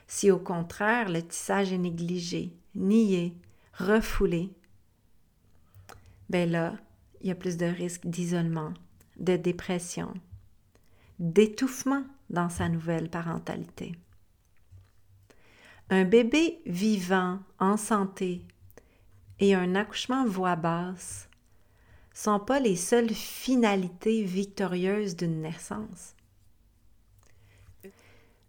Si 0.05 0.29
au 0.29 0.39
contraire 0.39 1.09
le 1.09 1.23
tissage 1.23 1.73
est 1.73 1.79
négligé, 1.79 2.53
nié, 2.75 3.33
refoulé, 3.73 4.51
ben 6.29 6.49
là, 6.49 6.75
il 7.21 7.27
y 7.27 7.31
a 7.31 7.35
plus 7.35 7.57
de 7.57 7.65
risques 7.65 8.05
d'isolement, 8.05 8.73
de 9.17 9.35
dépression, 9.35 10.13
d'étouffement 11.19 12.03
dans 12.29 12.49
sa 12.49 12.69
nouvelle 12.69 13.09
parentalité. 13.09 13.95
Un 15.89 16.03
bébé 16.03 16.61
vivant, 16.65 17.39
en 17.59 17.77
santé, 17.77 18.43
et 19.39 19.53
un 19.53 19.75
accouchement 19.75 20.25
voix 20.25 20.55
basse 20.55 21.29
sont 22.13 22.39
pas 22.39 22.59
les 22.59 22.77
seules 22.77 23.13
finalités 23.13 24.23
victorieuses 24.23 25.15
d'une 25.15 25.41
naissance. 25.41 26.15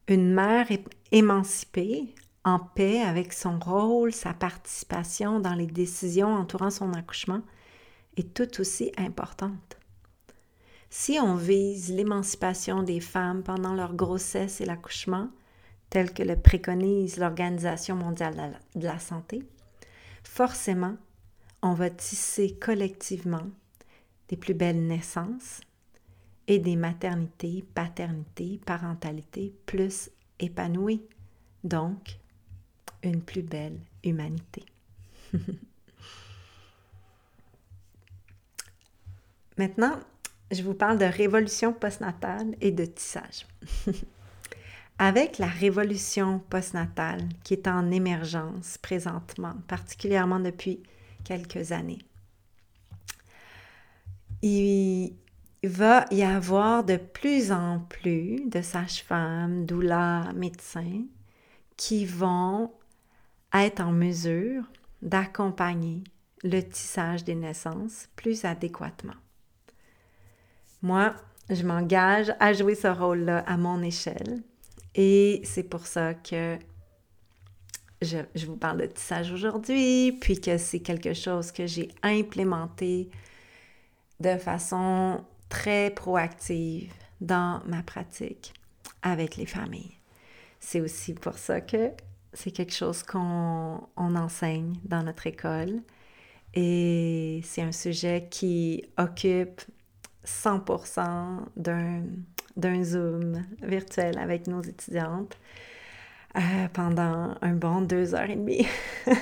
Une 0.09 0.33
mère 0.33 0.69
émancipée, 1.11 2.15
en 2.47 2.61
paix 2.61 3.03
avec 3.03 3.33
son 3.33 3.59
rôle, 3.59 4.13
sa 4.13 4.33
participation 4.33 5.41
dans 5.41 5.55
les 5.55 5.67
décisions 5.67 6.33
entourant 6.33 6.71
son 6.71 6.95
accouchement, 6.95 7.43
est 8.17 8.33
tout 8.33 8.61
aussi 8.61 8.93
importante. 8.97 9.77
Si 10.89 11.19
on 11.21 11.35
vise 11.35 11.93
l'émancipation 11.93 12.85
des 12.85 13.01
femmes 13.01 13.43
pendant 13.43 13.75
leur 13.75 13.95
grossesse 13.95 14.61
et 14.61 14.65
l'accouchement, 14.65 15.29
tel 15.91 16.15
que 16.15 16.23
le 16.23 16.37
préconise 16.37 17.19
l'Organisation 17.19 17.97
mondiale 17.97 18.61
de 18.77 18.87
la 18.87 19.01
santé, 19.01 19.43
forcément, 20.23 20.97
on 21.63 21.75
va 21.75 21.91
tisser 21.91 22.57
collectivement 22.57 23.49
des 24.29 24.37
plus 24.37 24.55
belles 24.55 24.87
naissances 24.87 25.61
et 26.47 26.61
des 26.61 26.77
maternités, 26.77 27.65
paternités, 27.75 28.61
parentalités 28.65 29.53
plus 29.67 30.11
épanouies. 30.39 31.03
Donc, 31.65 32.21
une 33.03 33.23
plus 33.23 33.43
belle 33.43 33.79
humanité. 34.05 34.65
Maintenant, 39.59 39.99
je 40.51 40.63
vous 40.63 40.75
parle 40.75 40.99
de 40.99 41.07
révolution 41.07 41.73
postnatale 41.73 42.55
et 42.61 42.71
de 42.71 42.85
tissage. 42.85 43.47
Avec 44.99 45.39
la 45.39 45.47
révolution 45.47 46.39
postnatale 46.51 47.29
qui 47.45 47.55
est 47.55 47.69
en 47.69 47.91
émergence 47.91 48.79
présentement, 48.79 49.55
particulièrement 49.67 50.41
depuis 50.41 50.83
quelques 51.25 51.73
années, 51.73 51.99
il 54.43 55.13
va 55.65 56.07
y 56.11 56.23
avoir 56.23 56.85
de 56.85 56.97
plus 56.97 57.53
en 57.53 57.81
plus 57.81 58.41
de 58.47 58.63
sages-femmes, 58.63 59.67
doulas, 59.67 60.33
médecins 60.35 61.03
qui 61.77 62.07
vont 62.07 62.71
être 63.55 63.81
en 63.81 63.93
mesure 63.93 64.65
d'accompagner 65.03 66.05
le 66.43 66.61
tissage 66.61 67.25
des 67.25 67.35
naissances 67.35 68.09
plus 68.17 68.45
adéquatement. 68.45 69.15
Moi, 70.83 71.15
je 71.51 71.63
m'engage 71.65 72.33
à 72.41 72.53
jouer 72.53 72.75
ce 72.75 72.89
rôle-là 72.89 73.39
à 73.47 73.57
mon 73.57 73.83
échelle 73.83 74.43
et 74.95 75.41
c'est 75.45 75.63
pour 75.63 75.87
ça 75.87 76.15
que 76.15 76.59
je, 78.03 78.19
vous 78.47 78.57
parle 78.57 78.83
de 78.83 78.87
tissage 78.87 79.33
aujourd'hui, 79.33 80.13
puis 80.13 80.41
que 80.41 80.59
c'est 80.59 80.81
quelque 80.81 81.15
chose 81.15 81.53
que 81.53 81.67
j'ai 81.67 81.89
implémenté 82.03 83.11
de 84.21 84.37
façon 84.37 85.25
très 85.49 85.91
proactive 85.91 86.93
dans 87.21 87.63
ma 87.67 87.83
pratique 87.83 88.55
avec 89.03 89.37
les 89.37 89.47
familles. 89.47 89.97
C'est 90.61 90.81
aussi 90.81 91.15
pour 91.15 91.39
ça 91.39 91.61
que 91.61 91.91
c'est 92.37 92.51
quelque 92.51 92.75
chose 92.75 93.03
qu'on 93.03 93.81
enseigne 93.97 94.75
dans 94.85 95.03
notre 95.03 95.27
école 95.27 95.81
et 96.55 97.41
c'est 97.45 97.63
un 97.63 97.73
sujet 97.73 98.29
qui 98.31 98.85
occupe 98.99 99.63
100% 100.25 101.41
d'un 101.57 102.85
Zoom 102.85 103.45
virtuel 103.63 104.19
avec 104.19 104.47
nos 104.47 104.63
étudiantes 104.63 105.39
euh, 106.37 106.69
pendant 106.73 107.35
un 107.41 107.55
bon 107.55 107.81
deux 107.81 108.15
heures 108.15 108.31
et 108.31 108.37
demie. 108.37 108.67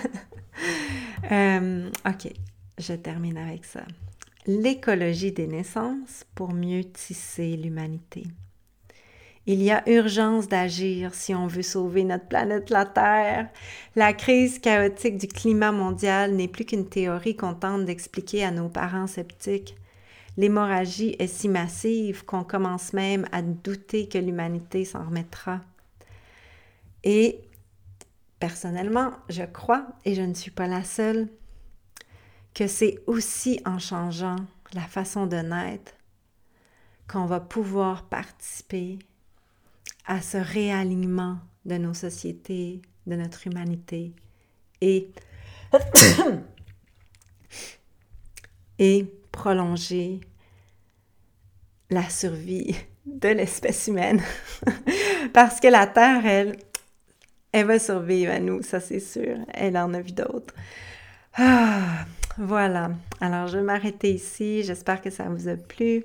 Euh, 1.33 1.91
ok, 2.07 2.33
je 2.79 2.93
termine 2.93 3.39
avec 3.39 3.65
ça. 3.65 3.81
L'écologie 4.47 5.33
des 5.33 5.47
naissances 5.47 6.25
pour 6.35 6.53
mieux 6.53 6.85
tisser 6.85 7.57
l'humanité. 7.57 8.25
Il 9.47 9.63
y 9.63 9.71
a 9.71 9.87
urgence 9.87 10.49
d'agir 10.49 11.15
si 11.15 11.35
on 11.35 11.47
veut 11.47 11.63
sauver 11.63 12.03
notre 12.05 12.27
planète, 12.27 12.71
la 12.71 12.87
Terre. 12.87 13.51
La 13.95 14.15
crise 14.15 14.59
chaotique 14.59 15.19
du 15.19 15.29
climat 15.29 15.71
mondial 15.71 16.35
n'est 16.35 16.49
plus 16.49 16.65
qu'une 16.65 16.89
théorie 16.89 17.37
qu'on 17.37 17.55
tente 17.55 17.85
d'expliquer 17.85 18.43
à 18.43 18.51
nos 18.51 18.71
parents 18.71 19.07
sceptiques. 19.07 19.77
L'hémorragie 20.39 21.15
est 21.19 21.27
si 21.27 21.49
massive 21.49 22.25
qu'on 22.25 22.43
commence 22.43 22.95
même 22.95 23.29
à 23.33 23.43
douter 23.43 24.09
que 24.09 24.19
l'humanité 24.19 24.87
s'en 24.87 25.05
remettra. 25.05 25.61
Et 27.05 27.39
personnellement, 28.41 29.13
je 29.29 29.43
crois, 29.43 29.87
et 30.07 30.15
je 30.15 30.23
ne 30.23 30.35
suis 30.35 30.51
pas 30.51 30.67
la 30.67 30.85
seule, 30.85 31.29
que 32.55 32.67
c'est 32.67 32.99
aussi 33.07 33.61
en 33.67 33.79
changeant 33.79 34.37
la 34.73 34.83
façon 34.83 35.27
de 35.27 35.37
naître 35.37 35.93
qu'on 37.07 37.27
va 37.27 37.41
pouvoir 37.41 38.05
participer 38.05 38.99
à 40.07 40.21
ce 40.21 40.37
réalignement 40.37 41.39
de 41.65 41.77
nos 41.77 41.95
sociétés, 41.95 42.83
de 43.07 43.17
notre 43.17 43.47
humanité 43.47 44.13
et, 44.81 45.11
et 48.79 49.07
prolonger 49.33 50.21
la 51.91 52.09
survie 52.09 52.75
de 53.07 53.29
l'espèce 53.29 53.87
humaine. 53.87 54.23
Parce 55.33 55.61
que 55.61 55.69
la 55.69 55.87
Terre, 55.87 56.25
elle, 56.27 56.57
elle 57.53 57.67
va 57.67 57.79
survivre 57.79 58.33
à 58.33 58.41
nous, 58.41 58.63
ça 58.63 58.81
c'est 58.81 59.01
sûr. 59.01 59.39
Elle 59.53 59.77
en 59.77 59.95
a 59.95 60.01
vu 60.01 60.13
d'autres. 60.13 60.55
Ah, 61.37 62.07
voilà. 62.39 62.91
Alors, 63.21 63.49
je 63.49 63.59
vais 63.59 63.65
m'arrêter 63.65 64.13
ici. 64.13 64.63
J'espère 64.63 65.01
que 65.01 65.11
ça 65.11 65.25
vous 65.25 65.49
a 65.49 65.57
plu. 65.57 66.05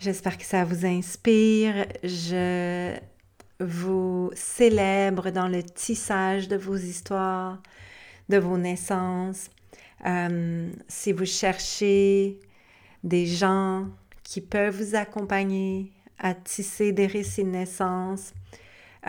J'espère 0.00 0.38
que 0.38 0.44
ça 0.44 0.64
vous 0.64 0.86
inspire. 0.86 1.86
Je 2.04 2.96
vous 3.58 4.30
célèbre 4.32 5.30
dans 5.30 5.48
le 5.48 5.64
tissage 5.64 6.46
de 6.46 6.56
vos 6.56 6.76
histoires, 6.76 7.60
de 8.28 8.36
vos 8.36 8.56
naissances. 8.56 9.50
Euh, 10.06 10.70
si 10.86 11.10
vous 11.10 11.24
cherchez 11.24 12.38
des 13.02 13.26
gens 13.26 13.88
qui 14.22 14.40
peuvent 14.40 14.80
vous 14.80 14.94
accompagner 14.94 15.90
à 16.20 16.32
tisser 16.32 16.92
des 16.92 17.08
récits 17.08 17.42
de 17.42 17.50
naissance, 17.50 18.32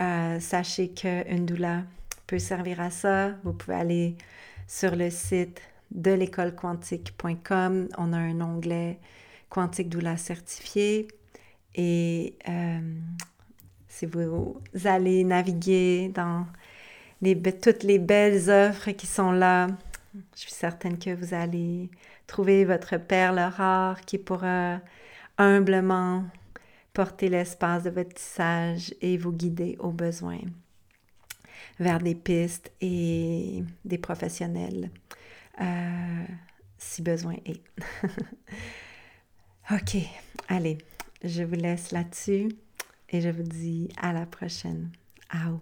euh, 0.00 0.40
sachez 0.40 0.88
qu'une 0.88 1.46
doula 1.46 1.84
peut 2.26 2.40
servir 2.40 2.80
à 2.80 2.90
ça. 2.90 3.30
Vous 3.44 3.52
pouvez 3.52 3.76
aller 3.76 4.16
sur 4.66 4.96
le 4.96 5.10
site 5.10 5.60
de 5.92 6.10
l'écolequantique.com. 6.10 7.88
On 7.96 8.12
a 8.12 8.18
un 8.18 8.40
onglet 8.40 8.98
Quantique 9.50 9.90
Doula 9.90 10.16
certifié. 10.16 11.08
Et 11.74 12.34
euh, 12.48 12.80
si 13.88 14.06
vous 14.06 14.60
allez 14.84 15.24
naviguer 15.24 16.08
dans 16.14 16.46
toutes 17.62 17.82
les 17.82 17.98
belles 17.98 18.48
offres 18.48 18.92
qui 18.92 19.06
sont 19.06 19.32
là, 19.32 19.66
je 20.34 20.40
suis 20.40 20.52
certaine 20.52 20.98
que 20.98 21.14
vous 21.14 21.34
allez 21.34 21.90
trouver 22.26 22.64
votre 22.64 22.96
perle 22.96 23.38
rare 23.38 24.00
qui 24.00 24.18
pourra 24.18 24.80
humblement 25.36 26.24
porter 26.92 27.28
l'espace 27.28 27.82
de 27.84 27.90
votre 27.90 28.14
tissage 28.14 28.94
et 29.00 29.16
vous 29.16 29.32
guider 29.32 29.76
au 29.78 29.90
besoin 29.90 30.38
vers 31.78 31.98
des 31.98 32.14
pistes 32.14 32.70
et 32.80 33.62
des 33.84 33.98
professionnels 33.98 34.90
euh, 35.60 36.24
si 36.78 37.02
besoin 37.02 37.36
est. 37.44 37.62
OK, 39.72 39.98
allez, 40.48 40.78
je 41.22 41.44
vous 41.44 41.54
laisse 41.54 41.92
là-dessus 41.92 42.48
et 43.08 43.20
je 43.20 43.28
vous 43.28 43.44
dis 43.44 43.88
à 44.00 44.12
la 44.12 44.26
prochaine. 44.26 44.90
Ciao. 45.30 45.60